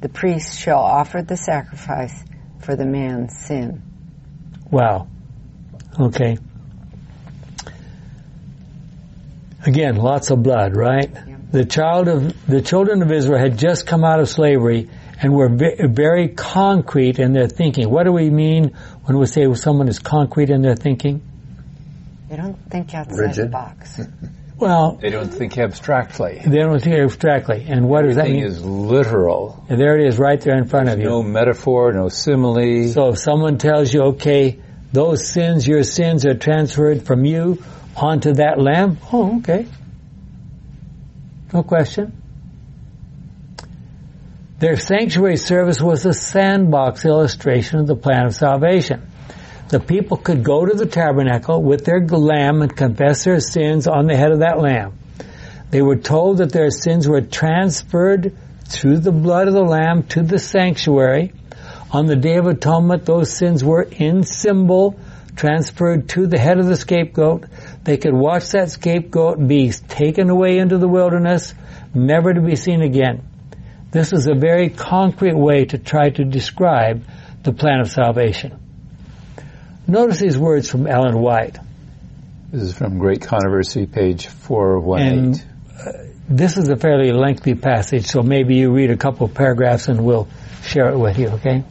The 0.00 0.08
priest 0.08 0.58
shall 0.58 0.78
offer 0.78 1.22
the 1.22 1.36
sacrifice 1.36 2.14
for 2.60 2.76
the 2.76 2.86
man's 2.86 3.36
sin. 3.36 3.82
Wow. 4.74 5.06
Okay. 6.00 6.36
Again, 9.64 9.94
lots 9.96 10.30
of 10.30 10.42
blood, 10.42 10.74
right? 10.74 11.08
Yeah. 11.14 11.36
The 11.52 11.64
child 11.64 12.08
of 12.08 12.46
the 12.48 12.60
children 12.60 13.00
of 13.00 13.12
Israel 13.12 13.38
had 13.38 13.56
just 13.56 13.86
come 13.86 14.02
out 14.02 14.18
of 14.18 14.28
slavery 14.28 14.90
and 15.22 15.32
were 15.32 15.48
very 15.48 16.26
concrete 16.28 17.20
in 17.20 17.32
their 17.34 17.46
thinking. 17.46 17.88
What 17.88 18.02
do 18.02 18.10
we 18.12 18.30
mean 18.30 18.74
when 19.04 19.16
we 19.16 19.26
say 19.26 19.52
someone 19.54 19.86
is 19.86 20.00
concrete 20.00 20.50
in 20.50 20.60
their 20.62 20.74
thinking? 20.74 21.22
They 22.28 22.34
don't 22.34 22.58
think 22.68 22.92
outside 22.94 23.16
Rigid. 23.16 23.44
the 23.46 23.50
box. 23.50 24.00
Well, 24.56 24.98
They 25.02 25.10
don't 25.10 25.34
think 25.34 25.58
abstractly. 25.58 26.40
they 26.46 26.58
don't 26.58 26.78
think 26.80 26.96
abstractly. 26.96 27.66
And 27.68 27.88
what 27.88 28.02
does 28.02 28.14
that 28.16 28.28
mean? 28.28 28.44
is 28.44 28.64
literal. 28.64 29.64
And 29.68 29.80
there 29.80 29.98
it 29.98 30.06
is 30.06 30.16
right 30.16 30.40
there 30.40 30.56
in 30.56 30.66
front 30.66 30.88
of 30.88 31.00
you. 31.00 31.06
No 31.06 31.24
metaphor, 31.24 31.92
no 31.92 32.08
simile. 32.08 32.86
So 32.88 33.08
if 33.08 33.18
someone 33.18 33.58
tells 33.58 33.92
you, 33.92 34.02
okay, 34.14 34.60
those 34.94 35.26
sins, 35.26 35.66
your 35.66 35.82
sins 35.82 36.24
are 36.24 36.34
transferred 36.34 37.04
from 37.04 37.24
you 37.24 37.62
onto 37.96 38.34
that 38.34 38.60
lamb, 38.60 38.98
oh, 39.12 39.38
okay. 39.38 39.66
No 41.52 41.64
question. 41.64 42.12
Their 44.60 44.76
sanctuary 44.76 45.36
service 45.36 45.80
was 45.80 46.06
a 46.06 46.12
sandbox 46.12 47.04
illustration 47.04 47.80
of 47.80 47.88
the 47.88 47.96
plan 47.96 48.26
of 48.26 48.34
salvation. 48.36 49.10
The 49.68 49.80
people 49.80 50.16
could 50.16 50.44
go 50.44 50.64
to 50.64 50.74
the 50.74 50.86
tabernacle 50.86 51.60
with 51.60 51.84
their 51.84 52.06
lamb 52.06 52.62
and 52.62 52.74
confess 52.74 53.24
their 53.24 53.40
sins 53.40 53.88
on 53.88 54.06
the 54.06 54.16
head 54.16 54.30
of 54.30 54.38
that 54.38 54.60
lamb. 54.60 54.96
They 55.70 55.82
were 55.82 55.96
told 55.96 56.38
that 56.38 56.52
their 56.52 56.70
sins 56.70 57.08
were 57.08 57.20
transferred 57.20 58.36
through 58.68 58.98
the 58.98 59.10
blood 59.10 59.48
of 59.48 59.54
the 59.54 59.64
lamb 59.64 60.04
to 60.04 60.22
the 60.22 60.38
sanctuary. 60.38 61.32
On 61.94 62.06
the 62.06 62.16
Day 62.16 62.38
of 62.38 62.48
Atonement, 62.48 63.04
those 63.04 63.32
sins 63.32 63.62
were 63.62 63.82
in 63.82 64.24
symbol 64.24 64.98
transferred 65.36 66.08
to 66.08 66.26
the 66.26 66.40
head 66.40 66.58
of 66.58 66.66
the 66.66 66.74
scapegoat. 66.74 67.44
They 67.84 67.98
could 67.98 68.12
watch 68.12 68.50
that 68.50 68.72
scapegoat 68.72 69.46
be 69.46 69.70
taken 69.70 70.28
away 70.28 70.58
into 70.58 70.78
the 70.78 70.88
wilderness, 70.88 71.54
never 71.94 72.34
to 72.34 72.40
be 72.40 72.56
seen 72.56 72.82
again. 72.82 73.22
This 73.92 74.12
is 74.12 74.26
a 74.26 74.34
very 74.34 74.70
concrete 74.70 75.36
way 75.36 75.66
to 75.66 75.78
try 75.78 76.10
to 76.10 76.24
describe 76.24 77.04
the 77.44 77.52
plan 77.52 77.78
of 77.78 77.88
salvation. 77.92 78.58
Notice 79.86 80.18
these 80.18 80.36
words 80.36 80.68
from 80.68 80.88
Ellen 80.88 81.20
White. 81.20 81.60
This 82.50 82.62
is 82.62 82.76
from 82.76 82.98
Great 82.98 83.22
Controversy, 83.22 83.86
page 83.86 84.26
418. 84.26 85.18
And 85.18 85.44
uh, 85.78 85.92
this 86.28 86.56
is 86.56 86.68
a 86.70 86.76
fairly 86.76 87.12
lengthy 87.12 87.54
passage, 87.54 88.06
so 88.06 88.20
maybe 88.20 88.56
you 88.56 88.72
read 88.72 88.90
a 88.90 88.96
couple 88.96 89.26
of 89.26 89.34
paragraphs 89.34 89.86
and 89.86 90.04
we'll 90.04 90.26
share 90.64 90.88
it 90.88 90.98
with 90.98 91.20
you, 91.20 91.28
okay? 91.28 91.62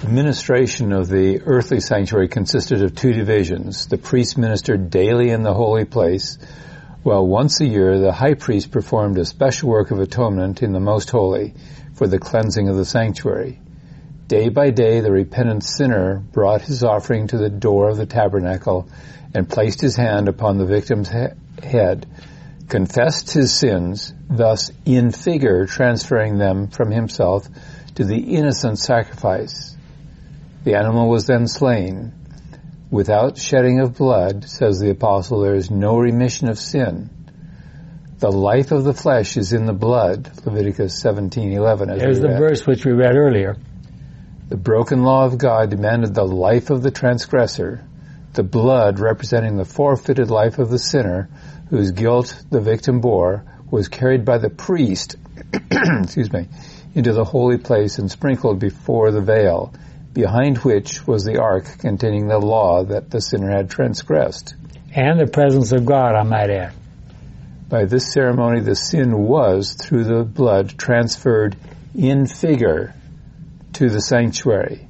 The 0.00 0.08
ministration 0.08 0.92
of 0.92 1.10
the 1.10 1.42
earthly 1.42 1.80
sanctuary 1.80 2.28
consisted 2.28 2.82
of 2.82 2.94
two 2.94 3.12
divisions. 3.12 3.86
The 3.86 3.98
priest 3.98 4.38
ministered 4.38 4.88
daily 4.88 5.28
in 5.28 5.42
the 5.42 5.52
holy 5.52 5.84
place, 5.84 6.38
while 7.02 7.26
once 7.26 7.60
a 7.60 7.66
year 7.66 7.98
the 7.98 8.10
high 8.10 8.32
priest 8.32 8.70
performed 8.70 9.18
a 9.18 9.26
special 9.26 9.68
work 9.68 9.90
of 9.90 10.00
atonement 10.00 10.62
in 10.62 10.72
the 10.72 10.80
most 10.80 11.10
holy 11.10 11.52
for 11.92 12.06
the 12.06 12.18
cleansing 12.18 12.70
of 12.70 12.76
the 12.76 12.86
sanctuary. 12.86 13.60
Day 14.26 14.48
by 14.48 14.70
day 14.70 15.00
the 15.00 15.12
repentant 15.12 15.64
sinner 15.64 16.24
brought 16.32 16.62
his 16.62 16.82
offering 16.82 17.26
to 17.26 17.36
the 17.36 17.50
door 17.50 17.90
of 17.90 17.98
the 17.98 18.06
tabernacle 18.06 18.88
and 19.34 19.50
placed 19.50 19.82
his 19.82 19.96
hand 19.96 20.28
upon 20.28 20.56
the 20.56 20.64
victim's 20.64 21.10
he- 21.10 21.66
head, 21.66 22.06
confessed 22.70 23.32
his 23.32 23.52
sins, 23.52 24.14
thus 24.30 24.72
in 24.86 25.10
figure 25.10 25.66
transferring 25.66 26.38
them 26.38 26.68
from 26.68 26.90
himself 26.90 27.46
to 27.96 28.04
the 28.06 28.34
innocent 28.34 28.78
sacrifice. 28.78 29.76
The 30.62 30.74
animal 30.74 31.08
was 31.08 31.26
then 31.26 31.46
slain. 31.46 32.12
Without 32.90 33.38
shedding 33.38 33.80
of 33.80 33.96
blood, 33.96 34.44
says 34.48 34.78
the 34.78 34.90
apostle, 34.90 35.40
there 35.40 35.54
is 35.54 35.70
no 35.70 35.96
remission 35.96 36.48
of 36.48 36.58
sin. 36.58 37.08
The 38.18 38.30
life 38.30 38.70
of 38.70 38.84
the 38.84 38.92
flesh 38.92 39.38
is 39.38 39.54
in 39.54 39.64
the 39.64 39.72
blood, 39.72 40.30
Leviticus 40.44 41.02
17:11. 41.02 41.90
as 41.90 42.00
There's 42.00 42.20
the 42.20 42.28
verse 42.28 42.66
which 42.66 42.84
we 42.84 42.92
read 42.92 43.16
earlier. 43.16 43.56
The 44.50 44.58
broken 44.58 45.02
law 45.04 45.24
of 45.24 45.38
God 45.38 45.70
demanded 45.70 46.14
the 46.14 46.26
life 46.26 46.68
of 46.68 46.82
the 46.82 46.90
transgressor, 46.90 47.82
the 48.34 48.42
blood 48.42 48.98
representing 48.98 49.56
the 49.56 49.64
forfeited 49.64 50.30
life 50.30 50.58
of 50.58 50.68
the 50.68 50.78
sinner, 50.78 51.30
whose 51.70 51.92
guilt 51.92 52.42
the 52.50 52.60
victim 52.60 53.00
bore, 53.00 53.44
was 53.70 53.88
carried 53.88 54.26
by 54.26 54.36
the 54.36 54.50
priest, 54.50 55.16
excuse 55.70 56.30
me, 56.30 56.48
into 56.94 57.14
the 57.14 57.24
holy 57.24 57.56
place 57.56 57.98
and 57.98 58.10
sprinkled 58.10 58.58
before 58.58 59.12
the 59.12 59.22
veil, 59.22 59.72
behind 60.12 60.58
which 60.58 61.06
was 61.06 61.24
the 61.24 61.40
ark 61.40 61.64
containing 61.78 62.28
the 62.28 62.38
law 62.38 62.84
that 62.84 63.10
the 63.10 63.20
sinner 63.20 63.50
had 63.50 63.70
transgressed. 63.70 64.54
And 64.94 65.20
the 65.20 65.26
presence 65.26 65.72
of 65.72 65.86
God, 65.86 66.14
I 66.14 66.22
might 66.24 66.50
add. 66.50 66.72
By 67.68 67.84
this 67.84 68.12
ceremony, 68.12 68.60
the 68.60 68.74
sin 68.74 69.16
was, 69.16 69.74
through 69.74 70.04
the 70.04 70.24
blood, 70.24 70.76
transferred 70.76 71.56
in 71.94 72.26
figure 72.26 72.94
to 73.74 73.88
the 73.88 74.00
sanctuary. 74.00 74.88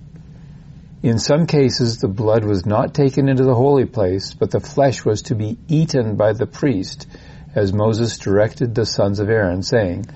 In 1.03 1.19
some 1.19 1.47
cases, 1.47 1.99
the 1.99 2.09
blood 2.09 2.45
was 2.45 2.65
not 2.65 2.95
taken 2.95 3.29
into 3.29 3.45
the 3.45 3.55
holy 3.55 3.85
place, 3.85 4.35
but 4.35 4.51
the 4.51 4.61
flesh 4.61 5.05
was 5.05 5.23
to 5.23 5.35
be 5.35 5.59
eaten 5.69 6.17
by 6.17 6.33
the 6.33 6.47
priest, 6.47 7.07
as 7.55 7.73
Moses 7.73 8.19
directed 8.19 8.75
the 8.75 8.87
sons 8.87 9.19
of 9.19 9.29
Aaron, 9.29 9.63
saying, 9.63 10.07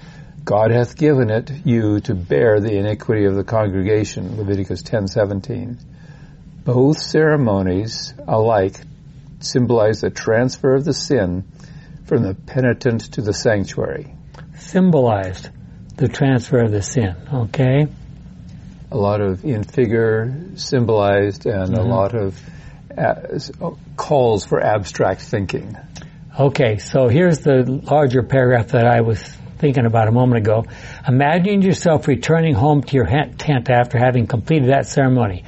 God 0.44 0.72
hath 0.72 0.96
given 0.96 1.30
it 1.30 1.50
you 1.64 2.00
to 2.00 2.14
bear 2.14 2.60
the 2.60 2.76
iniquity 2.76 3.24
of 3.24 3.34
the 3.34 3.44
congregation, 3.44 4.36
Leviticus 4.36 4.82
10:17. 4.82 5.78
Both 6.64 6.98
ceremonies 6.98 8.12
alike 8.28 8.78
symbolize 9.40 10.02
the 10.02 10.10
transfer 10.10 10.74
of 10.74 10.84
the 10.84 10.92
sin 10.92 11.44
from 12.04 12.22
the 12.22 12.34
penitent 12.34 13.12
to 13.12 13.22
the 13.22 13.32
sanctuary. 13.32 14.14
Symbolized 14.58 15.48
the 15.96 16.08
transfer 16.08 16.58
of 16.58 16.72
the 16.72 16.82
sin, 16.82 17.14
okay? 17.32 17.86
A 18.90 18.96
lot 18.96 19.22
of 19.22 19.44
in 19.44 19.64
figure 19.64 20.34
symbolized 20.56 21.46
and 21.46 21.74
a 21.74 21.82
lot 21.82 22.14
of 22.14 22.38
uh, 22.96 23.14
calls 23.96 24.44
for 24.44 24.60
abstract 24.60 25.22
thinking. 25.22 25.76
Okay, 26.38 26.78
so 26.78 27.08
here's 27.08 27.38
the 27.38 27.80
larger 27.90 28.22
paragraph 28.22 28.68
that 28.68 28.86
I 28.86 29.00
was 29.00 29.36
thinking 29.64 29.86
about 29.86 30.08
a 30.08 30.12
moment 30.12 30.46
ago. 30.46 30.66
Imagine 31.08 31.62
yourself 31.62 32.06
returning 32.06 32.52
home 32.52 32.82
to 32.82 32.94
your 32.94 33.06
tent 33.06 33.70
after 33.70 33.96
having 33.96 34.26
completed 34.26 34.68
that 34.68 34.86
ceremony. 34.86 35.42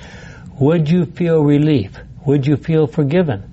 Would 0.59 0.89
you 0.89 1.05
feel 1.05 1.45
relief? 1.45 1.91
Would 2.25 2.47
you 2.47 2.57
feel 2.57 2.87
forgiven? 2.87 3.45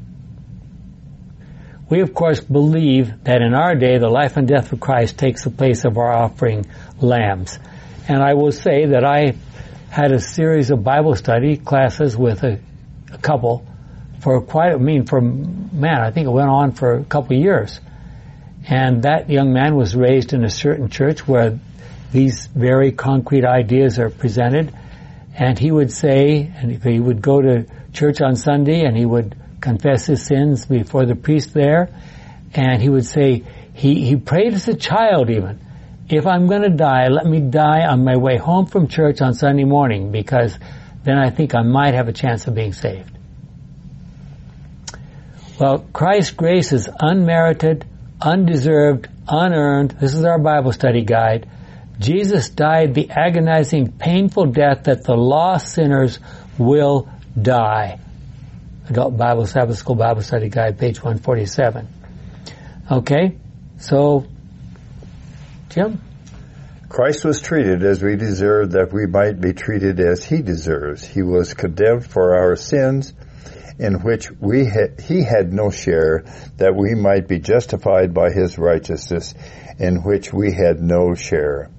We 1.90 2.00
of 2.00 2.14
course 2.14 2.40
believe 2.40 3.26
that 3.26 3.42
in 3.42 3.54
our 3.54 3.76
day 3.76 3.98
the 3.98 4.08
life 4.08 4.38
and 4.38 4.48
death 4.48 4.72
of 4.72 4.80
Christ 4.80 5.18
takes 5.18 5.44
the 5.44 5.50
place 5.50 5.84
of 5.84 5.98
our 5.98 6.14
offering 6.14 6.66
lambs. 7.02 7.60
And 8.08 8.24
I 8.24 8.36
will 8.36 8.54
say 8.54 8.86
that 8.86 9.04
I 9.04 9.36
had 9.90 10.14
a 10.14 10.20
series 10.22 10.72
of 10.72 10.82
Bible 10.82 11.18
study 11.18 11.58
classes 11.58 12.16
with 12.16 12.42
a, 12.46 12.62
a 13.12 13.18
couple 13.18 13.68
for 14.22 14.40
quite, 14.40 14.72
I 14.72 14.78
mean, 14.78 15.08
for, 15.08 15.20
man, 15.20 16.00
I 16.00 16.12
think 16.12 16.26
it 16.26 16.32
went 16.32 16.50
on 16.50 16.72
for 16.72 16.94
a 16.94 17.04
couple 17.04 17.36
years. 17.36 17.82
And 18.68 19.04
that 19.04 19.30
young 19.30 19.54
man 19.54 19.76
was 19.76 19.96
raised 19.96 20.34
in 20.34 20.44
a 20.44 20.50
certain 20.50 20.90
church 20.90 21.28
where 21.28 21.60
these 22.12 22.48
very 22.48 22.92
concrete 22.92 23.46
ideas 23.46 24.00
are 24.00 24.10
presented. 24.10 24.74
And 25.36 25.58
he 25.58 25.72
would 25.72 25.92
say, 25.92 26.52
and 26.56 26.72
he 26.72 27.00
would 27.00 27.22
go 27.22 27.42
to 27.42 27.66
church 27.92 28.22
on 28.22 28.36
Sunday 28.36 28.86
and 28.86 28.96
he 28.96 29.06
would 29.06 29.36
confess 29.60 30.06
his 30.06 30.26
sins 30.26 30.66
before 30.66 31.06
the 31.06 31.16
priest 31.16 31.54
there. 31.54 31.90
And 32.54 32.82
he 32.82 32.90
would 32.90 33.06
say, 33.06 33.44
he, 33.74 34.06
he 34.06 34.16
prayed 34.16 34.54
as 34.54 34.68
a 34.68 34.76
child 34.76 35.30
even, 35.30 35.60
if 36.10 36.28
I'm 36.28 36.48
going 36.48 36.62
to 36.62 36.70
die, 36.70 37.08
let 37.08 37.26
me 37.26 37.40
die 37.40 37.86
on 37.88 38.04
my 38.04 38.18
way 38.18 38.38
home 38.38 38.68
from 38.68 38.88
church 38.88 39.22
on 39.22 39.34
Sunday 39.34 39.64
morning 39.64 40.12
because 40.12 40.58
then 41.04 41.18
I 41.18 41.32
think 41.32 41.56
I 41.56 41.64
might 41.64 41.96
have 41.96 42.08
a 42.08 42.14
chance 42.14 42.46
of 42.48 42.56
being 42.56 42.74
saved. 42.74 43.12
Well, 45.60 45.80
Christ's 45.92 46.32
grace 46.32 46.72
is 46.72 46.90
unmerited, 47.00 47.86
undeserved, 48.24 49.08
unearned. 49.28 49.92
This 49.92 50.16
is 50.16 50.24
our 50.24 50.40
Bible 50.40 50.72
study 50.72 51.04
guide. 51.04 51.50
Jesus 52.00 52.50
died 52.50 52.94
the 52.94 53.10
agonizing, 53.10 53.92
painful 53.92 54.48
death 54.48 54.86
that 54.86 55.04
the 55.04 55.16
lost 55.16 55.74
sinners 55.74 56.20
will 56.58 57.10
die. 57.40 58.00
Adult 58.90 59.16
Bible 59.16 59.46
Sabbath 59.46 59.78
School 59.78 59.96
Bible 59.96 60.22
Study 60.22 60.50
Guide, 60.50 60.78
page 60.78 60.98
147. 60.98 61.88
Okay, 62.92 63.38
so, 63.78 64.26
Jim? 65.70 66.02
Christ 66.90 67.24
was 67.24 67.42
treated 67.42 67.84
as 67.84 68.04
we 68.04 68.18
deserve 68.18 68.72
that 68.72 68.92
we 68.92 69.08
might 69.08 69.40
be 69.40 69.54
treated 69.54 70.00
as 70.00 70.24
he 70.24 70.42
deserves. 70.42 71.04
He 71.04 71.22
was 71.24 71.54
condemned 71.54 72.06
for 72.06 72.36
our 72.36 72.56
sins 72.56 73.14
in 73.80 74.02
which 74.02 74.30
we 74.40 74.66
ha- 74.66 74.94
he 75.02 75.24
had 75.24 75.52
no 75.52 75.70
share 75.70 76.24
that 76.58 76.76
we 76.76 76.96
might 76.96 77.28
be 77.28 77.40
justified 77.40 78.14
by 78.14 78.32
his 78.32 78.58
righteousness 78.58 79.34
in 79.80 80.04
which 80.04 80.32
we 80.32 80.54
had 80.54 80.82
no 80.82 81.14
share. 81.16 81.70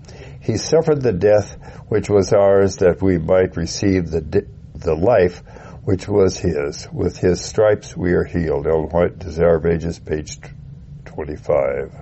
He 0.40 0.56
suffered 0.56 1.02
the 1.02 1.12
death 1.12 1.56
which 1.88 2.10
was 2.10 2.32
ours 2.32 2.76
that 2.76 3.00
we 3.00 3.18
might 3.18 3.56
receive 3.56 4.10
the 4.10 4.20
di- 4.20 4.46
the 4.74 4.94
life 4.94 5.42
which 5.84 6.08
was 6.08 6.38
his. 6.38 6.88
With 6.92 7.16
his 7.16 7.42
stripes 7.42 7.96
we 7.96 8.12
are 8.12 8.24
healed. 8.24 8.66
Ellen 8.66 8.88
White, 8.88 9.18
Desire 9.18 9.56
of 9.56 9.66
Ages, 9.66 9.98
page 9.98 10.38
25. 11.04 11.92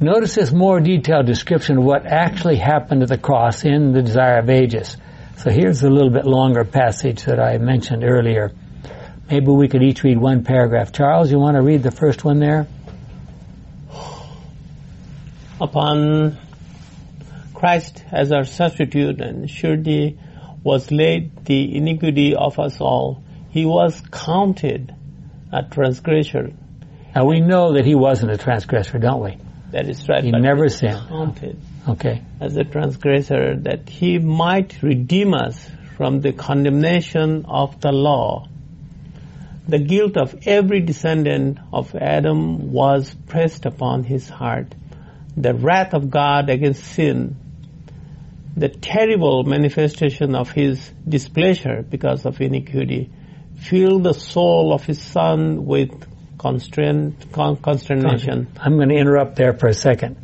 Notice 0.00 0.34
this 0.34 0.52
more 0.52 0.80
detailed 0.80 1.26
description 1.26 1.78
of 1.78 1.84
what 1.84 2.04
actually 2.04 2.56
happened 2.56 3.02
at 3.02 3.08
the 3.08 3.18
cross 3.18 3.64
in 3.64 3.92
the 3.92 4.02
Desire 4.02 4.38
of 4.38 4.50
Ages. 4.50 4.96
So 5.36 5.50
here's 5.50 5.82
a 5.82 5.90
little 5.90 6.10
bit 6.10 6.26
longer 6.26 6.64
passage 6.64 7.24
that 7.24 7.40
I 7.40 7.58
mentioned 7.58 8.04
earlier. 8.04 8.52
Maybe 9.30 9.46
we 9.46 9.68
could 9.68 9.82
each 9.82 10.02
read 10.02 10.18
one 10.18 10.44
paragraph. 10.44 10.92
Charles, 10.92 11.30
you 11.30 11.38
want 11.38 11.56
to 11.56 11.62
read 11.62 11.82
the 11.82 11.90
first 11.90 12.24
one 12.24 12.40
there? 12.40 12.66
Upon 15.60 16.36
Christ 17.54 18.04
as 18.12 18.32
our 18.32 18.44
substitute 18.44 19.20
and 19.20 19.48
surety 19.48 20.18
was 20.62 20.90
laid 20.90 21.44
the 21.44 21.76
iniquity 21.76 22.34
of 22.34 22.58
us 22.58 22.80
all. 22.80 23.22
He 23.50 23.64
was 23.64 24.02
counted 24.10 24.94
a 25.52 25.62
transgressor. 25.62 26.52
Now 27.14 27.26
we 27.26 27.40
know 27.40 27.74
that 27.74 27.84
he 27.86 27.94
wasn't 27.94 28.32
a 28.32 28.36
transgressor, 28.38 28.98
don't 28.98 29.22
we? 29.22 29.38
That 29.70 29.88
is 29.88 30.08
right. 30.08 30.24
He 30.24 30.32
never 30.32 30.68
sinned. 30.68 31.08
Counted 31.08 31.60
Okay. 31.88 32.22
as 32.40 32.56
a 32.56 32.64
transgressor 32.64 33.56
that 33.60 33.88
he 33.88 34.18
might 34.18 34.82
redeem 34.82 35.34
us 35.34 35.68
from 35.96 36.20
the 36.20 36.32
condemnation 36.32 37.44
of 37.46 37.80
the 37.80 37.92
law. 37.92 38.48
The 39.66 39.78
guilt 39.78 40.16
of 40.16 40.46
every 40.46 40.80
descendant 40.80 41.58
of 41.72 41.94
Adam 41.94 42.72
was 42.72 43.14
pressed 43.26 43.64
upon 43.64 44.04
his 44.04 44.28
heart. 44.28 44.74
The 45.36 45.54
wrath 45.54 45.94
of 45.94 46.10
God 46.10 46.50
against 46.50 46.84
sin, 46.84 47.36
the 48.56 48.68
terrible 48.68 49.42
manifestation 49.44 50.34
of 50.34 50.50
his 50.50 50.92
displeasure 51.08 51.82
because 51.82 52.26
of 52.26 52.40
iniquity, 52.40 53.10
filled 53.56 54.04
the 54.04 54.12
soul 54.12 54.74
of 54.74 54.84
his 54.84 55.00
son 55.00 55.64
with 55.64 55.90
consternation. 56.38 58.48
I'm 58.60 58.76
going 58.76 58.90
to 58.90 58.96
interrupt 58.96 59.36
there 59.36 59.54
for 59.54 59.68
a 59.68 59.74
second. 59.74 60.18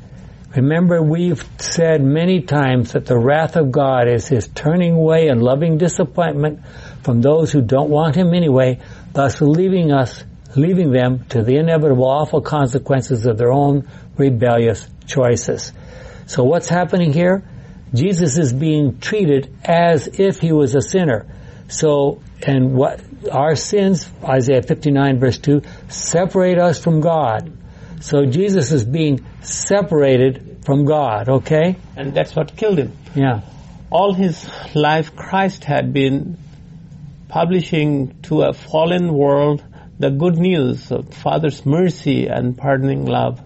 Remember, 0.54 1.00
we've 1.00 1.42
said 1.58 2.02
many 2.02 2.42
times 2.42 2.92
that 2.92 3.06
the 3.06 3.16
wrath 3.16 3.56
of 3.56 3.70
God 3.70 4.08
is 4.08 4.26
his 4.26 4.48
turning 4.48 4.94
away 4.94 5.28
and 5.28 5.40
loving 5.40 5.78
disappointment 5.78 6.60
from 7.02 7.22
those 7.22 7.52
who 7.52 7.62
don't 7.62 7.88
want 7.88 8.16
him 8.16 8.34
anyway, 8.34 8.80
thus 9.12 9.40
leaving 9.40 9.92
us, 9.92 10.24
leaving 10.56 10.90
them 10.90 11.24
to 11.30 11.42
the 11.42 11.56
inevitable 11.56 12.06
awful 12.06 12.40
consequences 12.40 13.26
of 13.26 13.38
their 13.38 13.52
own 13.52 13.88
rebellious 14.16 14.88
choices. 15.06 15.72
So 16.26 16.44
what's 16.44 16.68
happening 16.68 17.12
here? 17.12 17.42
Jesus 17.92 18.38
is 18.38 18.52
being 18.52 19.00
treated 19.00 19.52
as 19.64 20.06
if 20.06 20.40
he 20.40 20.52
was 20.52 20.74
a 20.74 20.80
sinner. 20.80 21.26
So, 21.68 22.22
and 22.42 22.74
what, 22.74 23.00
our 23.30 23.56
sins, 23.56 24.08
Isaiah 24.22 24.62
59 24.62 25.18
verse 25.18 25.38
2, 25.38 25.62
separate 25.88 26.58
us 26.58 26.82
from 26.82 27.00
God. 27.00 27.52
So 28.00 28.24
Jesus 28.26 28.72
is 28.72 28.84
being 28.84 29.26
separated 29.42 30.60
from 30.64 30.84
God, 30.84 31.28
okay? 31.28 31.76
And 31.96 32.14
that's 32.14 32.34
what 32.34 32.56
killed 32.56 32.78
him. 32.78 32.96
Yeah. 33.14 33.42
all 33.90 34.14
his 34.14 34.48
life 34.74 35.16
Christ 35.16 35.64
had 35.64 35.92
been 35.92 36.38
publishing 37.30 38.20
to 38.22 38.42
a 38.42 38.52
fallen 38.52 39.14
world 39.14 39.64
the 40.00 40.10
good 40.10 40.36
news 40.36 40.90
of 40.90 41.14
Father's 41.14 41.64
mercy 41.64 42.26
and 42.26 42.58
pardoning 42.58 43.06
love. 43.06 43.40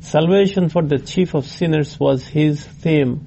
Salvation 0.00 0.68
for 0.68 0.82
the 0.82 0.98
chief 0.98 1.34
of 1.34 1.46
sinners 1.46 1.98
was 1.98 2.26
his 2.26 2.62
theme, 2.62 3.26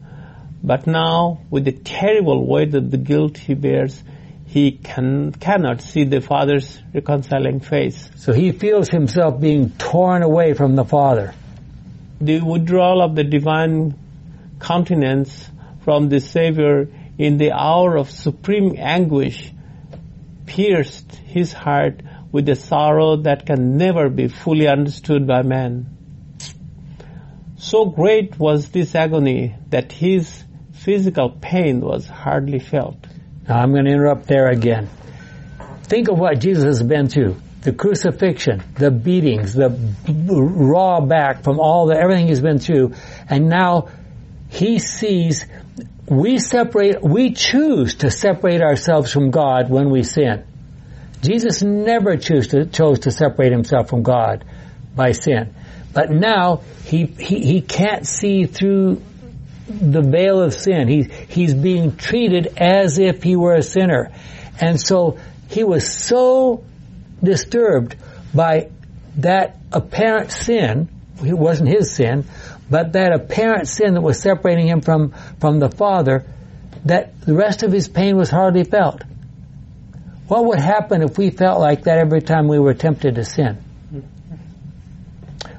but 0.64 0.86
now 0.86 1.41
with 1.49 1.66
the 1.66 1.72
terrible 1.72 2.45
weight 2.45 2.76
of 2.76 2.91
the 2.91 2.97
guilt 2.97 3.38
he 3.38 3.56
bears, 3.56 4.03
he 4.45 4.74
can, 4.74 5.32
cannot 5.32 5.82
see 5.82 6.03
the 6.03 6.22
Father's 6.22 6.82
reconciling 6.93 7.60
face. 7.60 8.10
So 8.18 8.32
he 8.32 8.51
feels 8.51 8.89
himself 8.89 9.39
being 9.41 9.72
torn 9.72 10.22
away 10.22 10.53
from 10.53 10.76
the 10.76 10.86
Father. 10.86 11.34
The 12.22 12.41
withdrawal 12.41 13.01
of 13.01 13.16
the 13.16 13.24
divine 13.24 13.97
countenance 14.60 15.49
from 15.84 16.10
the 16.10 16.20
Savior 16.20 16.89
in 17.18 17.38
the 17.38 17.53
hour 17.53 17.97
of 17.97 18.12
supreme 18.12 18.76
anguish 18.78 19.51
pierced 20.46 21.16
his 21.16 21.54
heart 21.54 22.02
with 22.32 22.50
a 22.50 22.56
sorrow 22.56 23.18
that 23.18 23.46
can 23.46 23.78
never 23.78 24.10
be 24.10 24.28
fully 24.28 24.68
understood 24.68 25.26
by 25.26 25.41
man. 25.41 25.88
So 27.58 27.86
great 27.86 28.38
was 28.38 28.70
this 28.70 28.93
agony 28.93 29.56
that 29.70 29.91
his 29.91 30.43
physical 30.74 31.30
pain 31.30 31.82
was 31.82 32.08
hardly 32.08 32.60
felt. 32.60 32.98
Now 33.48 33.60
I'm 33.60 33.72
going 33.72 33.86
to 33.86 33.91
interrupt 33.91 34.28
there 34.28 34.50
again. 34.50 34.89
Think 35.84 36.10
of 36.10 36.20
what 36.20 36.39
Jesus 36.39 36.64
has 36.64 36.84
been 36.84 37.08
through. 37.08 37.38
The 37.62 37.74
crucifixion, 37.74 38.64
the 38.78 38.91
beatings, 38.91 39.54
the 39.54 39.70
raw 40.08 41.02
back 41.02 41.43
from 41.43 41.60
all 41.60 41.88
the, 41.88 41.96
everything 41.96 42.28
he's 42.28 42.41
been 42.41 42.60
through. 42.60 42.93
And 43.28 43.50
now 43.50 43.89
he 44.50 44.78
sees 44.78 45.46
we 46.08 46.38
separate, 46.38 47.01
we 47.01 47.32
choose 47.32 47.95
to 47.95 48.12
separate 48.12 48.62
ourselves 48.62 49.12
from 49.12 49.32
God 49.32 49.70
when 49.70 49.89
we 49.89 50.03
sin. 50.03 50.45
Jesus 51.22 51.64
never 51.64 52.18
chose 52.18 52.47
to, 52.49 52.66
chose 52.66 52.99
to 52.99 53.12
separate 53.12 53.51
himself 53.51 53.89
from 53.89 54.03
God 54.03 54.45
by 54.95 55.12
sin. 55.12 55.53
But 55.93 56.12
now 56.12 56.62
he, 56.84 57.06
he, 57.06 57.39
he 57.39 57.62
can't 57.62 58.06
see 58.06 58.45
through 58.45 59.01
the 59.68 60.01
veil 60.01 60.41
of 60.41 60.53
sin. 60.53 60.88
He, 60.88 61.03
he's 61.03 61.53
being 61.53 61.95
treated 61.95 62.53
as 62.58 62.99
if 62.99 63.24
he 63.24 63.36
were 63.36 63.56
a 63.56 63.64
sinner. 63.64 64.12
And 64.60 64.80
so 64.80 65.18
he 65.49 65.64
was 65.64 65.91
so 65.91 66.64
disturbed 67.24 67.95
by 68.34 68.70
that 69.18 69.58
apparent 69.72 70.32
sin, 70.32 70.89
it 71.24 71.34
wasn't 71.34 71.70
his 71.70 71.95
sin, 71.95 72.26
but 72.70 72.93
that 72.93 73.13
apparent 73.13 73.68
sin 73.68 73.93
that 73.93 74.01
was 74.01 74.20
separating 74.20 74.68
him 74.68 74.82
from, 74.82 75.13
from 75.39 75.59
the 75.59 75.70
Father, 75.70 76.26
that 76.86 77.22
the 77.22 77.34
rest 77.34 77.63
of 77.63 77.72
his 77.72 77.88
pain 77.88 78.18
was 78.18 78.30
hardly 78.30 78.63
felt. 78.63 79.03
What 80.28 80.45
would 80.45 80.59
happen 80.59 81.01
if 81.01 81.18
we 81.18 81.30
felt 81.30 81.59
like 81.59 81.84
that 81.84 81.99
every 81.99 82.22
time 82.22 82.47
we 82.47 82.59
were 82.59 82.74
tempted 82.74 83.16
to 83.16 83.26
sin? 83.26 83.63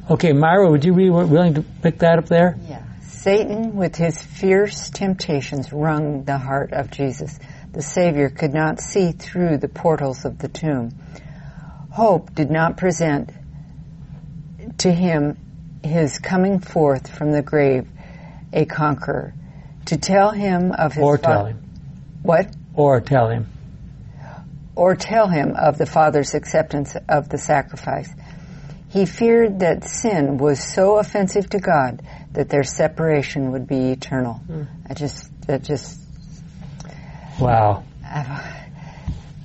Okay, 0.09 0.33
Myra, 0.33 0.71
would 0.71 0.85
you 0.85 0.95
be 0.95 1.11
willing 1.11 1.55
to 1.55 1.63
pick 1.63 1.99
that 1.99 2.19
up 2.19 2.27
there? 2.27 2.57
Yeah. 2.69 2.83
Satan, 3.03 3.75
with 3.75 3.97
his 3.97 4.23
fierce 4.23 4.91
temptations, 4.91 5.73
wrung 5.73 6.23
the 6.23 6.39
heart 6.39 6.73
of 6.73 6.93
Jesus. 6.93 7.39
The 7.73 7.83
Savior 7.83 8.29
could 8.29 8.55
not 8.55 8.81
see 8.81 9.11
through 9.11 9.59
the 9.59 9.69
portals 9.69 10.25
of 10.25 10.39
the 10.39 10.47
tomb. 10.47 10.93
Hope 11.91 12.35
did 12.35 12.53
not 12.53 12.77
present 12.77 13.31
to 14.79 14.93
him 14.93 15.37
his 15.87 16.19
coming 16.19 16.61
forth 16.61 17.09
from 17.17 17.33
the 17.33 17.43
grave 17.43 17.89
a 18.53 18.65
conqueror. 18.65 19.35
To 19.87 19.97
tell 19.97 20.31
him 20.31 20.73
of 20.73 20.93
his 20.93 21.03
Or 21.05 21.17
fa- 21.17 21.23
tell 21.23 21.45
him. 21.47 21.63
What? 22.23 22.49
Or 22.75 23.01
tell 23.01 23.29
him. 23.29 23.47
Or 24.75 24.95
tell 24.97 25.29
him 25.29 25.55
of 25.57 25.79
the 25.79 25.87
Father's 25.87 26.35
acceptance 26.35 26.97
of 27.09 27.29
the 27.29 27.39
sacrifice. 27.39 28.11
He 28.91 29.07
feared 29.07 29.61
that 29.61 29.85
sin 29.85 30.39
was 30.39 30.63
so 30.63 30.97
offensive 30.99 31.49
to 31.51 31.59
God 31.61 32.03
that 32.33 32.49
their 32.49 32.63
separation 32.63 33.53
would 33.53 33.67
be 33.67 33.91
eternal. 33.93 34.41
I 34.89 34.95
just, 34.95 35.31
that 35.47 35.63
just, 35.63 35.99
Wow. 37.41 37.85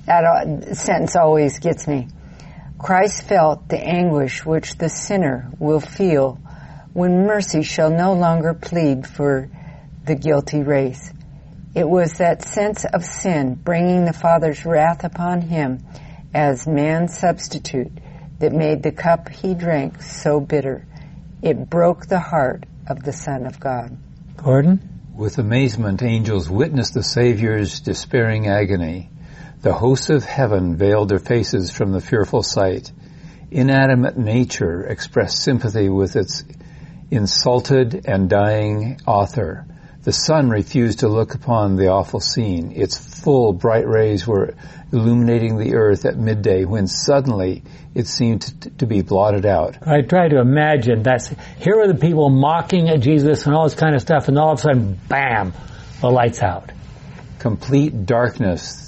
that 0.06 0.24
uh, 0.24 0.74
sentence 0.74 1.16
always 1.16 1.58
gets 1.58 1.86
me. 1.86 2.08
Christ 2.82 3.22
felt 3.28 3.68
the 3.68 3.78
anguish 3.78 4.44
which 4.44 4.76
the 4.76 4.88
sinner 4.88 5.52
will 5.60 5.78
feel 5.78 6.40
when 6.92 7.26
mercy 7.26 7.62
shall 7.62 7.90
no 7.90 8.12
longer 8.12 8.54
plead 8.54 9.06
for 9.06 9.48
the 10.04 10.16
guilty 10.16 10.62
race. 10.64 11.12
It 11.76 11.88
was 11.88 12.14
that 12.14 12.42
sense 12.42 12.84
of 12.84 13.04
sin 13.04 13.54
bringing 13.54 14.04
the 14.04 14.12
Father's 14.12 14.66
wrath 14.66 15.04
upon 15.04 15.42
him 15.42 15.78
as 16.34 16.66
man's 16.66 17.16
substitute 17.16 17.92
that 18.40 18.52
made 18.52 18.82
the 18.82 18.90
cup 18.90 19.28
he 19.28 19.54
drank 19.54 20.02
so 20.02 20.40
bitter. 20.40 20.84
It 21.40 21.70
broke 21.70 22.08
the 22.08 22.18
heart 22.18 22.64
of 22.88 23.04
the 23.04 23.12
Son 23.12 23.46
of 23.46 23.60
God. 23.60 23.96
Gordon? 24.36 24.88
With 25.14 25.38
amazement, 25.38 26.02
angels 26.02 26.50
witnessed 26.50 26.94
the 26.94 27.04
Savior's 27.04 27.78
despairing 27.78 28.48
agony. 28.48 29.08
The 29.62 29.72
hosts 29.72 30.10
of 30.10 30.24
heaven 30.24 30.74
veiled 30.76 31.08
their 31.08 31.20
faces 31.20 31.70
from 31.70 31.92
the 31.92 32.00
fearful 32.00 32.42
sight. 32.42 32.90
Inanimate 33.48 34.18
nature 34.18 34.84
expressed 34.84 35.40
sympathy 35.40 35.88
with 35.88 36.16
its 36.16 36.42
insulted 37.12 38.06
and 38.06 38.28
dying 38.28 38.98
author. 39.06 39.64
The 40.02 40.12
sun 40.12 40.50
refused 40.50 41.00
to 41.00 41.08
look 41.08 41.36
upon 41.36 41.76
the 41.76 41.90
awful 41.90 42.18
scene. 42.18 42.72
Its 42.74 42.96
full 43.20 43.52
bright 43.52 43.86
rays 43.86 44.26
were 44.26 44.56
illuminating 44.90 45.58
the 45.58 45.76
earth 45.76 46.06
at 46.06 46.16
midday 46.16 46.64
when 46.64 46.88
suddenly 46.88 47.62
it 47.94 48.08
seemed 48.08 48.42
to, 48.42 48.70
to 48.70 48.86
be 48.86 49.02
blotted 49.02 49.46
out. 49.46 49.86
I 49.86 50.00
try 50.00 50.26
to 50.26 50.40
imagine 50.40 51.04
that's, 51.04 51.32
here 51.58 51.78
are 51.78 51.86
the 51.86 51.94
people 51.94 52.30
mocking 52.30 52.88
at 52.88 52.98
Jesus 52.98 53.46
and 53.46 53.54
all 53.54 53.62
this 53.62 53.76
kind 53.76 53.94
of 53.94 54.00
stuff 54.00 54.26
and 54.26 54.36
all 54.36 54.54
of 54.54 54.58
a 54.58 54.62
sudden, 54.62 54.98
bam, 55.08 55.52
the 56.00 56.10
lights 56.10 56.42
out. 56.42 56.72
Complete 57.38 58.04
darkness, 58.04 58.81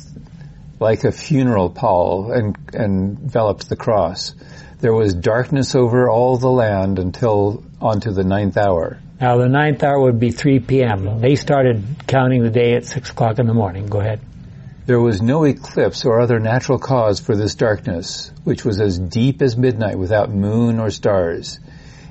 like 0.81 1.05
a 1.05 1.13
funeral 1.13 1.71
pall, 1.71 2.33
en- 2.33 2.55
enveloped 2.73 3.69
the 3.69 3.77
cross. 3.77 4.35
There 4.81 4.93
was 4.93 5.15
darkness 5.15 5.75
over 5.75 6.11
all 6.11 6.37
the 6.37 6.51
land 6.51 6.99
until 6.99 7.65
onto 7.81 8.11
the 8.11 8.25
ninth 8.25 8.57
hour. 8.57 8.99
Now 9.21 9.39
the 9.39 9.49
ninth 9.49 9.83
hour 9.83 10.01
would 10.01 10.19
be 10.19 10.31
3 10.31 10.61
p.m. 10.61 11.21
They 11.21 11.37
started 11.37 11.85
counting 12.07 12.43
the 12.43 12.51
day 12.51 12.75
at 12.75 12.85
6 12.85 13.11
o'clock 13.11 13.39
in 13.39 13.47
the 13.47 13.55
morning. 13.55 13.87
Go 13.87 14.01
ahead. 14.01 14.21
There 14.87 15.01
was 15.01 15.23
no 15.23 15.45
eclipse 15.45 16.05
or 16.05 16.21
other 16.21 16.39
natural 16.39 16.79
cause 16.79 17.19
for 17.19 17.35
this 17.35 17.55
darkness, 17.55 18.31
which 18.43 18.65
was 18.65 18.81
as 18.81 18.99
deep 18.99 19.41
as 19.41 19.57
midnight 19.57 19.99
without 19.99 20.31
moon 20.31 20.79
or 20.79 20.91
stars. 20.91 21.59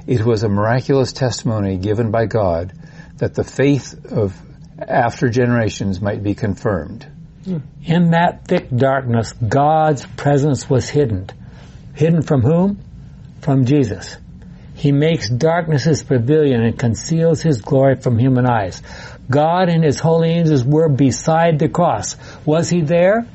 It 0.07 0.25
was 0.25 0.43
a 0.43 0.49
miraculous 0.49 1.13
testimony 1.13 1.77
given 1.77 2.09
by 2.09 2.25
God 2.25 2.73
that 3.17 3.35
the 3.35 3.43
faith 3.43 4.11
of 4.11 4.35
after 4.79 5.29
generations 5.29 6.01
might 6.01 6.23
be 6.23 6.33
confirmed. 6.33 7.05
In 7.45 8.11
that 8.11 8.47
thick 8.47 8.69
darkness, 8.69 9.33
God's 9.33 10.05
presence 10.05 10.69
was 10.69 10.89
hidden. 10.89 11.29
Hidden 11.93 12.21
from 12.21 12.41
whom? 12.41 12.79
From 13.41 13.65
Jesus. 13.65 14.17
He 14.75 14.91
makes 14.91 15.29
darkness 15.29 15.83
his 15.83 16.03
pavilion 16.03 16.61
and 16.63 16.77
conceals 16.77 17.41
his 17.41 17.61
glory 17.61 17.95
from 17.95 18.17
human 18.17 18.45
eyes. 18.45 18.81
God 19.29 19.69
and 19.69 19.83
his 19.83 19.99
holy 19.99 20.29
angels 20.29 20.63
were 20.63 20.89
beside 20.89 21.59
the 21.59 21.69
cross. 21.69 22.15
Was 22.45 22.69
he 22.69 22.81
there? 22.81 23.27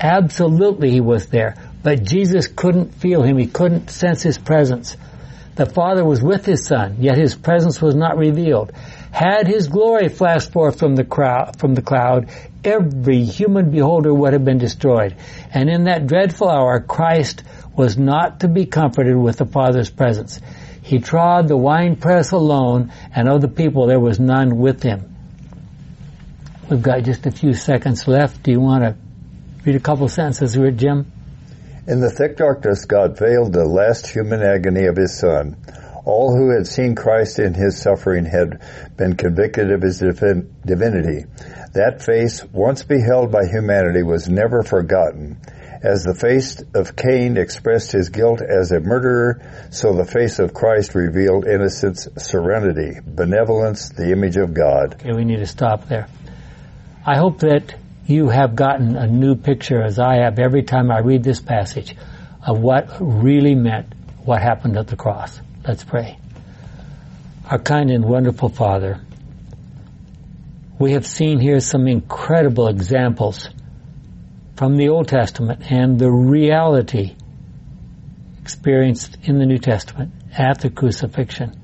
Absolutely 0.00 0.90
he 0.90 1.00
was 1.00 1.26
there. 1.26 1.56
But 1.82 2.04
Jesus 2.04 2.46
couldn't 2.46 2.94
feel 2.94 3.22
him. 3.22 3.38
He 3.38 3.46
couldn't 3.46 3.90
sense 3.90 4.22
his 4.22 4.38
presence. 4.38 4.96
The 5.54 5.66
Father 5.66 6.04
was 6.04 6.22
with 6.22 6.46
his 6.46 6.64
Son, 6.64 6.96
yet 7.00 7.18
his 7.18 7.34
presence 7.34 7.82
was 7.82 7.94
not 7.94 8.16
revealed. 8.16 8.72
Had 9.12 9.46
his 9.46 9.68
glory 9.68 10.08
flashed 10.08 10.52
forth 10.52 10.78
from 10.78 10.96
the 10.96 11.04
crowd, 11.04 11.58
from 11.58 11.74
the 11.74 11.82
cloud, 11.82 12.30
every 12.64 13.22
human 13.24 13.70
beholder 13.70 14.12
would 14.12 14.32
have 14.32 14.44
been 14.44 14.58
destroyed. 14.58 15.14
And 15.52 15.68
in 15.68 15.84
that 15.84 16.06
dreadful 16.06 16.48
hour, 16.48 16.80
Christ 16.80 17.42
was 17.76 17.98
not 17.98 18.40
to 18.40 18.48
be 18.48 18.64
comforted 18.64 19.16
with 19.16 19.36
the 19.36 19.44
Father's 19.44 19.90
presence. 19.90 20.40
He 20.80 20.98
trod 20.98 21.46
the 21.46 21.58
winepress 21.58 22.32
alone, 22.32 22.90
and 23.14 23.28
of 23.28 23.42
the 23.42 23.48
people 23.48 23.86
there 23.86 24.00
was 24.00 24.18
none 24.18 24.58
with 24.58 24.82
him. 24.82 25.14
We've 26.70 26.82
got 26.82 27.02
just 27.02 27.26
a 27.26 27.30
few 27.30 27.52
seconds 27.52 28.08
left. 28.08 28.42
Do 28.42 28.50
you 28.50 28.60
want 28.60 28.82
to 28.82 28.96
read 29.64 29.76
a 29.76 29.80
couple 29.80 30.08
sentences, 30.08 30.54
here, 30.54 30.70
Jim? 30.70 31.12
In 31.86 32.00
the 32.00 32.10
thick 32.10 32.38
darkness, 32.38 32.86
God 32.86 33.18
veiled 33.18 33.52
the 33.52 33.66
last 33.66 34.06
human 34.06 34.40
agony 34.42 34.86
of 34.86 34.96
his 34.96 35.18
Son. 35.18 35.56
All 36.04 36.36
who 36.36 36.50
had 36.50 36.66
seen 36.66 36.94
Christ 36.94 37.38
in 37.38 37.54
his 37.54 37.80
suffering 37.80 38.24
had 38.24 38.60
been 38.96 39.14
convicted 39.14 39.70
of 39.70 39.82
his 39.82 39.98
divinity. 39.98 41.26
That 41.74 42.02
face, 42.02 42.44
once 42.44 42.82
beheld 42.82 43.30
by 43.30 43.46
humanity, 43.46 44.02
was 44.02 44.28
never 44.28 44.62
forgotten. 44.62 45.38
As 45.82 46.04
the 46.04 46.14
face 46.14 46.62
of 46.74 46.94
Cain 46.94 47.36
expressed 47.36 47.92
his 47.92 48.08
guilt 48.08 48.40
as 48.40 48.70
a 48.72 48.80
murderer, 48.80 49.42
so 49.70 49.92
the 49.92 50.04
face 50.04 50.38
of 50.38 50.54
Christ 50.54 50.94
revealed 50.94 51.46
innocence, 51.46 52.08
serenity, 52.18 53.00
benevolence, 53.04 53.88
the 53.88 54.12
image 54.12 54.36
of 54.36 54.54
God. 54.54 54.94
Okay, 54.94 55.12
we 55.12 55.24
need 55.24 55.38
to 55.38 55.46
stop 55.46 55.88
there. 55.88 56.08
I 57.04 57.16
hope 57.16 57.40
that 57.40 57.74
you 58.06 58.28
have 58.28 58.54
gotten 58.54 58.96
a 58.96 59.06
new 59.06 59.34
picture, 59.34 59.82
as 59.82 59.98
I 59.98 60.22
have 60.22 60.38
every 60.38 60.62
time 60.62 60.90
I 60.90 60.98
read 60.98 61.24
this 61.24 61.40
passage, 61.40 61.96
of 62.46 62.60
what 62.60 62.88
really 63.00 63.54
meant 63.54 63.92
what 64.24 64.40
happened 64.40 64.76
at 64.76 64.86
the 64.88 64.96
cross. 64.96 65.40
Let's 65.66 65.84
pray. 65.84 66.18
Our 67.48 67.58
kind 67.58 67.92
and 67.92 68.04
wonderful 68.04 68.48
Father, 68.48 69.00
we 70.80 70.92
have 70.92 71.06
seen 71.06 71.38
here 71.38 71.60
some 71.60 71.86
incredible 71.86 72.66
examples 72.66 73.48
from 74.56 74.76
the 74.76 74.88
Old 74.88 75.06
Testament 75.06 75.70
and 75.70 76.00
the 76.00 76.10
reality 76.10 77.14
experienced 78.40 79.18
in 79.22 79.38
the 79.38 79.46
New 79.46 79.58
Testament 79.58 80.10
at 80.36 80.60
the 80.60 80.68
crucifixion. 80.68 81.60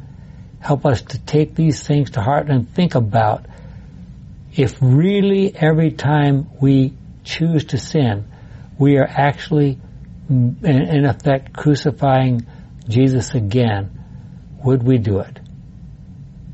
Help 0.61 0.87
us 0.87 1.03
to 1.03 1.19
take 1.19 1.57
these 1.57 1.83
things 1.83 2.11
to 2.11 2.21
heart 2.21 2.49
and 2.49 2.69
think 2.69 2.95
about 2.95 3.47
if 4.55 4.79
really 4.81 5.53
every 5.57 5.91
time 5.91 6.49
we 6.61 6.95
choose 7.25 7.65
to 7.65 7.79
sin, 7.79 8.31
we 8.79 8.97
are 8.97 9.09
actually, 9.09 9.77
in 10.29 11.05
effect, 11.05 11.53
crucifying 11.53 12.47
Jesus 12.89 13.35
again, 13.35 13.91
would 14.65 14.83
we 14.83 14.99
do 14.99 15.21
it? 15.21 15.39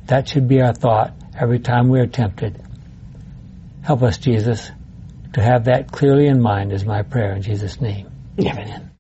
That 0.07 0.29
should 0.29 0.49
be 0.49 0.61
our 0.61 0.75
thought 0.75 1.15
every 1.39 1.59
time 1.59 1.89
we 1.89 2.01
are 2.01 2.07
tempted. 2.07 2.61
Help 3.83 4.03
us, 4.03 4.19
Jesus, 4.19 4.71
to 5.35 5.43
have 5.43 5.65
that 5.65 5.91
clearly 5.91 6.27
in 6.27 6.41
mind 6.41 6.73
is 6.73 6.85
my 6.85 7.03
prayer 7.03 7.33
in 7.33 7.43
Jesus' 7.43 7.81
name. 7.81 8.11
Amen. 8.41 8.94